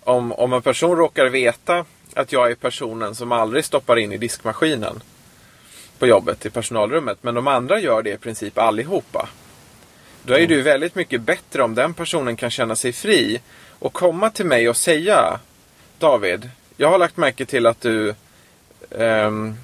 om, 0.05 0.33
om 0.33 0.53
en 0.53 0.63
person 0.63 0.97
råkar 0.97 1.27
veta 1.27 1.85
att 2.15 2.33
jag 2.33 2.51
är 2.51 2.55
personen 2.55 3.15
som 3.15 3.33
aldrig 3.33 3.65
stoppar 3.65 3.97
in 3.97 4.13
i 4.13 4.17
diskmaskinen 4.17 5.03
på 5.99 6.07
jobbet 6.07 6.47
i 6.47 6.51
personalrummet. 6.51 7.19
Men 7.21 7.35
de 7.35 7.49
andra 7.49 7.81
gör 7.81 8.03
det 8.03 8.11
i 8.11 8.19
princip 8.19 8.59
allihopa. 8.59 9.29
Då 10.27 10.35
är 10.35 10.47
det 10.47 10.55
ju 10.55 10.63
väldigt 10.63 10.95
mycket 10.95 11.21
bättre 11.21 11.63
om 11.63 11.75
den 11.75 11.95
personen 11.95 12.37
kan 12.37 12.51
känna 12.51 12.77
sig 12.77 12.93
fri 12.93 13.41
och 13.79 13.93
komma 13.93 14.31
till 14.31 14.47
mig 14.47 14.69
och 14.69 14.77
säga 14.77 15.41
David, 15.99 16.51
jag 16.77 16.91
har 16.91 16.99
lagt 16.99 17.17
märke 17.17 17.47
till 17.47 17.67
att 17.67 17.81
du 17.81 18.15
ehm, 18.91 19.55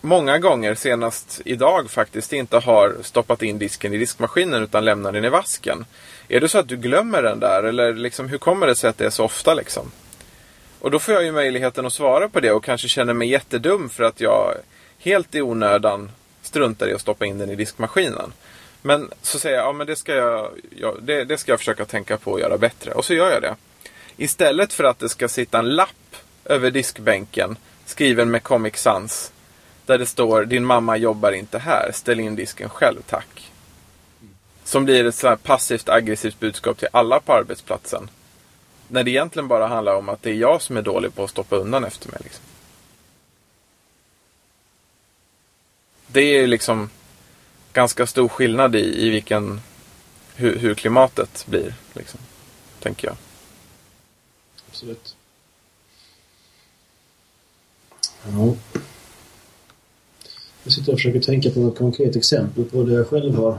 många 0.00 0.38
gånger, 0.38 0.74
senast 0.74 1.40
idag 1.44 1.90
faktiskt, 1.90 2.32
inte 2.32 2.58
har 2.58 2.96
stoppat 3.02 3.42
in 3.42 3.58
disken 3.58 3.94
i 3.94 3.98
diskmaskinen 3.98 4.62
utan 4.62 4.84
lämnar 4.84 5.12
den 5.12 5.24
i 5.24 5.28
vasken. 5.28 5.84
Är 6.28 6.40
det 6.40 6.48
så 6.48 6.58
att 6.58 6.68
du 6.68 6.76
glömmer 6.76 7.22
den 7.22 7.40
där 7.40 7.62
eller 7.62 7.94
liksom, 7.94 8.28
hur 8.28 8.38
kommer 8.38 8.66
det 8.66 8.76
sig 8.76 8.90
att 8.90 8.98
det 8.98 9.06
är 9.06 9.10
så 9.10 9.24
ofta 9.24 9.54
liksom? 9.54 9.90
Och 10.80 10.90
då 10.90 10.98
får 10.98 11.14
jag 11.14 11.24
ju 11.24 11.32
möjligheten 11.32 11.86
att 11.86 11.92
svara 11.92 12.28
på 12.28 12.40
det 12.40 12.52
och 12.52 12.64
kanske 12.64 12.88
känner 12.88 13.14
mig 13.14 13.28
jättedum 13.28 13.88
för 13.88 14.04
att 14.04 14.20
jag 14.20 14.54
helt 14.98 15.34
i 15.34 15.42
onödan 15.42 16.10
struntar 16.42 16.88
i 16.88 16.94
att 16.94 17.00
stoppa 17.00 17.26
in 17.26 17.38
den 17.38 17.50
i 17.50 17.54
diskmaskinen. 17.54 18.32
Men 18.82 19.10
så 19.22 19.38
säger 19.38 19.56
jag, 19.56 19.66
ja 19.66 19.72
men 19.72 19.86
det 19.86 19.96
ska 19.96 20.14
jag, 20.14 20.50
ja, 20.76 20.94
det, 21.02 21.24
det 21.24 21.38
ska 21.38 21.52
jag 21.52 21.58
försöka 21.58 21.84
tänka 21.84 22.16
på 22.16 22.34
att 22.34 22.40
göra 22.40 22.58
bättre. 22.58 22.92
Och 22.92 23.04
så 23.04 23.14
gör 23.14 23.30
jag 23.30 23.42
det. 23.42 23.56
Istället 24.16 24.72
för 24.72 24.84
att 24.84 24.98
det 24.98 25.08
ska 25.08 25.28
sitta 25.28 25.58
en 25.58 25.70
lapp 25.70 26.16
över 26.44 26.70
diskbänken 26.70 27.56
skriven 27.90 28.30
med 28.30 28.42
Comic 28.42 28.76
Sans. 28.76 29.32
Där 29.86 29.98
det 29.98 30.06
står 30.06 30.44
din 30.44 30.64
mamma 30.64 30.96
jobbar 30.96 31.32
inte 31.32 31.58
här, 31.58 31.90
ställ 31.92 32.20
in 32.20 32.36
disken 32.36 32.68
själv 32.68 33.02
tack. 33.06 33.52
Som 34.64 34.84
blir 34.84 35.04
ett 35.04 35.14
så 35.14 35.36
passivt 35.36 35.88
aggressivt 35.88 36.40
budskap 36.40 36.78
till 36.78 36.88
alla 36.92 37.20
på 37.20 37.32
arbetsplatsen. 37.32 38.10
När 38.88 39.04
det 39.04 39.10
egentligen 39.10 39.48
bara 39.48 39.66
handlar 39.66 39.94
om 39.94 40.08
att 40.08 40.22
det 40.22 40.30
är 40.30 40.34
jag 40.34 40.62
som 40.62 40.76
är 40.76 40.82
dålig 40.82 41.14
på 41.14 41.24
att 41.24 41.30
stoppa 41.30 41.56
undan 41.56 41.84
efter 41.84 42.10
mig. 42.10 42.20
Liksom. 42.24 42.44
Det 46.06 46.20
är 46.20 46.46
liksom 46.46 46.90
ganska 47.72 48.06
stor 48.06 48.28
skillnad 48.28 48.76
i, 48.76 49.06
i 49.06 49.10
vilken, 49.10 49.60
hur, 50.34 50.58
hur 50.58 50.74
klimatet 50.74 51.44
blir. 51.48 51.74
Liksom, 51.92 52.20
tänker 52.80 53.08
jag. 53.08 53.16
Absolut. 54.68 55.16
Ja. 58.24 58.54
Jag 60.62 60.72
sitter 60.72 60.92
och 60.92 60.98
försöker 60.98 61.20
tänka 61.20 61.50
på 61.50 61.68
ett 61.68 61.78
konkret 61.78 62.16
exempel 62.16 62.64
på 62.64 62.82
det 62.82 62.94
jag 62.94 63.08
själv 63.08 63.34
har, 63.34 63.58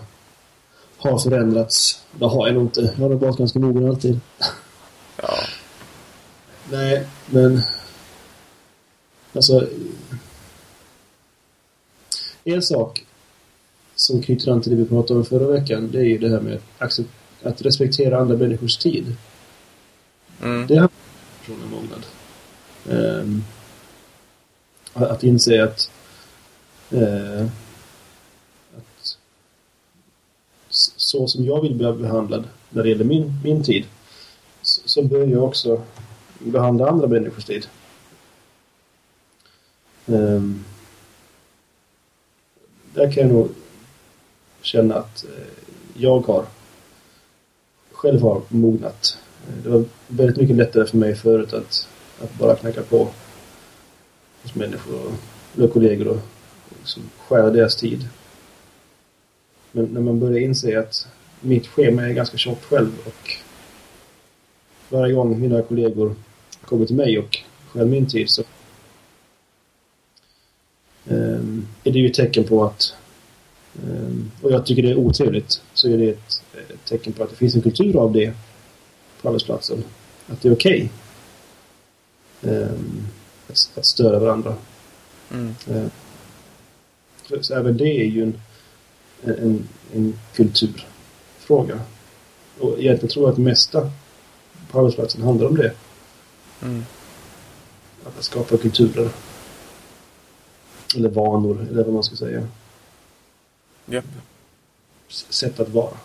har 0.98 1.20
förändrats. 1.20 2.04
Det 2.12 2.26
har 2.26 2.48
jag 2.48 2.54
nog 2.54 2.64
inte. 2.64 2.82
Jag 2.82 3.04
har 3.04 3.10
nog 3.10 3.20
varit 3.20 3.38
ganska 3.38 3.60
mogen 3.60 3.90
alltid. 3.90 4.20
Ja. 5.18 5.38
Nej, 6.72 7.08
men... 7.26 7.62
Alltså... 9.34 9.68
En 12.44 12.62
sak 12.62 13.06
som 14.02 14.22
knyter 14.22 14.52
an 14.52 14.62
till 14.62 14.72
det 14.72 14.78
vi 14.78 14.86
pratade 14.86 15.20
om 15.20 15.26
förra 15.26 15.48
veckan, 15.48 15.90
det 15.92 16.00
är 16.00 16.04
ju 16.04 16.18
det 16.18 16.30
här 16.30 16.40
med 16.40 16.60
att, 17.44 17.62
respektera 17.62 18.20
andra 18.20 18.38
människors 18.38 18.78
tid. 18.78 19.16
Mm. 20.42 20.68
Det 20.68 20.76
är 20.76 20.90
personlig 21.40 21.68
mognad. 21.70 22.06
Ehm, 22.90 23.44
att 24.94 25.10
att 25.12 25.24
inse 25.24 25.64
att, 25.64 25.92
eh, 26.92 27.46
att 28.78 29.18
så 30.70 31.28
som 31.28 31.46
jag 31.46 31.62
vill 31.62 31.76
bli 31.76 31.92
behandlad 31.92 32.44
när 32.70 32.84
det 32.84 32.90
gäller 32.90 33.06
min, 33.06 33.40
min 33.44 33.64
tid 33.64 33.86
så, 34.62 34.82
så 34.86 35.04
bör 35.04 35.28
jag 35.28 35.44
också 35.44 35.82
behandla 36.40 36.90
andra 36.90 37.08
människors 37.08 37.46
tid. 37.46 37.68
Um, 40.06 40.66
där 42.94 43.12
kan 43.12 43.24
jag 43.24 43.32
nog 43.32 43.50
känna 44.62 44.96
att 44.96 45.24
eh, 45.24 45.64
jag 45.94 46.20
har 46.20 46.46
själv 47.92 48.22
har 48.22 48.42
mognat. 48.48 49.18
Det 49.64 49.70
var 49.70 49.86
väldigt 50.08 50.38
mycket 50.38 50.56
lättare 50.56 50.86
för 50.86 50.98
mig 50.98 51.16
förut 51.16 51.54
att, 51.54 51.88
att 52.22 52.34
bara 52.34 52.56
knacka 52.56 52.82
på 52.82 53.08
hos 54.42 54.56
människor 54.56 55.06
och, 55.06 55.14
eller 55.58 55.68
kollegor 55.68 56.08
och 56.08 56.20
liksom 56.80 57.04
stjäla 57.18 57.50
deras 57.50 57.76
tid. 57.76 58.08
Men 59.72 59.86
när 59.86 60.02
man 60.02 60.20
börjar 60.20 60.40
inse 60.40 60.80
att 60.80 61.08
mitt 61.42 61.68
schema 61.68 62.04
är 62.04 62.14
ganska 62.14 62.38
tjockt 62.38 62.66
själv 62.66 62.92
och 63.06 63.32
varje 64.90 65.14
gång 65.14 65.42
mina 65.42 65.62
kollegor 65.62 66.16
kommer 66.66 66.86
till 66.86 66.96
mig 66.96 67.20
och 67.20 67.38
stjäl 67.68 67.88
min 67.88 68.08
tid 68.08 68.30
så 68.30 68.44
um, 71.08 71.68
är 71.84 71.92
det 71.92 72.00
ju 72.00 72.08
ett 72.08 72.14
tecken 72.14 72.44
på 72.44 72.66
att 72.66 72.96
och 74.42 74.52
jag 74.52 74.66
tycker 74.66 74.84
det 74.84 74.92
är 74.92 74.96
otrevligt 74.96 75.62
så 75.74 75.90
är 75.90 75.98
det 75.98 76.10
ett, 76.10 76.42
tecken 76.86 77.14
på 77.14 77.24
att 77.24 77.30
det 77.30 77.36
finns 77.36 77.56
en 77.56 77.62
kultur 77.62 77.98
av 77.98 78.14
det 78.14 78.34
på 79.22 79.30
arbetsplatsen. 79.30 79.84
Att 80.28 80.42
det 80.42 80.50
är 80.50 80.54
okej. 80.54 80.92
Okay. 82.42 82.54
Um, 82.54 83.08
att, 83.50 83.86
störa 83.86 84.20
varandra. 84.20 84.56
Mm. 85.32 85.56
Så, 87.28 87.44
så, 87.44 87.54
även 87.54 87.78
det 87.78 88.02
är 88.02 88.06
ju 88.06 88.24
en, 88.24 88.42
en, 89.24 89.68
en 89.94 90.20
kulturfråga. 90.34 91.80
Och 92.60 92.80
egentligen 92.80 93.10
tror 93.10 93.26
jag 93.26 93.30
att 93.30 93.36
det 93.36 93.42
mesta 93.42 93.92
på 94.72 94.80
arbetsplatsen 94.80 95.22
handlar 95.22 95.48
om 95.48 95.56
det. 95.56 95.74
Mm. 96.62 96.86
Att 98.06 98.24
skapa 98.24 98.58
kulturer. 98.58 99.10
Eller 100.96 101.10
vanor, 101.10 101.68
eller 101.72 101.84
vad 101.84 101.94
man 101.94 102.04
ska 102.04 102.16
säga. 102.16 102.48
Yep. 103.92 104.06
Sätt 105.10 105.60
att 105.60 105.70
vara. 105.70 105.98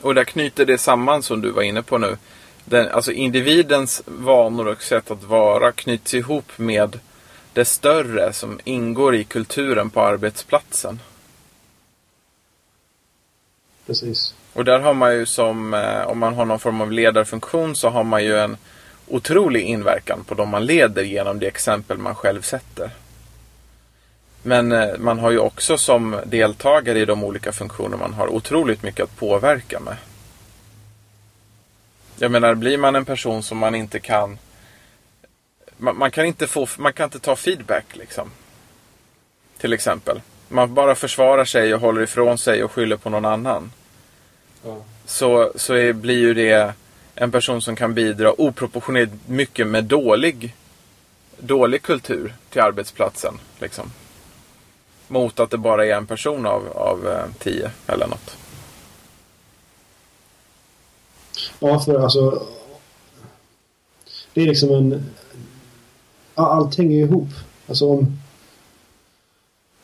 Och 0.00 0.14
där 0.14 0.24
knyter 0.24 0.66
det 0.66 0.78
samman 0.78 1.22
som 1.22 1.40
du 1.40 1.50
var 1.50 1.62
inne 1.62 1.82
på 1.82 1.98
nu. 1.98 2.16
Den, 2.64 2.88
alltså 2.88 3.12
individens 3.12 4.02
vanor 4.06 4.66
och 4.66 4.82
sätt 4.82 5.10
att 5.10 5.22
vara 5.22 5.72
knyts 5.72 6.14
ihop 6.14 6.52
med 6.56 6.98
det 7.52 7.64
större 7.64 8.32
som 8.32 8.60
ingår 8.64 9.14
i 9.14 9.24
kulturen 9.24 9.90
på 9.90 10.00
arbetsplatsen. 10.00 11.00
Precis. 13.86 14.34
Och 14.52 14.64
där 14.64 14.78
har 14.78 14.94
man 14.94 15.14
ju 15.14 15.26
som, 15.26 15.74
eh, 15.74 16.02
om 16.02 16.18
man 16.18 16.34
har 16.34 16.44
någon 16.44 16.58
form 16.58 16.80
av 16.80 16.92
ledarfunktion 16.92 17.76
så 17.76 17.88
har 17.88 18.04
man 18.04 18.24
ju 18.24 18.38
en 18.38 18.56
otrolig 19.08 19.62
inverkan 19.62 20.24
på 20.24 20.34
de 20.34 20.48
man 20.48 20.66
leder 20.66 21.02
genom 21.02 21.38
det 21.38 21.46
exempel 21.46 21.98
man 21.98 22.14
själv 22.14 22.42
sätter. 22.42 22.90
Men 24.46 24.72
eh, 24.72 24.98
man 24.98 25.18
har 25.18 25.30
ju 25.30 25.38
också 25.38 25.78
som 25.78 26.20
deltagare 26.24 26.98
i 26.98 27.04
de 27.04 27.24
olika 27.24 27.52
funktioner 27.52 27.96
man 27.96 28.14
har 28.14 28.28
otroligt 28.28 28.82
mycket 28.82 29.04
att 29.04 29.16
påverka 29.16 29.80
med. 29.80 29.96
Jag 32.18 32.30
menar, 32.30 32.54
blir 32.54 32.78
man 32.78 32.96
en 32.96 33.04
person 33.04 33.42
som 33.42 33.58
man 33.58 33.74
inte 33.74 34.00
kan... 34.00 34.38
Man, 35.76 35.98
man, 35.98 36.10
kan 36.10 36.26
inte 36.26 36.46
få, 36.46 36.66
man 36.78 36.92
kan 36.92 37.04
inte 37.04 37.18
ta 37.18 37.36
feedback 37.36 37.84
liksom. 37.96 38.30
Till 39.58 39.72
exempel. 39.72 40.20
Man 40.48 40.74
bara 40.74 40.94
försvarar 40.94 41.44
sig 41.44 41.74
och 41.74 41.80
håller 41.80 42.02
ifrån 42.02 42.38
sig 42.38 42.64
och 42.64 42.72
skyller 42.72 42.96
på 42.96 43.10
någon 43.10 43.24
annan. 43.24 43.72
Ja. 44.64 44.76
Så, 45.06 45.52
så 45.56 45.74
är, 45.74 45.92
blir 45.92 46.18
ju 46.18 46.34
det 46.34 46.74
en 47.14 47.30
person 47.30 47.62
som 47.62 47.76
kan 47.76 47.94
bidra 47.94 48.40
oproportionerligt 48.40 49.28
mycket 49.28 49.66
med 49.66 49.84
dålig, 49.84 50.54
dålig 51.38 51.82
kultur 51.82 52.34
till 52.50 52.60
arbetsplatsen. 52.60 53.38
Liksom. 53.58 53.92
Mot 55.08 55.40
att 55.40 55.50
det 55.50 55.58
bara 55.58 55.86
är 55.86 55.96
en 55.96 56.06
person 56.06 56.46
av, 56.46 56.68
av 56.74 57.08
eh, 57.08 57.24
tio 57.38 57.70
eller 57.86 58.06
något. 58.06 58.36
Ja, 61.58 61.80
för 61.80 62.00
alltså... 62.00 62.42
Det 64.34 64.42
är 64.42 64.46
liksom 64.46 64.70
en... 64.70 65.04
Allt 66.34 66.78
hänger 66.78 66.98
ihop. 66.98 67.28
Alltså 67.68 67.88
om... 67.88 68.18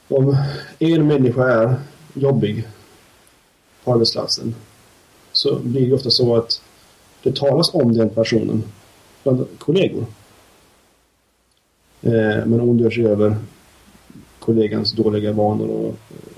Om 0.08 0.36
en 0.78 1.06
människa 1.06 1.48
är 1.48 1.74
jobbig 2.14 2.68
på 3.84 3.92
arbetsplatsen 3.92 4.54
så 5.32 5.58
blir 5.58 5.88
det 5.88 5.94
ofta 5.94 6.10
så 6.10 6.36
att 6.36 6.62
det 7.22 7.36
talas 7.36 7.74
om 7.74 7.92
den 7.92 8.10
personen 8.10 8.62
bland 9.22 9.46
kollegor. 9.58 10.06
Eh, 12.02 12.46
man 12.46 12.60
ondgör 12.60 12.90
sig 12.90 13.06
över 13.06 13.36
kollegans 14.40 14.92
dåliga 14.92 15.32
vanor 15.32 15.68
och, 15.68 15.96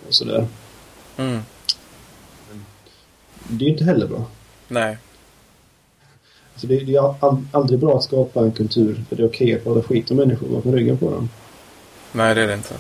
och 0.09 0.15
sådär. 0.15 0.47
Mm. 1.17 1.41
Det 3.49 3.65
är 3.65 3.69
inte 3.69 3.85
heller 3.85 4.07
bra. 4.07 4.25
Nej. 4.69 4.99
Alltså 6.53 6.67
det, 6.67 6.81
det 6.81 6.95
är 6.95 7.15
aldrig 7.53 7.81
bra 7.81 7.97
att 7.97 8.05
skapa 8.05 8.41
en 8.41 8.53
kultur 8.53 9.05
där 9.11 9.17
det 9.17 9.23
är 9.23 9.29
okej 9.29 9.55
att 9.55 9.65
prata 9.65 9.83
skit 9.83 10.11
om 10.11 10.17
människor 10.17 10.49
bakom 10.49 10.73
ryggen 10.73 10.99
på 10.99 11.11
dem. 11.11 11.29
Nej, 12.13 12.35
det 12.35 12.43
är 12.43 12.47
det 12.47 12.55
inte. 12.55 12.75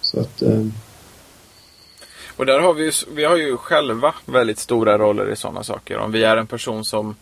Så 0.00 0.20
att... 0.20 0.42
Eh... 0.42 0.66
Och 2.36 2.46
där 2.46 2.60
har 2.60 2.74
vi 2.74 2.84
ju, 2.84 2.92
vi 3.14 3.24
har 3.24 3.36
ju 3.36 3.56
själva 3.56 4.14
väldigt 4.26 4.58
stora 4.58 4.98
roller 4.98 5.32
i 5.32 5.36
sådana 5.36 5.64
saker. 5.64 5.98
Om 5.98 6.12
vi 6.12 6.24
är 6.24 6.36
en 6.36 6.46
person 6.46 6.84
som, 6.84 7.16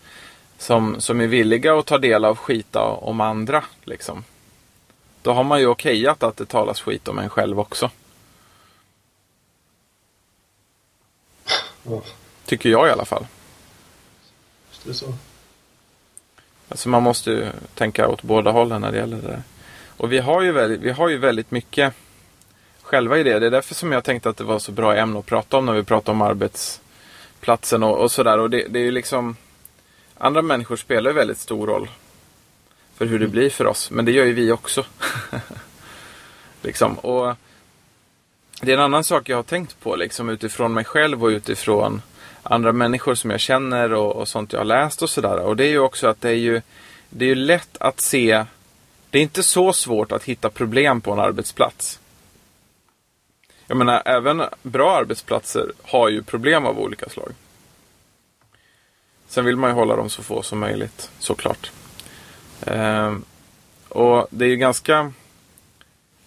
som, 0.58 1.00
som 1.00 1.20
är 1.20 1.26
villiga 1.26 1.78
att 1.78 1.86
ta 1.86 1.98
del 1.98 2.24
av 2.24 2.36
skita 2.36 2.82
om 2.82 3.20
andra. 3.20 3.64
Liksom. 3.84 4.24
Då 5.22 5.32
har 5.32 5.44
man 5.44 5.60
ju 5.60 5.66
okejat 5.66 6.22
att 6.22 6.36
det 6.36 6.46
talas 6.46 6.80
skit 6.80 7.08
om 7.08 7.18
en 7.18 7.30
själv 7.30 7.60
också. 7.60 7.90
Tycker 12.44 12.68
jag 12.68 12.88
i 12.88 12.90
alla 12.90 13.04
fall. 13.04 13.26
det 14.84 14.90
är 14.90 14.94
så. 14.94 15.14
Alltså 16.68 16.88
man 16.88 17.02
måste 17.02 17.30
ju 17.30 17.46
tänka 17.74 18.08
åt 18.08 18.22
båda 18.22 18.50
hållen 18.50 18.80
när 18.80 18.92
det 18.92 18.98
gäller 18.98 19.16
det 19.16 19.28
där. 19.28 19.42
Och 19.96 20.12
vi 20.12 20.18
har 20.18 20.42
ju 20.42 20.52
väldigt, 20.52 20.80
vi 20.80 20.90
har 20.90 21.08
ju 21.08 21.18
väldigt 21.18 21.50
mycket 21.50 21.94
själva 22.82 23.18
i 23.18 23.22
det. 23.22 23.38
Det 23.38 23.46
är 23.46 23.50
därför 23.50 23.74
som 23.74 23.92
jag 23.92 24.04
tänkte 24.04 24.28
att 24.28 24.36
det 24.36 24.44
var 24.44 24.58
så 24.58 24.72
bra 24.72 24.96
ämne 24.96 25.18
att 25.18 25.26
prata 25.26 25.56
om 25.56 25.66
när 25.66 25.72
vi 25.72 25.82
pratar 25.82 26.12
om 26.12 26.22
arbetsplatsen 26.22 27.82
och, 27.82 27.98
och 27.98 28.10
sådär. 28.10 28.38
Och 28.38 28.50
det, 28.50 28.66
det, 28.68 28.78
är 28.78 28.82
ju 28.82 28.90
liksom 28.90 29.36
Andra 30.18 30.42
människor 30.42 30.76
spelar 30.76 31.12
väldigt 31.12 31.38
stor 31.38 31.66
roll 31.66 31.88
för 32.94 33.06
hur 33.06 33.18
det 33.18 33.24
mm. 33.24 33.32
blir 33.32 33.50
för 33.50 33.66
oss. 33.66 33.90
Men 33.90 34.04
det 34.04 34.12
gör 34.12 34.24
ju 34.24 34.32
vi 34.32 34.52
också. 34.52 34.84
liksom. 36.62 36.98
Och 36.98 37.34
Det 38.60 38.72
är 38.72 38.76
en 38.76 38.82
annan 38.82 39.04
sak 39.04 39.28
jag 39.28 39.36
har 39.36 39.42
tänkt 39.42 39.80
på 39.80 39.96
liksom, 39.96 40.28
utifrån 40.28 40.74
mig 40.74 40.84
själv 40.84 41.24
och 41.24 41.28
utifrån 41.28 42.02
andra 42.42 42.72
människor 42.72 43.14
som 43.14 43.30
jag 43.30 43.40
känner 43.40 43.92
och, 43.92 44.16
och 44.16 44.28
sånt 44.28 44.52
jag 44.52 44.60
har 44.60 44.64
läst 44.64 45.02
och 45.02 45.10
sådär. 45.10 45.40
Och 45.40 45.56
det 45.56 45.64
är 45.64 45.70
ju 45.70 45.78
också 45.78 46.06
att 46.06 46.20
det 46.20 46.30
är 46.30 46.34
ju, 46.34 46.62
det 47.10 47.24
är 47.24 47.28
ju 47.28 47.34
lätt 47.34 47.76
att 47.80 48.00
se 48.00 48.44
det 49.10 49.18
är 49.18 49.22
inte 49.22 49.42
så 49.42 49.72
svårt 49.72 50.12
att 50.12 50.24
hitta 50.24 50.50
problem 50.50 51.00
på 51.00 51.12
en 51.12 51.18
arbetsplats. 51.18 52.00
Jag 53.66 53.76
menar, 53.76 54.02
även 54.04 54.42
bra 54.62 54.96
arbetsplatser 54.96 55.72
har 55.82 56.08
ju 56.08 56.22
problem 56.22 56.66
av 56.66 56.78
olika 56.78 57.08
slag. 57.08 57.32
Sen 59.28 59.44
vill 59.44 59.56
man 59.56 59.70
ju 59.70 59.74
hålla 59.74 59.96
dem 59.96 60.10
så 60.10 60.22
få 60.22 60.42
som 60.42 60.58
möjligt, 60.58 61.10
såklart. 61.18 61.70
Ehm, 62.66 63.24
och 63.88 64.26
det 64.30 64.44
är 64.44 64.48
ju 64.48 64.56
ganska 64.56 65.12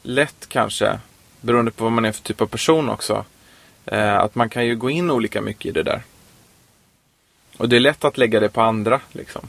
lätt 0.01 0.45
kanske, 0.49 0.99
beroende 1.41 1.71
på 1.71 1.83
vad 1.83 1.93
man 1.93 2.05
är 2.05 2.11
för 2.11 2.23
typ 2.23 2.41
av 2.41 2.45
person 2.45 2.89
också, 2.89 3.25
eh, 3.85 4.17
att 4.17 4.35
man 4.35 4.49
kan 4.49 4.65
ju 4.65 4.75
gå 4.75 4.89
in 4.89 5.11
olika 5.11 5.41
mycket 5.41 5.65
i 5.65 5.71
det 5.71 5.83
där. 5.83 6.01
Och 7.57 7.69
det 7.69 7.75
är 7.75 7.79
lätt 7.79 8.05
att 8.05 8.17
lägga 8.17 8.39
det 8.39 8.49
på 8.49 8.61
andra, 8.61 9.01
liksom. 9.11 9.47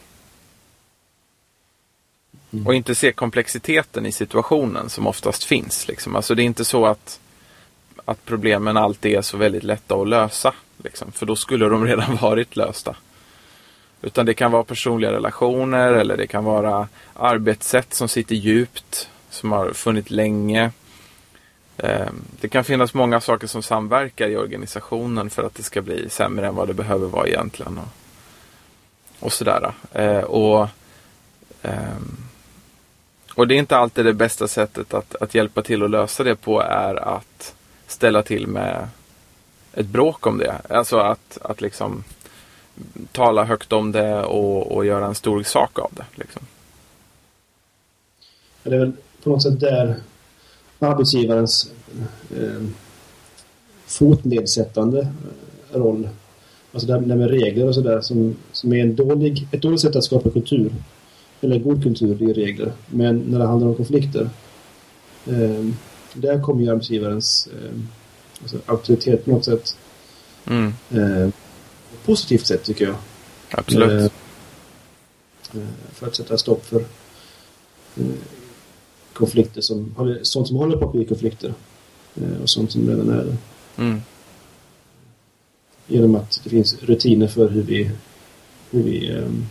Mm. 2.53 2.67
Och 2.67 2.75
inte 2.75 2.95
se 2.95 3.13
komplexiteten 3.13 4.07
i 4.07 4.13
situationen 4.13 4.91
som 4.91 5.07
oftast 5.07 5.45
finns. 5.45 5.89
Liksom. 5.89 6.17
Alltså 6.17 6.35
det 6.35 6.43
är 6.43 6.45
inte 6.45 6.65
så 6.65 6.87
att 6.87 7.21
att 8.05 8.25
problemen 8.25 8.77
alltid 8.77 9.15
är 9.15 9.23
så 9.23 9.37
väldigt 9.37 9.63
lätta 9.63 9.95
att 9.95 10.09
lösa. 10.09 10.55
Liksom, 10.85 11.13
för 11.13 11.27
då 11.27 11.37
skulle 11.37 11.69
de 11.69 11.87
redan 11.87 12.17
varit 12.17 12.57
lösta. 12.57 12.97
Utan 14.03 14.27
det 14.27 14.35
kan 14.35 14.51
vara 14.51 14.65
personliga 14.65 15.13
relationer 15.13 15.93
eller 15.93 16.17
det 16.17 16.27
kan 16.27 16.45
vara 16.45 16.89
arbetssätt 17.15 17.95
som 17.95 18.09
sitter 18.09 18.35
djupt, 18.35 19.09
som 19.31 19.53
har 19.53 19.73
funnits 19.73 20.11
länge. 20.11 20.71
Ehm, 21.77 22.23
det 22.41 22.49
kan 22.49 22.65
finnas 22.65 22.95
många 22.95 23.21
saker 23.21 23.47
som 23.47 23.63
samverkar 23.63 24.29
i 24.29 24.37
organisationen 24.37 25.31
för 25.31 25.43
att 25.43 25.55
det 25.55 25.63
ska 25.63 25.83
bli 25.83 26.09
sämre 26.11 26.47
än 26.47 26.55
vad 26.55 26.69
det 26.69 26.75
behöver 26.75 27.07
vara 27.07 27.29
egentligen. 27.29 27.79
Och, 27.79 27.89
och 29.27 29.33
sådär. 29.33 29.73
Ehm, 29.93 30.25
och, 30.25 30.69
ehm, 31.63 32.17
och 33.35 33.49
det 33.49 33.55
är 33.55 33.59
inte 33.59 33.77
alltid 33.77 34.05
det 34.05 34.15
bästa 34.15 34.49
sättet 34.49 34.95
att, 34.95 35.15
att 35.15 35.35
hjälpa 35.35 35.63
till 35.63 35.83
att 35.83 35.91
lösa 35.91 36.25
det 36.25 36.37
på 36.37 36.61
är 36.61 37.17
att 37.17 37.55
ställa 37.87 38.23
till 38.23 38.47
med 38.47 38.89
ett 39.75 39.87
bråk 39.87 40.27
om 40.27 40.39
det. 40.39 40.61
Alltså 40.69 40.99
att, 40.99 41.39
att 41.43 41.61
liksom 41.61 42.05
tala 43.13 43.45
högt 43.45 43.73
om 43.73 43.93
det 43.93 44.23
och, 44.23 44.73
och 44.73 44.87
göra 44.87 45.07
en 45.07 45.15
stor 45.15 45.43
sak 45.43 45.79
av 45.79 45.91
det. 45.95 46.05
Liksom. 46.15 46.43
Det 48.63 48.75
är 48.75 48.79
väl 48.79 48.93
på 49.23 49.31
något 49.31 49.43
sätt 49.43 49.61
där 49.61 49.97
arbetsgivarens 50.79 51.73
eh, 52.37 52.63
fotnedsättande 53.87 55.09
roll, 55.73 56.09
alltså 56.73 56.89
det 56.89 57.17
med 57.17 57.31
regler 57.31 57.69
och 57.69 57.75
sådär 57.75 58.01
som, 58.01 58.37
som 58.53 58.73
är 58.73 58.83
en 58.83 58.97
dålig, 58.97 59.49
ett 59.53 59.63
dåligt 59.63 59.81
sätt 59.81 59.97
att 59.97 60.05
skapa 60.05 60.31
kultur. 60.31 60.73
Eller 61.41 61.59
god 61.59 61.83
kultur, 61.83 62.15
det 62.15 62.25
är 62.25 62.35
regler. 62.35 62.73
Men 62.87 63.19
när 63.19 63.39
det 63.39 63.47
handlar 63.47 63.69
om 63.69 63.75
konflikter, 63.75 64.31
eh, 65.27 65.67
där 66.15 66.43
kommer 66.43 66.63
ju 66.63 66.71
arbetsgivarens 66.71 67.49
eh, 67.53 67.81
alltså 68.43 68.57
auktoritet 68.67 69.25
på 69.25 69.31
något 69.31 69.45
sätt. 69.45 69.77
Mm. 70.47 70.73
Eh, 70.91 71.29
positivt 72.05 72.47
sätt 72.47 72.65
tycker 72.65 72.85
jag. 72.85 72.97
Absolut. 73.51 74.13
Eh, 75.55 75.61
eh, 75.61 75.69
för 75.93 76.07
att 76.07 76.17
sätta 76.17 76.39
stopp 76.39 76.67
för 76.67 76.81
eh, 77.97 78.07
konflikter 79.13 79.61
som, 79.61 79.95
sånt 80.23 80.49
som 80.49 80.57
håller 80.57 80.77
på 80.77 80.85
att 80.85 80.93
bli 80.93 81.05
konflikter. 81.05 81.55
Och 82.43 82.51
sånt 82.51 82.73
som 82.73 82.89
redan 82.89 83.11
är 83.11 83.25
det. 83.25 83.37
Mm. 83.83 84.03
Genom 85.87 86.15
att 86.15 86.41
det 86.45 86.51
finns 86.51 86.83
rutiner 86.83 87.29
för 87.29 87.49
hur 87.49 87.63
vi, 87.63 87.91
hur 88.71 88.83
vi 88.83 89.13
um, 89.13 89.47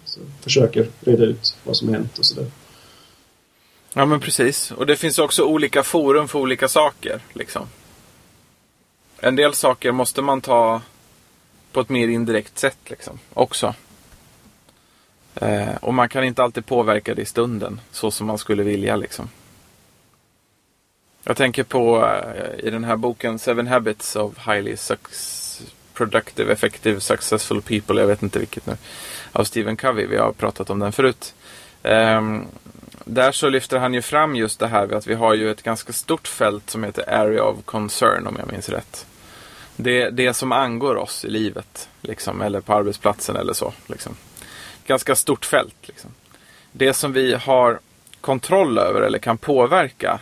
alltså, 0.00 0.20
försöker 0.40 0.88
reda 1.00 1.24
ut 1.24 1.56
vad 1.64 1.76
som 1.76 1.88
hänt 1.88 2.18
och 2.18 2.24
sådär. 2.24 2.50
Ja 3.94 4.06
men 4.06 4.20
precis. 4.20 4.70
Och 4.70 4.86
det 4.86 4.96
finns 4.96 5.18
också 5.18 5.44
olika 5.44 5.82
forum 5.82 6.28
för 6.28 6.38
olika 6.38 6.68
saker. 6.68 7.20
Liksom. 7.32 7.66
En 9.18 9.36
del 9.36 9.54
saker 9.54 9.92
måste 9.92 10.22
man 10.22 10.40
ta 10.40 10.80
på 11.72 11.80
ett 11.80 11.88
mer 11.88 12.08
indirekt 12.08 12.58
sätt 12.58 12.78
liksom, 12.84 13.18
också. 13.34 13.74
Eh, 15.34 15.74
och 15.80 15.94
man 15.94 16.08
kan 16.08 16.24
inte 16.24 16.42
alltid 16.42 16.66
påverka 16.66 17.14
det 17.14 17.22
i 17.22 17.26
stunden 17.26 17.80
så 17.90 18.10
som 18.10 18.26
man 18.26 18.38
skulle 18.38 18.62
vilja. 18.62 18.96
Liksom. 18.96 19.28
Jag 21.24 21.36
tänker 21.36 21.62
på 21.62 22.06
eh, 22.06 22.66
i 22.66 22.70
den 22.70 22.84
här 22.84 22.96
boken 22.96 23.38
Seven 23.38 23.66
Habits 23.66 24.16
of 24.16 24.46
Highly 24.46 24.76
Productive, 25.94 26.52
Effective, 26.52 27.00
Successful 27.00 27.62
People. 27.62 28.00
Jag 28.00 28.06
vet 28.06 28.22
inte 28.22 28.38
vilket 28.38 28.66
nu. 28.66 28.76
Av 29.32 29.44
Stephen 29.44 29.76
Covey. 29.76 30.06
Vi 30.06 30.16
har 30.16 30.32
pratat 30.32 30.70
om 30.70 30.78
den 30.78 30.92
förut. 30.92 31.34
Eh, 31.82 32.40
där 33.04 33.32
så 33.32 33.48
lyfter 33.48 33.78
han 33.78 33.94
ju 33.94 34.02
fram 34.02 34.36
just 34.36 34.60
det 34.60 34.66
här 34.66 34.94
att 34.94 35.06
vi 35.06 35.14
har 35.14 35.34
ju 35.34 35.50
ett 35.50 35.62
ganska 35.62 35.92
stort 35.92 36.28
fält 36.28 36.70
som 36.70 36.84
heter 36.84 37.14
Area 37.14 37.44
of 37.44 37.64
Concern 37.64 38.26
om 38.26 38.36
jag 38.38 38.52
minns 38.52 38.68
rätt. 38.68 39.06
Det, 39.76 40.10
det 40.10 40.34
som 40.34 40.52
angår 40.52 40.96
oss 40.96 41.24
i 41.24 41.30
livet, 41.30 41.88
liksom, 42.00 42.40
eller 42.40 42.60
på 42.60 42.74
arbetsplatsen 42.74 43.36
eller 43.36 43.52
så. 43.52 43.72
Liksom. 43.86 44.16
Ganska 44.86 45.14
stort 45.14 45.44
fält. 45.44 45.76
Liksom. 45.82 46.10
Det 46.72 46.94
som 46.94 47.12
vi 47.12 47.34
har 47.34 47.80
kontroll 48.20 48.78
över 48.78 49.00
eller 49.00 49.18
kan 49.18 49.38
påverka 49.38 50.20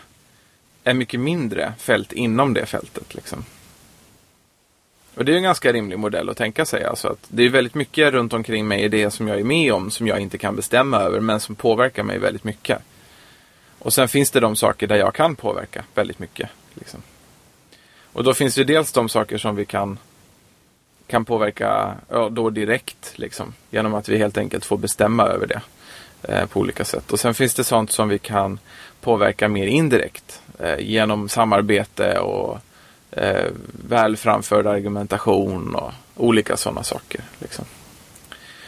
är 0.85 0.95
mycket 0.95 1.21
mindre 1.21 1.73
fält 1.79 2.13
inom 2.13 2.55
det 2.55 2.67
fältet. 2.67 3.15
Liksom. 3.15 3.45
Och 5.15 5.25
det 5.25 5.33
är 5.33 5.37
en 5.37 5.43
ganska 5.43 5.73
rimlig 5.73 5.99
modell 5.99 6.29
att 6.29 6.37
tänka 6.37 6.65
sig. 6.65 6.85
Alltså 6.85 7.09
att 7.09 7.27
det 7.29 7.43
är 7.43 7.49
väldigt 7.49 7.75
mycket 7.75 8.13
runt 8.13 8.33
omkring 8.33 8.69
mig 8.69 8.83
i 8.83 8.89
det 8.89 9.11
som 9.11 9.29
jag 9.29 9.41
är 9.41 9.45
med 9.45 9.73
om 9.73 9.91
som 9.91 10.07
jag 10.07 10.21
inte 10.21 10.39
kan 10.39 10.57
bestämma 10.57 10.99
över 10.99 11.21
men 11.21 11.41
som 11.41 11.55
påverkar 11.55 12.03
mig 12.03 12.19
väldigt 12.19 12.45
mycket. 12.45 12.79
Och 13.79 13.93
sen 13.93 14.09
finns 14.09 14.31
det 14.31 14.41
de 14.41 14.57
saker 14.57 14.87
där 14.87 14.97
jag 14.97 15.15
kan 15.15 15.37
påverka 15.37 15.85
väldigt 15.95 16.19
mycket. 16.19 16.51
Liksom. 16.75 17.03
Och 18.21 18.25
då 18.25 18.35
finns 18.35 18.55
det 18.55 18.65
dels 18.65 18.93
de 18.93 19.09
saker 19.09 19.39
som 19.39 19.57
vi 19.57 19.65
kan, 19.65 19.99
kan 21.07 21.25
påverka 21.25 21.95
ja, 22.09 22.29
då 22.29 22.51
direkt. 22.51 23.13
Liksom, 23.19 23.55
genom 23.71 23.95
att 23.95 24.09
vi 24.09 24.19
helt 24.19 24.39
enkelt 24.39 24.65
får 24.65 24.79
bestämma 24.79 25.27
över 25.27 25.47
det 25.47 25.61
eh, 26.23 26.47
på 26.47 26.61
olika 26.61 26.85
sätt. 26.85 27.13
Och 27.13 27.21
sen 27.21 27.35
finns 27.35 27.55
det 27.55 27.65
sånt 27.65 27.93
som 27.93 28.09
vi 28.09 28.19
kan 28.19 28.59
påverka 29.01 29.49
mer 29.49 29.67
indirekt. 29.67 30.43
Eh, 30.59 30.79
genom 30.79 31.29
samarbete 31.29 32.19
och 32.19 32.59
eh, 33.11 33.51
väl 33.89 34.17
framförd 34.17 34.67
argumentation 34.67 35.75
och 35.75 35.93
olika 36.17 36.57
sådana 36.57 36.83
saker. 36.83 37.21
Liksom. 37.39 37.65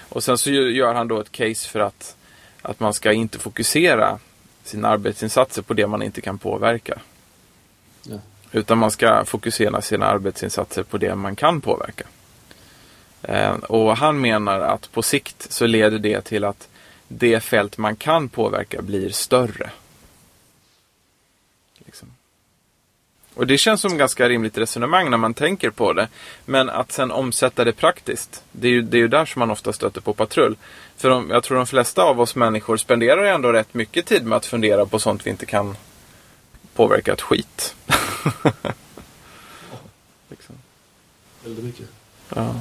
Och 0.09 0.24
sen 0.24 0.38
så 0.38 0.50
gör 0.50 0.94
han 0.94 1.09
då 1.09 1.20
ett 1.20 1.32
case 1.32 1.68
för 1.68 1.80
att, 1.80 2.16
att 2.62 2.80
man 2.80 2.94
ska 2.94 3.12
inte 3.12 3.38
fokusera 3.38 4.18
sina 4.64 4.88
arbetsinsatser 4.88 5.62
på 5.62 5.74
det 5.74 5.86
man 5.86 6.03
inte 6.03 6.20
kan 6.20 6.38
påverka. 6.38 6.98
Utan 8.53 8.78
man 8.78 8.90
ska 8.90 9.24
fokusera 9.24 9.82
sina 9.82 10.07
arbetsinsatser 10.07 10.82
på 10.82 10.98
det 10.98 11.14
man 11.14 11.36
kan 11.36 11.61
påverka. 11.61 12.05
Eh, 13.22 13.53
och 13.53 13.96
han 13.96 14.20
menar 14.20 14.61
att 14.61 14.92
på 14.92 15.03
sikt 15.03 15.53
så 15.53 15.66
leder 15.66 15.98
det 15.98 16.20
till 16.20 16.44
att 16.44 16.68
det 17.09 17.40
fält 17.40 17.78
man 17.78 17.96
kan 17.96 18.28
påverka 18.28 18.82
blir 18.82 19.11
större. 19.11 19.70
Liksom. 21.78 22.09
Och 23.34 23.46
det 23.46 23.59
känns 23.59 23.80
som 23.80 23.92
ett 23.92 23.98
ganska 23.98 24.28
rimligt 24.28 24.59
resonemang 24.59 25.11
när 25.11 25.16
man 25.16 25.34
tänker 25.34 25.70
på 25.70 25.92
det. 25.92 26.09
Men 26.44 26.70
att 26.70 26.92
sen 26.92 27.11
omsätta 27.11 27.64
det 27.64 27.72
praktiskt, 27.72 28.44
det 28.53 28.68
är 28.68 28.72
ju, 28.72 28.82
det 28.82 28.96
är 28.96 29.00
ju 29.00 29.09
där 29.09 29.24
som 29.24 29.40
man 29.40 29.50
ofta 29.50 29.72
stöter 29.72 30.00
på 30.00 30.12
patrull. 30.12 30.57
För 30.96 31.11
de, 31.11 31.30
jag 31.30 31.42
tror 31.42 31.57
de 31.57 31.66
flesta 31.66 32.03
av 32.03 32.20
oss 32.20 32.34
människor 32.34 32.76
spenderar 32.76 33.24
ändå 33.24 33.53
rätt 33.53 33.74
mycket 33.74 34.07
tid 34.07 34.26
med 34.26 34.36
att 34.36 34.46
fundera 34.46 34.86
på 34.86 34.98
sånt 34.98 35.26
vi 35.26 35.30
inte 35.30 35.46
kan 35.46 35.76
påverka 36.74 37.12
ett 37.12 37.20
skit. 37.20 37.74
liksom. 40.29 40.55
Väldigt 41.45 41.64
mycket. 41.64 41.87
Ja. 42.35 42.55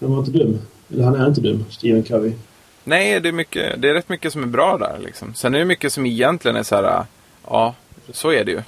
Han 0.00 0.10
var 0.12 0.18
inte 0.18 0.30
dum. 0.30 0.58
Eller 0.90 1.04
han 1.04 1.14
är 1.14 1.28
inte 1.28 1.40
dum, 1.40 1.64
Stephen 1.70 2.02
Covey. 2.02 2.32
Nej, 2.84 3.20
det 3.20 3.28
är, 3.28 3.32
mycket, 3.32 3.82
det 3.82 3.88
är 3.88 3.94
rätt 3.94 4.08
mycket 4.08 4.32
som 4.32 4.42
är 4.42 4.46
bra 4.46 4.78
där. 4.78 4.98
Liksom. 4.98 5.34
Sen 5.34 5.54
är 5.54 5.58
det 5.58 5.64
mycket 5.64 5.92
som 5.92 6.06
egentligen 6.06 6.56
är 6.56 6.62
så 6.62 6.76
här, 6.76 7.04
ja, 7.46 7.74
så 8.12 8.32
är 8.32 8.44
det 8.44 8.52
ju. 8.52 8.62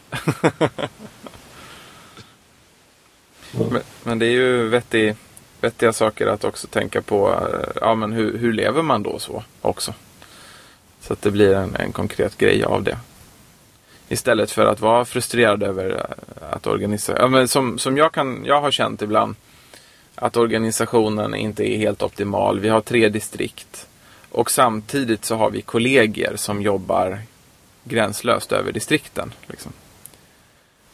men, 3.71 3.83
men, 4.03 4.19
det 4.19 4.27
är 4.27 4.31
ju 4.31 4.69
vettig, 4.69 5.15
vettiga 5.61 5.93
saker 5.93 6.27
att 6.27 6.45
också 6.45 6.67
tänka 6.67 7.03
på. 7.03 7.49
Ja, 7.81 7.95
men 7.95 8.13
hur, 8.13 8.39
hur 8.39 8.53
lever 8.53 8.83
man 8.83 9.03
då 9.03 9.19
så 9.19 9.45
också? 9.61 9.95
Så 11.01 11.13
att 11.13 11.23
det 11.23 11.31
blir 11.31 11.55
en, 11.55 11.77
en 11.77 11.93
konkret 11.93 12.39
grej 12.39 12.65
av 12.65 12.83
det. 12.83 12.99
Istället 14.09 14.51
för 14.51 14.67
att 14.67 14.81
vara 14.81 15.05
frustrerad 15.05 15.63
över 15.63 15.91
eh, 15.91 16.55
att 16.55 16.67
organisera. 16.67 17.41
Ja, 17.41 17.47
som, 17.47 17.79
som 17.79 17.97
jag, 17.97 18.13
kan, 18.13 18.45
jag 18.45 18.61
har 18.61 18.71
känt 18.71 19.03
ibland. 19.03 19.37
Att 20.15 20.37
organisationen 20.37 21.35
inte 21.35 21.65
är 21.65 21.79
helt 21.79 22.03
optimal. 22.03 22.61
Vi 22.61 22.69
har 22.69 22.81
tre 22.81 23.09
distrikt. 23.09 23.87
Och 24.31 24.51
samtidigt 24.51 25.25
så 25.25 25.37
har 25.37 25.51
vi 25.51 25.63
kollegor 25.63 26.37
som 26.37 26.63
jobbar 26.63 27.19
gränslöst 27.85 28.53
över 28.53 28.73
distrikten. 28.73 29.33
Liksom. 29.47 29.73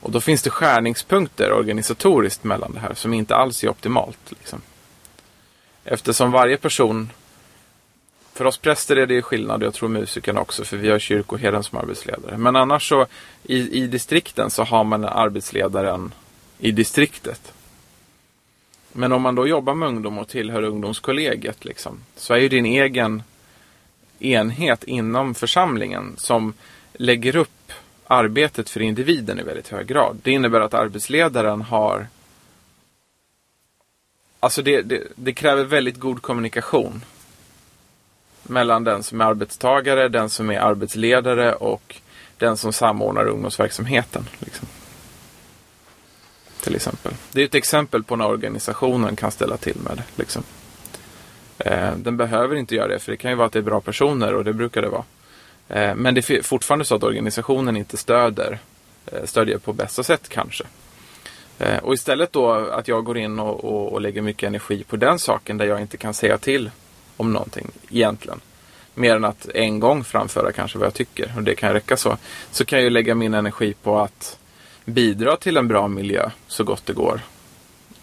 Och 0.01 0.11
då 0.11 0.21
finns 0.21 0.43
det 0.43 0.51
skärningspunkter 0.51 1.53
organisatoriskt 1.53 2.45
mellan 2.45 2.73
det 2.73 2.81
här 2.81 2.95
som 2.95 3.15
inte 3.15 3.37
alls 3.37 3.65
är 3.65 3.69
optimalt. 3.69 4.19
Liksom. 4.29 4.61
Eftersom 5.85 6.31
varje 6.31 6.57
person 6.57 7.11
för 8.33 8.45
oss 8.45 8.59
präster 8.59 8.97
är 8.97 9.07
det 9.07 9.23
skillnad, 9.23 9.63
jag 9.63 9.75
tror 9.75 9.89
musikerna 9.89 10.41
också, 10.41 10.65
för 10.65 10.77
vi 10.77 10.91
har 10.91 10.99
kyrkoherden 10.99 11.63
som 11.63 11.79
arbetsledare. 11.79 12.39
Men 12.39 12.57
annars 12.57 12.89
så 12.89 13.07
i, 13.43 13.83
i 13.83 13.87
distrikten 13.87 14.51
så 14.51 14.65
har 14.65 14.85
man 14.85 15.05
arbetsledaren 15.05 16.13
i 16.59 16.71
distriktet. 16.71 17.53
Men 18.93 19.13
om 19.13 19.23
man 19.23 19.35
då 19.35 19.47
jobbar 19.47 19.75
med 19.75 19.89
ungdom 19.89 20.19
och 20.19 20.29
tillhör 20.29 20.63
ungdomskollegiet 20.63 21.65
liksom, 21.65 21.99
så 22.17 22.35
är 22.35 22.39
ju 22.39 22.49
din 22.49 22.67
egen 22.67 23.23
enhet 24.19 24.85
inom 24.85 25.35
församlingen 25.35 26.15
som 26.17 26.55
lägger 26.93 27.37
upp 27.37 27.73
arbetet 28.07 28.71
för 28.71 28.83
individen 28.83 29.41
i 29.41 29.43
väldigt 29.43 29.69
hög 29.69 29.87
grad. 29.87 30.19
Det 30.23 30.31
innebär 30.31 30.61
att 30.61 30.75
arbetsledaren 30.75 31.63
har 31.63 32.07
Alltså 34.43 34.63
det, 34.63 34.83
det, 34.83 35.03
det 35.15 35.33
kräver 35.33 35.65
väldigt 35.65 35.97
god 35.97 36.23
kommunikation 36.23 37.05
mellan 38.51 38.85
den 38.85 39.03
som 39.03 39.21
är 39.21 39.25
arbetstagare, 39.25 40.09
den 40.09 40.31
som 40.31 40.51
är 40.51 40.59
arbetsledare 40.59 41.55
och 41.55 41.97
den 42.39 42.57
som 42.57 42.73
samordnar 42.73 43.27
ungdomsverksamheten. 43.29 44.29
Liksom. 44.39 44.69
Till 46.61 46.75
exempel. 46.77 47.13
Det 47.33 47.41
är 47.41 47.45
ett 47.45 47.55
exempel 47.55 48.03
på 48.03 48.17
när 48.17 48.27
organisationen 48.27 49.17
kan 49.17 49.31
ställa 49.31 49.57
till 49.57 49.77
med 49.77 49.97
det. 49.97 50.23
Liksom. 50.23 50.43
Eh, 51.59 51.97
den 51.97 52.17
behöver 52.17 52.57
inte 52.57 52.75
göra 52.75 52.89
det, 52.89 52.99
för 52.99 53.13
det 53.13 53.17
kan 53.17 53.31
ju 53.31 53.37
vara 53.37 53.47
att 53.47 53.53
det 53.53 53.59
är 53.59 53.63
bra 53.63 53.81
personer 53.81 54.35
och 54.35 54.45
det 54.45 54.53
brukar 54.53 54.83
det 54.83 54.89
vara. 54.89 55.05
Eh, 55.69 55.95
men 55.95 56.15
det 56.15 56.31
är 56.31 56.43
fortfarande 56.43 56.85
så 56.85 56.95
att 56.95 57.03
organisationen 57.03 57.77
inte 57.77 57.97
stöder, 57.97 58.59
eh, 59.07 59.25
stödjer 59.25 59.59
på 59.59 59.73
bästa 59.73 60.03
sätt 60.03 60.29
kanske. 60.29 60.65
Eh, 61.59 61.79
och 61.79 61.95
istället 61.95 62.33
då 62.33 62.53
att 62.53 62.89
jag 62.89 63.05
går 63.05 63.19
in 63.19 63.39
och, 63.39 63.65
och, 63.65 63.93
och 63.93 64.01
lägger 64.01 64.23
mycket 64.23 64.47
energi 64.47 64.85
på 64.85 64.97
den 64.97 65.19
saken 65.19 65.59
där 65.59 65.67
jag 65.67 65.81
inte 65.81 65.97
kan 65.97 66.15
säga 66.15 66.39
till 66.39 66.71
om 67.21 67.33
någonting 67.33 67.71
egentligen. 67.91 68.41
mer 68.95 69.17
än 69.17 69.25
att 69.25 69.49
en 69.49 69.81
gång 69.81 70.05
framföra 70.05 70.53
kanske 70.53 70.79
vad 70.79 70.87
jag 70.87 70.95
tycker. 70.95 71.33
Och 71.37 71.43
det 71.43 71.55
kan 71.55 71.73
räcka 71.73 71.97
så. 71.97 72.17
Så 72.51 72.65
kan 72.65 72.79
jag 72.79 72.85
ju 72.85 72.91
lägga 72.91 73.15
min 73.15 73.35
energi 73.35 73.75
på 73.83 73.99
att 73.99 74.39
bidra 74.85 75.37
till 75.37 75.57
en 75.57 75.69
bra 75.69 75.89
miljö 75.89 76.31
så 76.47 76.65
gott 76.65 76.87
det 76.87 76.93
går. 76.93 77.21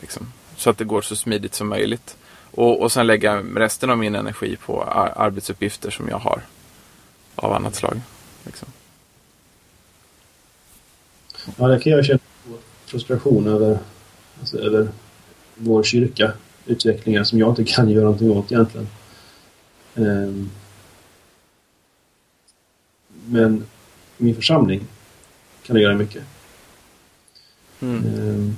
Liksom. 0.01 0.33
Så 0.57 0.69
att 0.69 0.77
det 0.77 0.83
går 0.83 1.01
så 1.01 1.15
smidigt 1.15 1.53
som 1.53 1.67
möjligt. 1.67 2.17
Och, 2.51 2.81
och 2.81 2.91
sen 2.91 3.07
lägga 3.07 3.43
resten 3.55 3.89
av 3.89 3.97
min 3.97 4.15
energi 4.15 4.57
på 4.65 4.83
ar 4.83 5.13
arbetsuppgifter 5.15 5.89
som 5.91 6.09
jag 6.09 6.17
har. 6.17 6.41
Av 7.35 7.53
annat 7.53 7.75
slag. 7.75 8.01
Liksom. 8.43 8.67
Ja, 11.57 11.67
det 11.67 11.79
kan 11.79 11.91
jag 11.91 12.05
känna 12.05 12.19
frustration 12.85 13.47
över, 13.47 13.79
alltså, 14.39 14.57
över 14.57 14.87
vår 15.55 15.83
kyrka. 15.83 16.31
Utvecklingar 16.65 17.23
som 17.23 17.39
jag 17.39 17.49
inte 17.49 17.63
kan 17.63 17.89
göra 17.89 18.03
någonting 18.03 18.31
åt 18.31 18.51
egentligen. 18.51 18.87
Um, 19.97 20.49
men 23.25 23.65
min 24.17 24.35
församling 24.35 24.87
kan 25.63 25.75
jag 25.75 25.83
göra 25.83 25.95
mycket. 25.95 26.23
Mm. 27.79 28.05
Um, 28.05 28.57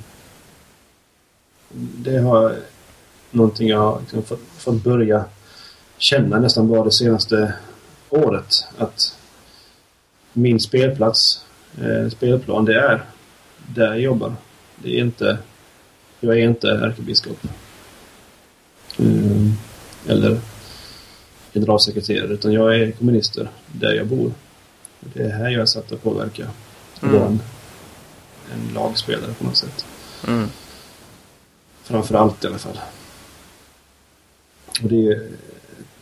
det 1.73 2.17
har 2.17 2.55
någonting 3.31 3.67
jag 3.67 3.79
har 3.79 3.99
liksom 3.99 4.23
fått, 4.23 4.41
fått 4.57 4.83
börja 4.83 5.25
känna 5.97 6.39
nästan 6.39 6.67
bara 6.67 6.83
det 6.83 6.91
senaste 6.91 7.53
året. 8.09 8.65
Att 8.77 9.17
min 10.33 10.59
spelplats, 10.59 11.45
eh, 11.81 12.09
spelplan, 12.09 12.65
det 12.65 12.79
är 12.79 13.05
där 13.67 13.87
jag 13.87 13.99
jobbar. 13.99 14.35
Det 14.75 14.89
är 14.89 14.99
inte, 14.99 15.37
jag 16.19 16.39
är 16.39 16.43
inte 16.43 16.67
ärkebiskop. 16.67 17.39
Mm, 18.99 19.53
eller 20.07 20.39
generalsekreterare 21.59 22.33
utan 22.33 22.53
jag 22.53 22.75
är 22.75 22.91
kommunister 22.91 23.49
där 23.67 23.93
jag 23.93 24.07
bor. 24.07 24.31
Det 24.99 25.23
är 25.23 25.29
här 25.29 25.49
jag 25.49 25.61
är 25.61 25.65
satt 25.65 25.91
att 25.91 26.03
påverka. 26.03 26.47
Mm. 27.01 27.15
En, 27.15 27.41
en 28.53 28.73
lagspelare 28.73 29.33
på 29.33 29.43
något 29.43 29.57
sätt. 29.57 29.85
Mm. 30.27 30.47
Framför 31.83 32.15
allt 32.15 32.43
i 32.43 32.47
alla 32.47 32.57
fall. 32.57 32.79
Och 34.83 34.89
det 34.89 35.07
är 35.07 35.11
ett 35.11 35.31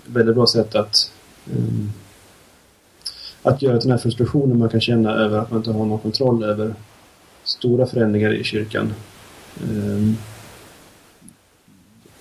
väldigt 0.05 0.36
bra 0.36 0.47
sätt 0.47 0.76
att 0.76 1.12
um, 1.51 1.93
att 3.43 3.62
göra 3.62 3.80
den 3.80 3.91
här 3.91 3.97
frustrationen 3.97 4.60
man 4.60 4.70
kan 4.70 4.82
känna 4.82 5.12
över 5.14 5.38
att 5.38 5.51
man 5.51 5.60
inte 5.60 5.72
har 5.72 5.86
någon 5.86 5.99
kontroll 5.99 6.43
över 6.43 6.76
stora 7.43 7.88
förändringar 7.88 8.34
i 8.34 8.43
kyrkan. 8.43 8.93
Um, 9.64 10.18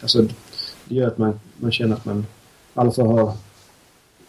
alltså, 0.01 0.22
det 0.84 0.95
gör 0.95 1.07
att 1.07 1.18
man, 1.18 1.41
man 1.57 1.72
känner 1.72 1.97
att 1.97 2.05
man 2.05 2.26
fall 2.77 3.07
har, 3.07 3.33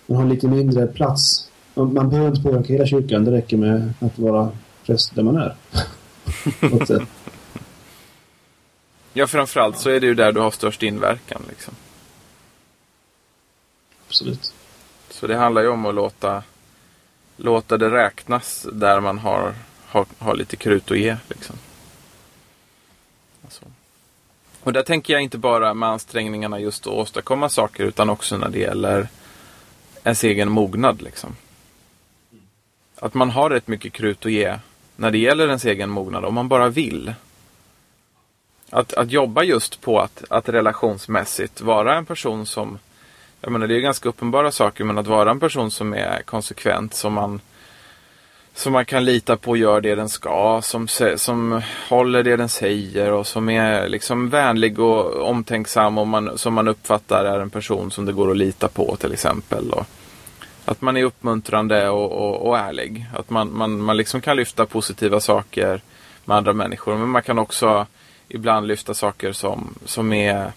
man 0.06 0.18
har 0.18 0.26
lite 0.26 0.48
mindre 0.48 0.88
plats. 0.88 1.50
Man 1.74 2.10
behöver 2.10 2.30
inte 2.30 2.42
påverka 2.42 2.74
hela 2.74 2.86
kyrkan, 2.86 3.26
det 3.26 3.32
räcker 3.32 3.58
med 3.58 3.94
att 4.00 4.20
vara 4.20 4.52
präst 4.86 5.16
där 5.16 5.24
man 5.24 5.36
är. 5.36 5.56
ja, 9.14 9.28
framförallt 9.28 9.78
så 9.78 9.90
är 9.90 10.00
det 10.00 10.08
ju 10.08 10.14
där 10.14 10.32
du 10.32 10.40
har 10.40 10.52
störst 10.52 10.84
inverkan. 10.84 11.42
Liksom. 11.50 11.74
Absolut. 14.08 14.54
Så 15.10 15.28
det 15.28 15.36
handlar 15.36 15.62
ju 15.62 15.68
om 15.68 15.86
att 15.86 15.96
låta, 15.96 16.44
låta 17.38 17.78
det 17.78 17.90
räknas 17.90 18.68
där 18.74 19.00
man 19.00 19.18
har, 19.18 19.54
har, 19.86 20.06
har 20.20 20.36
lite 20.36 20.56
krut 20.56 20.92
att 20.92 21.00
ge. 21.00 21.18
Liksom. 21.28 21.56
Alltså. 23.44 23.66
Och 24.68 24.74
där 24.74 24.84
tänker 24.84 25.14
jag 25.14 25.24
inte 25.24 25.38
bara 25.38 25.74
med 25.74 25.90
ansträngningarna 25.90 26.60
just 26.60 26.88
att 26.88 26.94
åstadkomma 26.94 27.50
saker 27.50 27.84
utan 27.84 28.10
också 28.10 28.38
när 28.38 28.50
det 28.50 28.60
gäller 28.60 29.08
ens 30.04 30.24
egen 30.24 30.52
mognad. 30.52 31.02
Liksom. 31.02 31.36
Att 32.96 33.14
man 33.14 33.30
har 33.30 33.50
rätt 33.50 33.68
mycket 33.68 33.94
krut 33.94 34.26
att 34.26 34.32
ge 34.32 34.60
när 34.96 35.12
det 35.12 35.18
gäller 35.18 35.48
ens 35.48 35.66
egen 35.66 35.90
mognad 35.90 36.26
om 36.26 36.34
man 36.34 36.48
bara 36.48 36.70
vill. 36.70 37.14
Att, 38.70 38.94
att 38.94 39.12
jobba 39.12 39.44
just 39.44 39.82
på 39.82 40.00
att, 40.00 40.24
att 40.30 40.50
relationsmässigt 40.50 41.62
vara 41.62 41.96
en 41.96 42.06
person 42.06 42.46
som 42.46 42.80
jag 43.42 43.52
menar, 43.52 43.68
det 43.68 43.76
är 43.76 43.80
ganska 43.80 44.10
uppenbara 44.10 44.52
saker, 44.52 44.84
men 44.84 44.98
att 44.98 45.08
vara 45.08 45.32
en 45.32 45.40
person 45.40 45.72
som 45.72 45.94
är 45.94 46.22
konsekvent, 46.22 46.94
som 46.94 47.14
man, 47.14 47.42
som 48.58 48.74
man 48.74 48.86
kan 48.86 49.06
lita 49.06 49.38
på 49.38 49.58
gör 49.58 49.82
det 49.82 49.96
den 49.96 50.10
ska, 50.10 50.62
som, 50.64 50.88
som 51.16 51.62
håller 51.90 52.24
det 52.24 52.36
den 52.36 52.50
säger 52.50 53.12
och 53.12 53.28
som 53.28 53.50
är 53.50 53.90
liksom 53.90 54.30
vänlig 54.30 54.80
och 54.80 55.30
omtänksam 55.30 55.98
och 55.98 56.08
man, 56.08 56.38
som 56.38 56.54
man 56.54 56.68
uppfattar 56.68 57.26
är 57.26 57.40
en 57.40 57.50
person 57.50 57.92
som 57.92 58.06
det 58.06 58.14
går 58.14 58.32
att 58.32 58.38
lita 58.38 58.68
på 58.68 58.96
till 58.96 59.14
exempel. 59.14 59.72
Och 59.72 59.86
att 60.66 60.82
man 60.82 60.98
är 60.98 61.04
uppmuntrande 61.04 61.90
och, 61.90 62.12
och, 62.12 62.48
och 62.48 62.58
ärlig. 62.58 63.06
Att 63.14 63.30
man, 63.30 63.58
man, 63.58 63.82
man 63.82 63.98
liksom 63.98 64.22
kan 64.22 64.38
lyfta 64.38 64.66
positiva 64.66 65.20
saker 65.20 65.82
med 66.26 66.38
andra 66.38 66.54
människor. 66.54 66.98
Men 66.98 67.10
man 67.10 67.24
kan 67.24 67.40
också 67.40 67.86
ibland 68.28 68.68
lyfta 68.68 68.94
saker 68.94 69.32
som, 69.32 69.76
som, 69.86 70.14
är, 70.14 70.52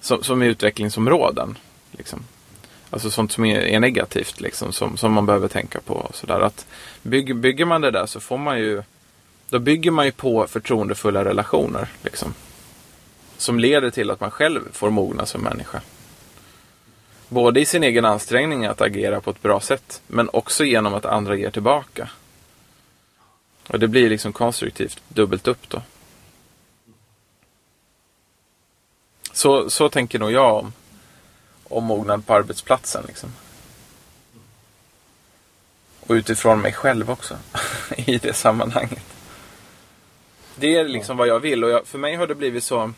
som, 0.00 0.22
som 0.22 0.42
är 0.42 0.46
utvecklingsområden. 0.46 1.58
Liksom. 1.90 2.24
Alltså 2.90 3.10
sånt 3.10 3.32
som 3.32 3.44
är, 3.44 3.60
är 3.60 3.80
negativt 3.80 4.40
liksom, 4.40 4.72
som, 4.72 4.96
som 4.96 5.12
man 5.12 5.26
behöver 5.26 5.48
tänka 5.48 5.80
på. 5.80 5.94
Och 5.94 6.14
sådär. 6.14 6.40
Att 6.40 6.66
bygg, 7.02 7.36
bygger 7.36 7.64
man 7.64 7.80
det 7.80 7.90
där 7.90 8.06
så 8.06 8.20
får 8.20 8.38
man 8.38 8.58
ju 8.58 8.82
Då 9.50 9.58
bygger 9.58 9.90
man 9.90 10.04
ju 10.04 10.12
på 10.12 10.46
förtroendefulla 10.46 11.24
relationer. 11.24 11.88
Liksom, 12.02 12.34
som 13.36 13.58
leder 13.58 13.90
till 13.90 14.10
att 14.10 14.20
man 14.20 14.30
själv 14.30 14.72
får 14.72 14.90
mogna 14.90 15.26
som 15.26 15.42
människa. 15.42 15.80
Både 17.28 17.60
i 17.60 17.64
sin 17.64 17.84
egen 17.84 18.04
ansträngning 18.04 18.66
att 18.66 18.80
agera 18.80 19.20
på 19.20 19.30
ett 19.30 19.42
bra 19.42 19.60
sätt. 19.60 20.02
Men 20.06 20.28
också 20.32 20.64
genom 20.64 20.94
att 20.94 21.04
andra 21.04 21.36
ger 21.36 21.50
tillbaka. 21.50 22.08
Och 23.66 23.78
det 23.78 23.88
blir 23.88 24.10
liksom 24.10 24.32
konstruktivt 24.32 25.02
dubbelt 25.08 25.48
upp 25.48 25.68
då. 25.68 25.82
Så, 29.32 29.70
så 29.70 29.88
tänker 29.88 30.18
nog 30.18 30.32
jag 30.32 30.56
om 30.56 30.72
och 31.68 31.82
mognad 31.82 32.26
på 32.26 32.34
arbetsplatsen. 32.34 33.04
Liksom. 33.06 33.32
Och 36.00 36.12
utifrån 36.12 36.60
mig 36.60 36.72
själv 36.72 37.10
också. 37.10 37.36
I 37.96 38.18
det 38.18 38.32
sammanhanget. 38.32 39.04
Det 40.56 40.76
är 40.76 40.88
liksom 40.88 41.16
vad 41.16 41.28
jag 41.28 41.40
vill 41.40 41.64
och 41.64 41.70
jag, 41.70 41.86
för 41.86 41.98
mig 41.98 42.14
har 42.16 42.26
det 42.26 42.34
blivit 42.34 42.64
så. 42.64 42.92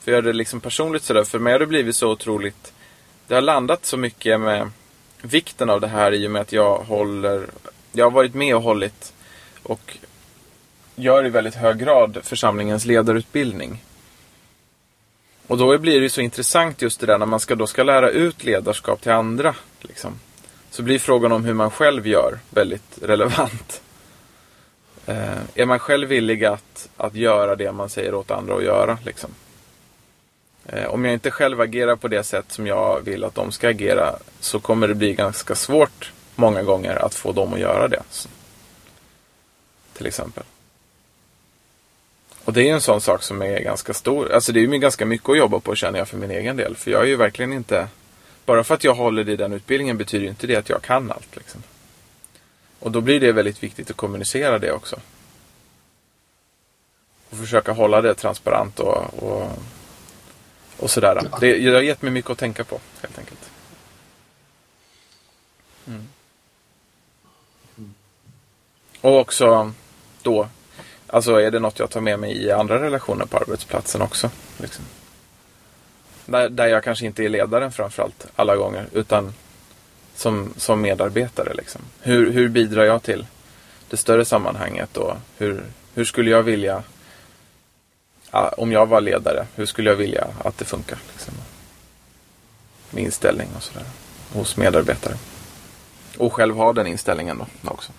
För 0.00 0.12
jag 0.12 0.24
det 0.24 0.32
liksom 0.32 0.60
personligt 0.60 1.02
sådär. 1.02 1.24
För 1.24 1.38
mig 1.38 1.52
har 1.52 1.60
det 1.60 1.66
blivit 1.66 1.96
så 1.96 2.10
otroligt. 2.10 2.72
Det 3.26 3.34
har 3.34 3.42
landat 3.42 3.86
så 3.86 3.96
mycket 3.96 4.40
med 4.40 4.70
vikten 5.22 5.70
av 5.70 5.80
det 5.80 5.88
här 5.88 6.14
i 6.14 6.26
och 6.26 6.30
med 6.30 6.42
att 6.42 6.52
jag 6.52 6.78
håller. 6.78 7.46
Jag 7.92 8.04
har 8.04 8.10
varit 8.10 8.34
med 8.34 8.56
och 8.56 8.62
hållit 8.62 9.12
och 9.62 9.98
gör 10.94 11.26
i 11.26 11.30
väldigt 11.30 11.54
hög 11.54 11.78
grad 11.78 12.18
församlingens 12.22 12.84
ledarutbildning. 12.84 13.82
Och 15.50 15.58
då 15.58 15.78
blir 15.78 16.00
det 16.00 16.10
så 16.10 16.20
intressant 16.20 16.82
just 16.82 17.00
det 17.00 17.06
där 17.06 17.18
när 17.18 17.26
man 17.26 17.40
ska, 17.40 17.54
då 17.54 17.66
ska 17.66 17.82
lära 17.82 18.10
ut 18.10 18.44
ledarskap 18.44 19.00
till 19.00 19.12
andra. 19.12 19.54
Liksom. 19.80 20.20
Så 20.70 20.82
blir 20.82 20.98
frågan 20.98 21.32
om 21.32 21.44
hur 21.44 21.54
man 21.54 21.70
själv 21.70 22.06
gör 22.06 22.38
väldigt 22.50 22.98
relevant. 23.02 23.82
Eh, 25.06 25.38
är 25.54 25.66
man 25.66 25.78
själv 25.78 26.08
villig 26.08 26.44
att, 26.44 26.88
att 26.96 27.14
göra 27.14 27.56
det 27.56 27.72
man 27.72 27.88
säger 27.88 28.14
åt 28.14 28.30
andra 28.30 28.54
att 28.54 28.64
göra? 28.64 28.98
Liksom? 29.04 29.30
Eh, 30.66 30.86
om 30.86 31.04
jag 31.04 31.14
inte 31.14 31.30
själv 31.30 31.60
agerar 31.60 31.96
på 31.96 32.08
det 32.08 32.22
sätt 32.22 32.52
som 32.52 32.66
jag 32.66 33.00
vill 33.04 33.24
att 33.24 33.34
de 33.34 33.52
ska 33.52 33.68
agera 33.68 34.16
så 34.40 34.60
kommer 34.60 34.88
det 34.88 34.94
bli 34.94 35.14
ganska 35.14 35.54
svårt 35.54 36.12
många 36.34 36.62
gånger 36.62 37.04
att 37.04 37.14
få 37.14 37.32
dem 37.32 37.54
att 37.54 37.60
göra 37.60 37.88
det. 37.88 38.02
Till 39.92 40.06
exempel. 40.06 40.44
Och 42.50 42.54
det 42.54 42.68
är 42.68 42.74
en 42.74 42.80
sån 42.80 43.00
sak 43.00 43.22
som 43.22 43.42
är 43.42 43.60
ganska 43.60 43.94
stor. 43.94 44.32
Alltså 44.32 44.52
det 44.52 44.60
är 44.60 44.62
ju 44.62 44.78
ganska 44.78 45.06
mycket 45.06 45.28
att 45.28 45.38
jobba 45.38 45.60
på 45.60 45.74
känner 45.74 45.98
jag 45.98 46.08
för 46.08 46.16
min 46.16 46.30
egen 46.30 46.56
del. 46.56 46.76
För 46.76 46.90
jag 46.90 47.02
är 47.02 47.06
ju 47.06 47.16
verkligen 47.16 47.52
inte... 47.52 47.88
Bara 48.44 48.64
för 48.64 48.74
att 48.74 48.84
jag 48.84 48.94
håller 48.94 49.28
i 49.28 49.36
den 49.36 49.52
utbildningen 49.52 49.98
betyder 49.98 50.26
inte 50.26 50.46
det 50.46 50.56
att 50.56 50.68
jag 50.68 50.82
kan 50.82 51.12
allt. 51.12 51.36
Liksom. 51.36 51.62
Och 52.78 52.90
då 52.90 53.00
blir 53.00 53.20
det 53.20 53.32
väldigt 53.32 53.62
viktigt 53.62 53.90
att 53.90 53.96
kommunicera 53.96 54.58
det 54.58 54.72
också. 54.72 54.96
Och 57.30 57.36
försöka 57.38 57.72
hålla 57.72 58.00
det 58.00 58.14
transparent 58.14 58.80
och, 58.80 59.22
och, 59.22 59.48
och 60.76 60.90
sådär. 60.90 61.20
Det, 61.40 61.58
det 61.58 61.74
har 61.74 61.80
gett 61.80 62.02
mig 62.02 62.12
mycket 62.12 62.30
att 62.30 62.38
tänka 62.38 62.64
på 62.64 62.80
helt 63.00 63.18
enkelt. 63.18 63.50
Mm. 65.86 66.08
Och 69.00 69.18
också 69.18 69.72
då 70.22 70.48
Alltså 71.12 71.40
är 71.40 71.50
det 71.50 71.58
något 71.58 71.78
jag 71.78 71.90
tar 71.90 72.00
med 72.00 72.18
mig 72.18 72.44
i 72.44 72.50
andra 72.50 72.82
relationer 72.82 73.26
på 73.26 73.36
arbetsplatsen 73.36 74.02
också. 74.02 74.30
Liksom. 74.58 74.84
Där, 76.26 76.48
där 76.48 76.66
jag 76.66 76.84
kanske 76.84 77.06
inte 77.06 77.24
är 77.24 77.28
ledaren 77.28 77.72
framförallt 77.72 78.26
alla 78.36 78.56
gånger. 78.56 78.86
Utan 78.92 79.32
som, 80.14 80.54
som 80.56 80.80
medarbetare. 80.80 81.54
Liksom. 81.54 81.80
Hur, 82.00 82.30
hur 82.30 82.48
bidrar 82.48 82.84
jag 82.84 83.02
till 83.02 83.26
det 83.90 83.96
större 83.96 84.24
sammanhanget? 84.24 84.96
Och 84.96 85.16
hur, 85.38 85.64
hur 85.94 86.04
skulle 86.04 86.30
jag 86.30 86.42
vilja, 86.42 86.82
om 88.56 88.72
jag 88.72 88.86
var 88.86 89.00
ledare, 89.00 89.46
hur 89.54 89.66
skulle 89.66 89.90
jag 89.90 89.96
vilja 89.96 90.26
att 90.44 90.58
det 90.58 90.64
funkar? 90.64 90.98
Liksom. 91.12 91.34
Med 92.90 93.04
inställning 93.04 93.48
och 93.56 93.62
sådär. 93.62 93.86
hos 94.32 94.56
medarbetare. 94.56 95.14
Och 96.18 96.32
själv 96.32 96.56
ha 96.56 96.72
den 96.72 96.86
inställningen 96.86 97.38
då 97.38 97.70
också. 97.70 97.92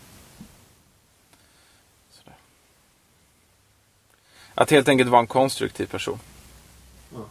Att 4.56 4.72
helt 4.72 4.88
enkelt 4.88 5.10
vara 5.10 5.22
en 5.22 5.28
konstruktiv 5.28 5.86
person. 5.86 6.20
Ja. 7.14 7.26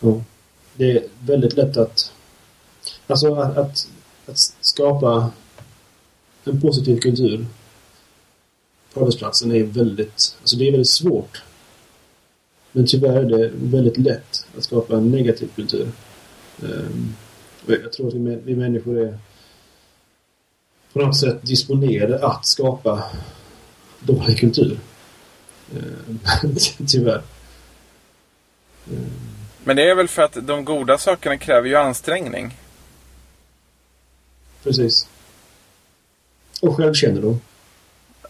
ja. 0.00 0.22
Det 0.74 0.90
är 0.90 1.06
väldigt 1.20 1.52
lätt 1.52 1.76
att... 1.76 2.12
Alltså 3.06 3.34
att, 3.34 3.56
att, 3.56 3.88
att 4.26 4.38
skapa 4.60 5.30
en 6.44 6.60
positiv 6.60 7.00
kultur 7.00 7.46
på 8.92 9.00
arbetsplatsen 9.00 9.52
är 9.52 9.62
väldigt... 9.62 10.36
Alltså 10.40 10.56
det 10.56 10.68
är 10.68 10.70
väldigt 10.70 10.90
svårt. 10.90 11.42
Men 12.72 12.86
tyvärr 12.86 13.16
är 13.16 13.38
det 13.38 13.50
väldigt 13.54 13.98
lätt 13.98 14.46
att 14.56 14.64
skapa 14.64 14.96
en 14.96 15.10
negativ 15.10 15.48
kultur. 15.54 15.92
Um, 16.62 17.14
jag 17.66 17.92
tror 17.92 18.08
att 18.08 18.14
vi, 18.14 18.38
vi 18.44 18.56
människor 18.56 18.98
är 18.98 19.18
på 20.92 20.98
något 20.98 21.16
sätt 21.16 21.42
disponerade 21.42 22.26
att 22.26 22.46
skapa 22.46 23.04
dålig 24.00 24.38
kultur. 24.38 24.78
Um, 25.74 26.20
tyvärr. 26.88 27.22
Um. 28.90 29.10
Men 29.64 29.76
det 29.76 29.90
är 29.90 29.94
väl 29.94 30.08
för 30.08 30.22
att 30.22 30.46
de 30.46 30.64
goda 30.64 30.98
sakerna 30.98 31.38
kräver 31.38 31.68
ju 31.68 31.76
ansträngning. 31.76 32.58
Precis. 34.62 35.08
Och 36.60 36.76
självkännedom. 36.76 37.40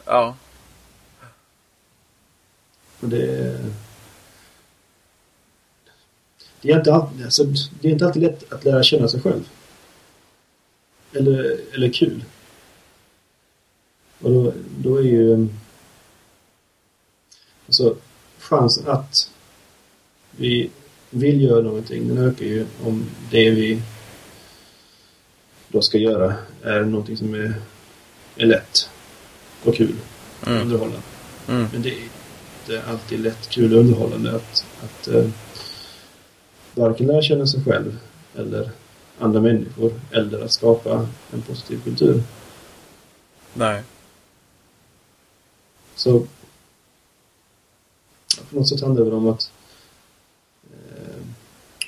Ja. 0.05 0.37
Och 3.01 3.09
det 3.09 3.59
det 6.63 6.71
är, 6.71 6.77
inte 6.77 6.95
alltid, 6.95 7.25
alltså, 7.25 7.45
det 7.81 7.89
är 7.89 7.93
inte 7.93 8.07
alltid 8.07 8.23
lätt 8.23 8.53
att 8.53 8.65
lära 8.65 8.83
känna 8.83 9.09
sig 9.09 9.21
själv. 9.21 9.49
Eller, 11.13 11.61
eller 11.75 11.93
kul. 11.93 12.25
Och 14.23 14.31
då, 14.31 14.53
då 14.79 14.97
är 14.97 15.03
ju... 15.03 15.49
Alltså, 17.67 17.97
chansen 18.39 18.89
att 18.89 19.31
vi 20.31 20.71
vill 21.11 21.41
göra 21.41 21.63
någonting, 21.63 22.09
den 22.09 22.19
ökar 22.19 22.45
ju 22.45 22.67
om 22.85 23.05
det 23.31 23.51
vi 23.51 23.83
då 25.69 25.83
ska 25.83 25.99
göra 25.99 26.35
är 26.63 26.81
någonting 26.81 27.17
som 27.17 27.35
är, 27.35 27.55
är 28.37 28.47
lätt 28.47 28.91
och 29.65 29.75
kul 29.75 29.95
mm. 30.47 30.63
underhållande. 30.63 31.03
Mm. 31.49 31.67
Men 31.73 31.83
det 31.83 31.91
är 31.91 32.03
inte 32.61 32.83
alltid 32.91 33.21
lätt, 33.21 33.49
kul 33.49 33.73
och 33.73 33.81
underhållande 33.81 34.37
att, 34.37 34.65
att 34.83 35.09
uh, 35.09 35.31
varken 36.75 37.07
lära 37.07 37.23
känna 37.23 37.47
sig 37.47 37.65
själv 37.65 37.99
eller 38.37 38.71
andra 39.19 39.41
människor 39.41 39.93
eller 40.11 40.45
att 40.45 40.53
skapa 40.53 41.09
en 41.33 41.43
positiv 41.43 41.81
kultur. 41.85 42.23
Nej. 43.55 43.83
Så 46.03 46.27
på 48.51 48.57
något 48.57 48.69
sätt 48.69 48.81
handlar 48.81 49.05
det 49.05 49.13
om 49.13 49.29
att 49.29 49.51
eh, 50.73 51.23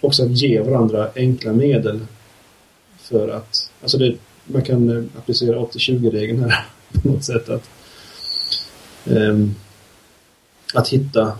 också 0.00 0.24
att 0.24 0.30
ge 0.30 0.60
varandra 0.60 1.10
enkla 1.16 1.52
medel 1.52 2.06
för 2.96 3.28
att, 3.28 3.70
alltså 3.82 3.98
det, 3.98 4.16
man 4.44 4.62
kan 4.62 5.10
applicera 5.18 5.58
80-20-regeln 5.58 6.42
här 6.42 6.66
på 7.02 7.08
något 7.08 7.24
sätt 7.24 7.48
att 7.48 7.70
eh, 9.04 9.38
att 10.74 10.88
hitta 10.88 11.38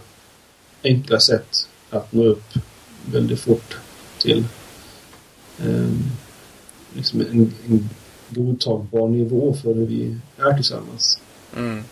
enkla 0.85 1.21
sätt 1.21 1.69
att 1.91 2.13
nå 2.13 2.25
upp 2.25 2.53
väldigt 3.07 3.41
fort 3.41 3.77
till 4.19 4.45
eh, 5.59 5.91
liksom 6.95 7.21
en, 7.21 7.53
en 7.67 7.89
godtagbar 8.29 9.09
nivå 9.09 9.55
för 9.63 9.75
hur 9.75 9.87
vi 9.87 10.17
är 10.37 10.55
tillsammans. 10.55 11.19
Mm. 11.57 11.85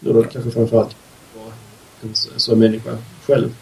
Då, 0.00 0.12
då 0.12 0.22
kanske 0.22 0.50
framförallt 0.50 0.96
vara 1.36 1.52
en, 2.02 2.08
en 2.08 2.40
sån 2.40 2.58
människa 2.58 2.98
själv. 3.26 3.54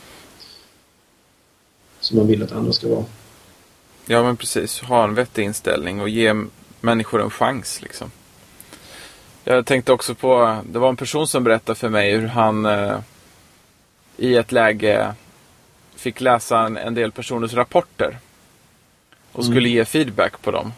Som 2.00 2.18
man 2.18 2.26
vill 2.26 2.42
att 2.42 2.52
andra 2.52 2.72
ska 2.72 2.88
vara. 2.88 3.04
Ja 4.06 4.22
men 4.22 4.36
precis, 4.36 4.80
ha 4.80 5.04
en 5.04 5.14
vettig 5.14 5.44
inställning 5.44 6.00
och 6.00 6.08
ge 6.08 6.34
människor 6.80 7.22
en 7.22 7.30
chans 7.30 7.82
liksom. 7.82 8.10
Jag 9.44 9.66
tänkte 9.66 9.92
också 9.92 10.14
på, 10.14 10.60
det 10.70 10.78
var 10.78 10.88
en 10.88 10.96
person 10.96 11.28
som 11.28 11.44
berättade 11.44 11.78
för 11.78 11.88
mig 11.88 12.16
hur 12.16 12.26
han 12.26 12.66
eh, 12.66 12.98
i 14.16 14.36
ett 14.36 14.52
läge 14.52 15.14
fick 15.96 16.20
läsa 16.20 16.60
en, 16.60 16.76
en 16.76 16.94
del 16.94 17.12
personers 17.12 17.54
rapporter. 17.54 18.18
Och 19.32 19.44
mm. 19.44 19.52
skulle 19.52 19.68
ge 19.68 19.84
feedback 19.84 20.42
på 20.42 20.50
dem. 20.50 20.72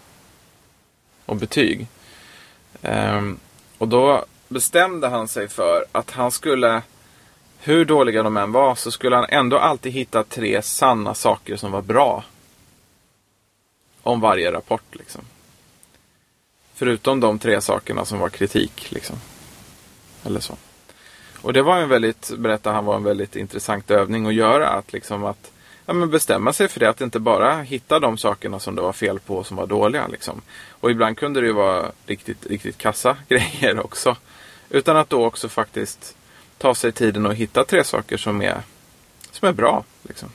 Och 1.26 1.36
betyg. 1.36 1.86
Um, 2.82 3.38
och 3.78 3.88
då 3.88 4.24
bestämde 4.50 5.08
han 5.08 5.28
sig 5.28 5.48
för 5.48 5.84
att 5.92 6.10
han 6.10 6.30
skulle, 6.30 6.82
hur 7.58 7.84
dåliga 7.84 8.22
de 8.22 8.36
än 8.36 8.52
var, 8.52 8.74
så 8.74 8.90
skulle 8.90 9.16
han 9.16 9.26
ändå 9.28 9.58
alltid 9.58 9.92
hitta 9.92 10.24
tre 10.24 10.62
sanna 10.62 11.14
saker 11.14 11.56
som 11.56 11.72
var 11.72 11.82
bra. 11.82 12.24
Om 14.02 14.20
varje 14.20 14.52
rapport 14.52 14.94
liksom. 14.94 15.20
Förutom 16.74 17.20
de 17.20 17.38
tre 17.38 17.60
sakerna 17.60 18.04
som 18.04 18.18
var 18.18 18.28
kritik 18.28 18.90
liksom. 18.90 19.16
Eller 20.24 20.40
så. 20.40 20.56
Och 21.42 21.52
det 21.52 21.62
var 21.62 21.78
en 21.78 21.88
väldigt, 21.88 22.30
berättade 22.38 22.74
han, 22.74 22.84
var 22.84 22.96
en 22.96 23.04
väldigt 23.04 23.36
intressant 23.36 23.90
övning 23.90 24.26
att 24.26 24.34
göra. 24.34 24.68
Att 24.68 24.92
liksom 24.92 25.24
att 25.24 25.50
ja, 25.86 25.92
men 25.92 26.10
bestämma 26.10 26.52
sig 26.52 26.68
för 26.68 26.80
det. 26.80 26.88
Att 26.88 27.00
inte 27.00 27.20
bara 27.20 27.62
hitta 27.62 27.98
de 27.98 28.18
sakerna 28.18 28.58
som 28.58 28.74
det 28.74 28.82
var 28.82 28.92
fel 28.92 29.20
på 29.20 29.36
och 29.36 29.46
som 29.46 29.56
var 29.56 29.66
dåliga. 29.66 30.06
Liksom. 30.06 30.40
Och 30.70 30.90
ibland 30.90 31.18
kunde 31.18 31.40
det 31.40 31.46
ju 31.46 31.52
vara 31.52 31.92
riktigt, 32.06 32.46
riktigt 32.46 32.78
kassa 32.78 33.16
grejer 33.28 33.80
också. 33.84 34.16
Utan 34.70 34.96
att 34.96 35.10
då 35.10 35.24
också 35.26 35.48
faktiskt 35.48 36.16
ta 36.58 36.74
sig 36.74 36.92
tiden 36.92 37.26
och 37.26 37.34
hitta 37.34 37.64
tre 37.64 37.84
saker 37.84 38.16
som 38.16 38.42
är, 38.42 38.62
som 39.30 39.48
är 39.48 39.52
bra. 39.52 39.84
Liksom. 40.02 40.28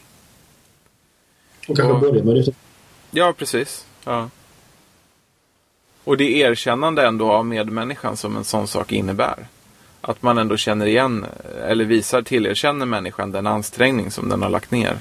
Och 1.68 1.78
kanske 1.78 2.10
börja 2.10 2.24
med 2.24 2.36
det. 2.36 2.54
Ja, 3.12 3.34
precis. 3.38 3.86
Ja. 4.04 4.30
Och 6.04 6.18
det 6.18 6.38
erkännande 6.38 7.08
ändå 7.08 7.32
av 7.32 7.46
medmänniskan 7.46 8.18
som 8.18 8.38
en 8.38 8.44
sån 8.44 8.68
sak 8.68 8.92
innebär 8.92 9.48
att 10.02 10.22
man 10.22 10.38
ändå 10.38 10.58
känner 10.58 10.86
igen 10.86 11.26
eller 11.64 11.86
visar, 11.86 12.22
tillerkänner 12.22 12.86
människan 12.86 13.32
den 13.32 13.48
ansträngning 13.48 14.12
som 14.12 14.30
den 14.30 14.42
har 14.42 14.50
lagt 14.50 14.72
ner 14.72 15.00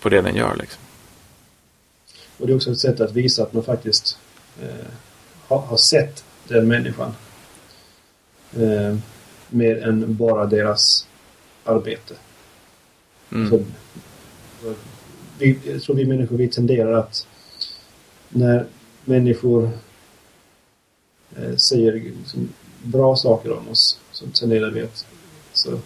på 0.00 0.08
det 0.08 0.22
den 0.22 0.36
gör. 0.36 0.56
Liksom. 0.56 0.82
Och 2.38 2.46
det 2.46 2.52
är 2.52 2.56
också 2.56 2.70
ett 2.70 2.78
sätt 2.78 3.00
att 3.00 3.12
visa 3.12 3.42
att 3.42 3.52
man 3.52 3.62
faktiskt 3.62 4.18
eh, 4.62 4.68
har, 5.48 5.58
har, 5.58 5.76
sett 5.76 6.24
den 6.48 6.68
människan. 6.68 7.14
Eh, 8.56 8.96
mer 9.48 9.82
än 9.82 10.16
bara 10.16 10.46
deras 10.46 11.06
arbete. 11.64 12.14
Mm. 13.32 13.50
Så, 13.50 13.64
vi, 15.38 15.80
tror 15.80 15.96
vi 15.96 16.06
människor 16.06 16.36
vi 16.36 16.48
tenderar 16.48 16.92
att 16.92 17.26
när 18.28 18.66
människor 19.04 19.70
eh, 21.36 21.56
säger 21.56 21.92
liksom, 21.92 22.48
bra 22.82 23.16
saker 23.16 23.52
om 23.52 23.68
oss 23.68 24.00
som 24.12 24.30
tenderar 24.30 24.70
vi 24.70 24.82
att 24.82 25.06
så, 25.52 25.78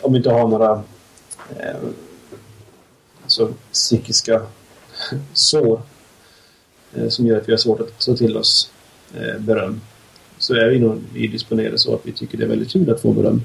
om 0.00 0.12
vi 0.12 0.16
inte 0.16 0.30
har 0.30 0.48
några 0.48 0.82
eh, 1.58 1.76
alltså, 3.22 3.54
psykiska 3.72 4.42
sår 5.32 5.82
eh, 6.94 7.08
som 7.08 7.26
gör 7.26 7.40
att 7.40 7.48
vi 7.48 7.52
har 7.52 7.58
svårt 7.58 7.80
att 7.80 7.98
ta 7.98 8.16
till 8.16 8.36
oss 8.36 8.72
eh, 9.14 9.38
beröm 9.38 9.80
så 10.50 10.56
är 10.56 10.68
vi 10.68 10.78
nog 10.78 11.00
vi 11.14 11.26
disponerade 11.26 11.78
så 11.78 11.94
att 11.94 12.06
vi 12.06 12.12
tycker 12.12 12.38
det 12.38 12.44
är 12.44 12.48
väldigt 12.48 12.72
kul 12.72 12.90
att 12.90 13.00
få 13.00 13.12
beröm. 13.12 13.42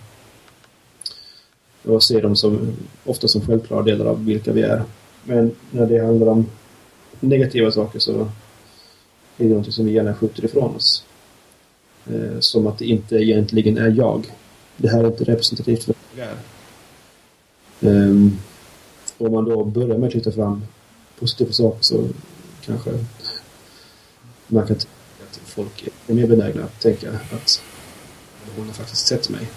Och 1.83 2.03
ser 2.03 2.21
dem 2.21 2.35
som, 2.35 2.73
ofta 3.03 3.27
som 3.27 3.41
självklara 3.41 3.81
delar 3.81 4.05
av 4.05 4.25
vilka 4.25 4.51
vi 4.51 4.61
är. 4.61 4.83
Men 5.23 5.51
när 5.71 5.85
det 5.85 6.05
handlar 6.05 6.27
om 6.27 6.45
negativa 7.19 7.71
saker 7.71 7.99
så 7.99 8.19
är 9.37 9.49
det 9.49 9.55
något 9.55 9.73
som 9.73 9.85
vi 9.85 9.91
gärna 9.91 10.13
skjuter 10.13 10.45
ifrån 10.45 10.75
oss. 10.75 11.05
Eh, 12.07 12.39
som 12.39 12.67
att 12.67 12.77
det 12.77 12.85
inte 12.85 13.15
egentligen 13.15 13.77
är 13.77 13.91
jag. 13.91 14.25
Det 14.77 14.89
här 14.89 15.03
är 15.03 15.07
inte 15.07 15.23
representativt 15.23 15.83
för 15.83 15.95
jag 16.15 16.27
är. 16.27 16.35
Um, 17.79 18.37
om 19.17 19.31
man 19.31 19.45
då 19.45 19.63
börjar 19.63 19.97
med 19.97 20.07
att 20.07 20.13
lyfta 20.13 20.31
fram 20.31 20.63
positiva 21.19 21.51
saker 21.51 21.81
så 21.81 22.07
kanske 22.65 22.91
man 24.47 24.67
kan 24.67 24.77
folk 25.55 25.87
är 26.07 26.13
mer 26.13 26.27
benägna 26.27 26.63
att 26.63 26.81
tänka 26.81 27.09
att 27.09 27.63
hon 28.55 28.67
har 28.67 28.73
faktiskt 28.73 29.07
sett 29.07 29.29
mig. 29.29 29.47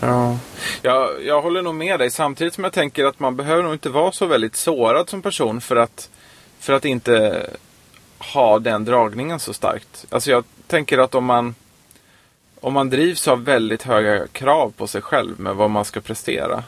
Ja. 0.00 0.38
Jag, 0.82 1.24
jag 1.24 1.42
håller 1.42 1.62
nog 1.62 1.74
med 1.74 1.98
dig 2.00 2.10
samtidigt 2.10 2.54
som 2.54 2.64
jag 2.64 2.72
tänker 2.72 3.04
att 3.04 3.20
man 3.20 3.36
behöver 3.36 3.62
nog 3.62 3.72
inte 3.72 3.88
vara 3.88 4.12
så 4.12 4.26
väldigt 4.26 4.56
sårad 4.56 5.08
som 5.08 5.22
person 5.22 5.60
för 5.60 5.76
att, 5.76 6.10
för 6.58 6.72
att 6.72 6.84
inte 6.84 7.46
ha 8.18 8.58
den 8.58 8.84
dragningen 8.84 9.40
så 9.40 9.52
starkt. 9.52 10.06
Alltså 10.10 10.30
jag 10.30 10.44
tänker 10.66 10.98
att 10.98 11.14
om 11.14 11.24
man 11.24 11.54
om 12.60 12.72
man 12.72 12.90
drivs 12.90 13.28
av 13.28 13.44
väldigt 13.44 13.82
höga 13.82 14.26
krav 14.26 14.72
på 14.76 14.86
sig 14.86 15.02
själv 15.02 15.40
med 15.40 15.56
vad 15.56 15.70
man 15.70 15.84
ska 15.84 16.00
prestera. 16.00 16.64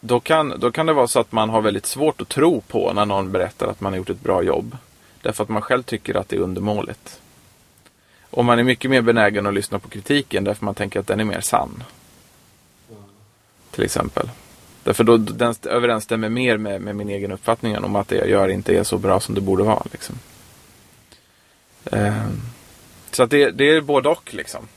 Då 0.00 0.20
kan, 0.20 0.54
då 0.60 0.70
kan 0.72 0.86
det 0.86 0.92
vara 0.92 1.08
så 1.08 1.20
att 1.20 1.32
man 1.32 1.50
har 1.50 1.60
väldigt 1.60 1.86
svårt 1.86 2.20
att 2.20 2.28
tro 2.28 2.60
på 2.60 2.92
när 2.92 3.06
någon 3.06 3.32
berättar 3.32 3.66
att 3.66 3.80
man 3.80 3.92
har 3.92 3.98
gjort 3.98 4.10
ett 4.10 4.20
bra 4.20 4.42
jobb. 4.42 4.76
Därför 5.22 5.42
att 5.42 5.48
man 5.48 5.62
själv 5.62 5.82
tycker 5.82 6.16
att 6.16 6.28
det 6.28 6.36
är 6.36 6.40
undermåligt. 6.40 7.20
Och 8.30 8.44
man 8.44 8.58
är 8.58 8.62
mycket 8.62 8.90
mer 8.90 9.02
benägen 9.02 9.46
att 9.46 9.54
lyssna 9.54 9.78
på 9.78 9.88
kritiken 9.88 10.44
därför 10.44 10.64
man 10.64 10.74
tänker 10.74 11.00
att 11.00 11.06
den 11.06 11.20
är 11.20 11.24
mer 11.24 11.40
sann. 11.40 11.84
Till 13.70 13.84
exempel. 13.84 14.30
Därför 14.84 15.04
då 15.04 15.16
den 15.16 15.54
överensstämmer 15.64 16.28
mer 16.28 16.56
med, 16.56 16.80
med 16.80 16.96
min 16.96 17.08
egen 17.08 17.32
uppfattning 17.32 17.78
om 17.78 17.96
att 17.96 18.08
det 18.08 18.16
jag 18.16 18.28
gör 18.28 18.48
inte 18.48 18.76
är 18.76 18.84
så 18.84 18.98
bra 18.98 19.20
som 19.20 19.34
det 19.34 19.40
borde 19.40 19.62
vara. 19.62 19.82
Liksom. 19.92 20.18
Eh, 21.84 22.26
så 23.10 23.22
att 23.22 23.30
det, 23.30 23.50
det 23.50 23.70
är 23.70 23.80
både 23.80 24.08
och 24.08 24.34
liksom. 24.34 24.68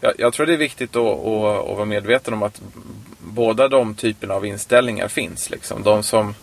Jag, 0.00 0.12
jag, 0.18 0.32
tror 0.32 0.46
det 0.46 0.52
är 0.52 0.56
viktigt 0.56 0.96
att, 0.96 1.06
att, 1.06 1.70
att, 1.70 1.76
vara 1.76 1.84
medveten 1.84 2.34
om 2.34 2.42
att 2.42 2.62
båda 3.18 3.68
de 3.68 3.94
typerna 3.94 4.34
av 4.34 4.46
inställningar 4.46 5.08
finns. 5.08 5.50
Liksom. 5.50 5.82
De 5.82 6.02
som 6.02 6.34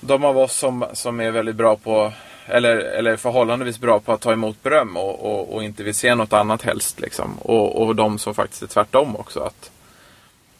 de 0.00 0.24
av 0.24 0.38
oss 0.38 0.56
som, 0.56 0.84
som 0.92 1.20
är 1.20 1.30
väldigt 1.30 1.56
bra 1.56 1.76
på 1.76 2.12
eller, 2.46 2.76
eller 2.76 3.16
förhållandevis 3.16 3.78
bra 3.78 4.00
på 4.00 4.12
att 4.12 4.20
ta 4.20 4.32
emot 4.32 4.62
beröm 4.62 4.96
och, 4.96 5.24
och, 5.24 5.54
och 5.54 5.64
inte 5.64 5.82
vill 5.82 5.94
se 5.94 6.14
något 6.14 6.32
annat 6.32 6.62
helst. 6.62 7.00
Liksom. 7.00 7.38
Och, 7.38 7.82
och 7.82 7.96
de 7.96 8.18
som 8.18 8.34
faktiskt 8.34 8.62
är 8.62 8.66
tvärtom 8.66 9.16
också. 9.16 9.40
att 9.40 9.70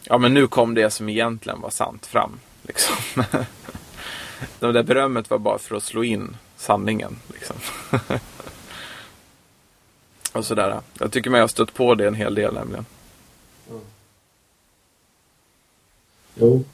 Ja 0.05 0.19
men 0.19 0.35
nu 0.35 0.47
kom 0.47 0.75
det 0.75 0.91
som 0.91 1.09
egentligen 1.09 1.61
var 1.61 1.71
sant 1.71 2.07
fram. 2.07 2.41
Liksom. 2.63 2.97
det 4.59 4.73
där 4.73 4.83
berömmet 4.83 5.31
var 5.31 5.39
bara 5.39 5.59
för 5.59 5.77
att 5.77 5.83
slå 5.83 6.05
in 6.05 6.37
sanningen. 6.57 7.17
Liksom. 7.27 7.57
och 10.33 10.45
sådär. 10.45 10.81
Jag 10.99 11.13
tycker 11.13 11.31
mig 11.31 11.41
ha 11.41 11.49
stött 11.49 11.75
på 11.75 11.95
det 11.95 12.07
en 12.07 12.15
hel 12.15 12.35
del 12.35 12.55
nämligen. 12.55 12.87
Mm. 13.71 13.81
Jo. 16.35 16.65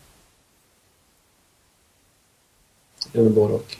Det 3.15 3.21
är 3.21 3.25
väl 3.25 3.33
både 3.33 3.55
och. 3.55 3.77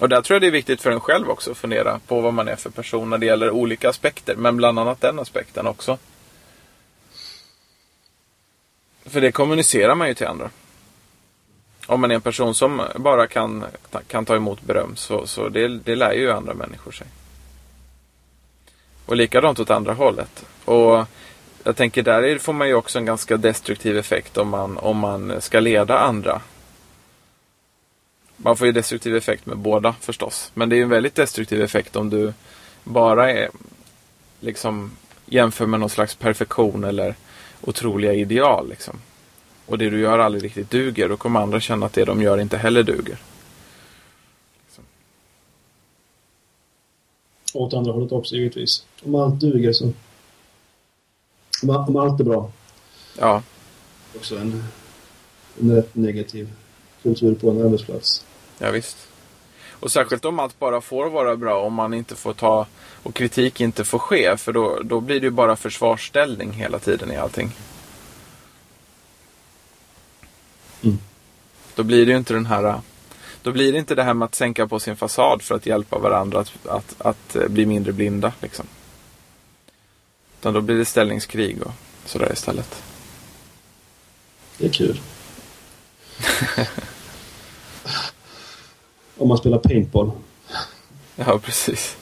Och 0.00 0.08
där 0.08 0.22
tror 0.22 0.34
jag 0.34 0.42
det 0.42 0.46
är 0.46 0.50
viktigt 0.50 0.80
för 0.80 0.90
en 0.90 1.00
själv 1.00 1.30
också 1.30 1.50
att 1.50 1.56
fundera 1.56 2.00
på 2.06 2.20
vad 2.20 2.34
man 2.34 2.48
är 2.48 2.56
för 2.56 2.70
person 2.70 3.10
när 3.10 3.18
det 3.18 3.26
gäller 3.26 3.50
olika 3.50 3.88
aspekter. 3.88 4.36
Men 4.36 4.56
bland 4.56 4.78
annat 4.78 5.00
den 5.00 5.18
aspekten 5.18 5.66
också. 5.66 5.98
För 9.04 9.20
det 9.20 9.32
kommunicerar 9.32 9.94
man 9.94 10.08
ju 10.08 10.14
till 10.14 10.26
andra. 10.26 10.50
Om 11.86 12.00
man 12.00 12.10
är 12.10 12.14
en 12.14 12.20
person 12.20 12.54
som 12.54 12.82
bara 12.96 13.26
kan, 13.26 13.64
kan 14.06 14.24
ta 14.24 14.36
emot 14.36 14.62
beröm 14.62 14.96
så, 14.96 15.26
så 15.26 15.48
det, 15.48 15.68
det 15.68 15.94
lär 15.94 16.12
ju 16.12 16.30
andra 16.30 16.54
människor 16.54 16.92
sig. 16.92 17.06
Och 19.06 19.16
likadant 19.16 19.60
åt 19.60 19.70
andra 19.70 19.94
hållet. 19.94 20.44
Och 20.64 21.04
jag 21.64 21.76
tänker 21.76 22.02
där 22.02 22.38
får 22.38 22.52
man 22.52 22.68
ju 22.68 22.74
också 22.74 22.98
en 22.98 23.04
ganska 23.04 23.36
destruktiv 23.36 23.98
effekt 23.98 24.36
om 24.36 24.48
man, 24.48 24.78
om 24.78 24.96
man 24.96 25.40
ska 25.40 25.60
leda 25.60 25.98
andra 25.98 26.40
man 28.40 28.56
får 28.56 28.66
ju 28.66 28.72
destruktiv 28.72 29.16
effekt 29.16 29.46
med 29.46 29.58
båda 29.58 29.94
förstås. 30.00 30.50
Men 30.54 30.68
det 30.68 30.76
är 30.76 30.82
en 30.82 30.88
väldigt 30.88 31.14
destruktiv 31.14 31.62
effekt 31.62 31.96
om 31.96 32.10
du 32.10 32.32
bara 32.84 33.30
är 33.30 33.50
liksom 34.40 34.90
jämför 35.26 35.66
med 35.66 35.80
någon 35.80 35.90
slags 35.90 36.14
perfektion 36.14 36.84
eller 36.84 37.14
otroliga 37.60 38.14
ideal. 38.14 38.68
Liksom. 38.68 38.98
Och 39.66 39.78
det 39.78 39.90
du 39.90 40.00
gör 40.00 40.18
aldrig 40.18 40.44
riktigt 40.44 40.70
duger. 40.70 41.08
Då 41.08 41.16
kommer 41.16 41.40
andra 41.40 41.60
känna 41.60 41.86
att 41.86 41.92
det 41.92 42.04
de 42.04 42.22
gör 42.22 42.38
inte 42.38 42.56
heller 42.56 42.82
duger. 42.82 43.18
Liksom. 44.66 44.84
Åt 47.54 47.74
andra 47.74 47.92
hållet 47.92 48.12
också 48.12 48.34
givetvis. 48.34 48.86
Om 49.04 49.14
allt 49.14 49.40
duger 49.40 49.72
så... 49.72 49.92
Om, 51.62 51.96
allt 51.96 52.20
är 52.20 52.24
bra. 52.24 52.50
Ja. 53.18 53.42
Också 54.16 54.38
en, 54.38 54.64
en 55.60 55.76
rätt 55.76 55.94
negativ 55.94 56.48
kultur 57.02 57.34
på 57.34 57.50
en 57.50 57.62
arbetsplats. 57.62 58.24
Ja, 58.58 58.70
visst. 58.70 58.96
Och 59.80 59.92
särskilt 59.92 60.24
om 60.24 60.38
allt 60.38 60.58
bara 60.58 60.80
får 60.80 61.10
vara 61.10 61.36
bra, 61.36 61.62
om 61.62 61.74
man 61.74 61.94
inte 61.94 62.16
får 62.16 62.32
ta 62.32 62.66
och 63.02 63.14
kritik 63.14 63.60
inte 63.60 63.84
får 63.84 63.98
ske. 63.98 64.36
För 64.36 64.52
då, 64.52 64.80
då 64.82 65.00
blir 65.00 65.20
det 65.20 65.26
ju 65.26 65.30
bara 65.30 65.56
försvarsställning 65.56 66.52
hela 66.52 66.78
tiden 66.78 67.12
i 67.12 67.16
allting. 67.16 67.50
Mm. 70.82 70.98
Då 71.74 71.82
blir 71.82 72.06
det 72.06 72.12
ju 72.12 72.18
inte 72.18 72.34
den 72.34 72.46
här 72.46 72.80
då 73.42 73.52
blir 73.52 73.72
det 73.72 73.78
inte 73.78 73.94
det 73.94 74.02
här 74.02 74.14
med 74.14 74.26
att 74.26 74.34
sänka 74.34 74.66
på 74.66 74.80
sin 74.80 74.96
fasad 74.96 75.42
för 75.42 75.54
att 75.54 75.66
hjälpa 75.66 75.98
varandra 75.98 76.40
att, 76.40 76.66
att, 76.66 76.94
att 76.98 77.36
eh, 77.36 77.48
bli 77.48 77.66
mindre 77.66 77.92
blinda. 77.92 78.32
Liksom. 78.40 78.66
Utan 80.40 80.54
då 80.54 80.60
blir 80.60 80.76
det 80.76 80.84
ställningskrig 80.84 81.62
och 81.62 81.72
sådär 82.04 82.32
istället. 82.32 82.82
Det 84.58 84.66
är 84.66 84.72
kul. 84.72 85.00
Om 89.18 89.28
man 89.28 89.38
spelar 89.38 89.58
paintball. 89.58 90.10
Ja, 91.16 91.38
precis. 91.38 91.96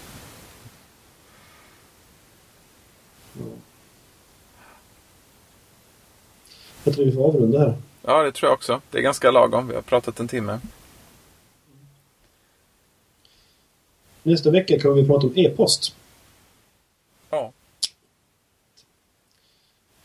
Jag 6.85 6.95
tror 6.95 7.05
vi 7.05 7.13
får 7.13 7.25
avrunda 7.29 7.59
här. 7.59 7.75
Ja, 8.03 8.23
det 8.23 8.33
tror 8.33 8.49
jag 8.49 8.55
också. 8.55 8.81
Det 8.91 8.99
är 8.99 9.03
ganska 9.03 9.31
lagom. 9.31 9.69
Vi 9.69 9.75
har 9.75 9.83
pratat 9.83 10.21
en 10.21 10.29
timme. 10.29 10.59
Nästa 14.23 14.51
vecka 14.51 14.81
kommer 14.81 14.95
vi 14.95 15.07
prata 15.07 15.27
om 15.27 15.33
e-post. 15.37 15.97
Ja. 17.31 17.53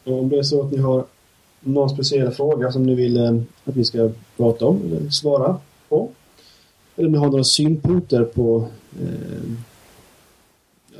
Och 0.03 0.19
om 0.19 0.29
det 0.29 0.37
är 0.37 0.43
så 0.43 0.61
att 0.61 0.71
ni 0.71 0.77
har 0.77 1.05
någon 1.59 1.89
speciell 1.89 2.31
fråga 2.31 2.71
som 2.71 2.83
ni 2.83 2.95
vill 2.95 3.17
eh, 3.17 3.41
att 3.65 3.75
vi 3.75 3.85
ska 3.85 4.09
prata 4.37 4.65
om 4.65 4.81
eller 4.85 5.09
svara 5.09 5.59
på 5.89 6.11
eller 7.01 7.07
om 7.07 7.11
ni 7.11 7.17
har 7.17 7.29
några 7.29 7.43
synpunkter 7.43 8.23
på 8.23 8.67
eh, 9.01 9.51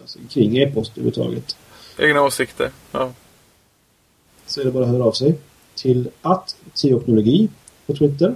alltså, 0.02 0.20
kring 0.30 0.58
e-post 0.58 0.92
överhuvudtaget. 0.92 1.56
Egna 2.00 2.24
åsikter, 2.24 2.72
ja. 2.92 3.14
Så 4.46 4.62
är 4.62 4.66
det 4.66 4.72
bara 4.72 4.84
att 4.84 4.90
höra 4.90 5.04
av 5.04 5.12
sig 5.12 5.38
till 5.76 6.10
att 6.22 6.56
teoknologi 6.74 7.50
på 7.86 7.96
Twitter. 7.96 8.36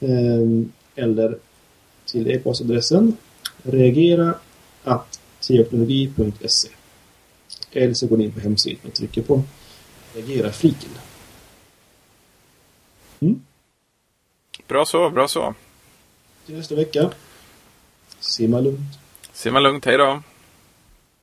Eh, 0.00 0.64
eller 0.94 1.38
till 2.06 2.30
e-postadressen 2.30 3.16
reagera 3.62 4.34
att 4.84 5.20
teoknologi.se 5.40 6.68
Eller 7.72 7.94
så 7.94 8.06
går 8.06 8.16
ni 8.16 8.24
in 8.24 8.32
på 8.32 8.40
hemsidan 8.40 8.80
och 8.86 8.94
trycker 8.94 9.22
på 9.22 9.42
reagera-fliken. 10.14 10.90
Mm. 13.20 13.42
Bra 14.68 14.84
så, 14.84 15.10
bra 15.10 15.28
så 15.28 15.54
till 16.46 16.56
nästa 16.56 16.74
vecka. 16.74 17.10
Simma 18.20 18.60
lugnt. 18.60 18.98
Simma 19.32 19.60
lugnt, 19.60 19.84
hej 19.84 19.98
då. 19.98 20.22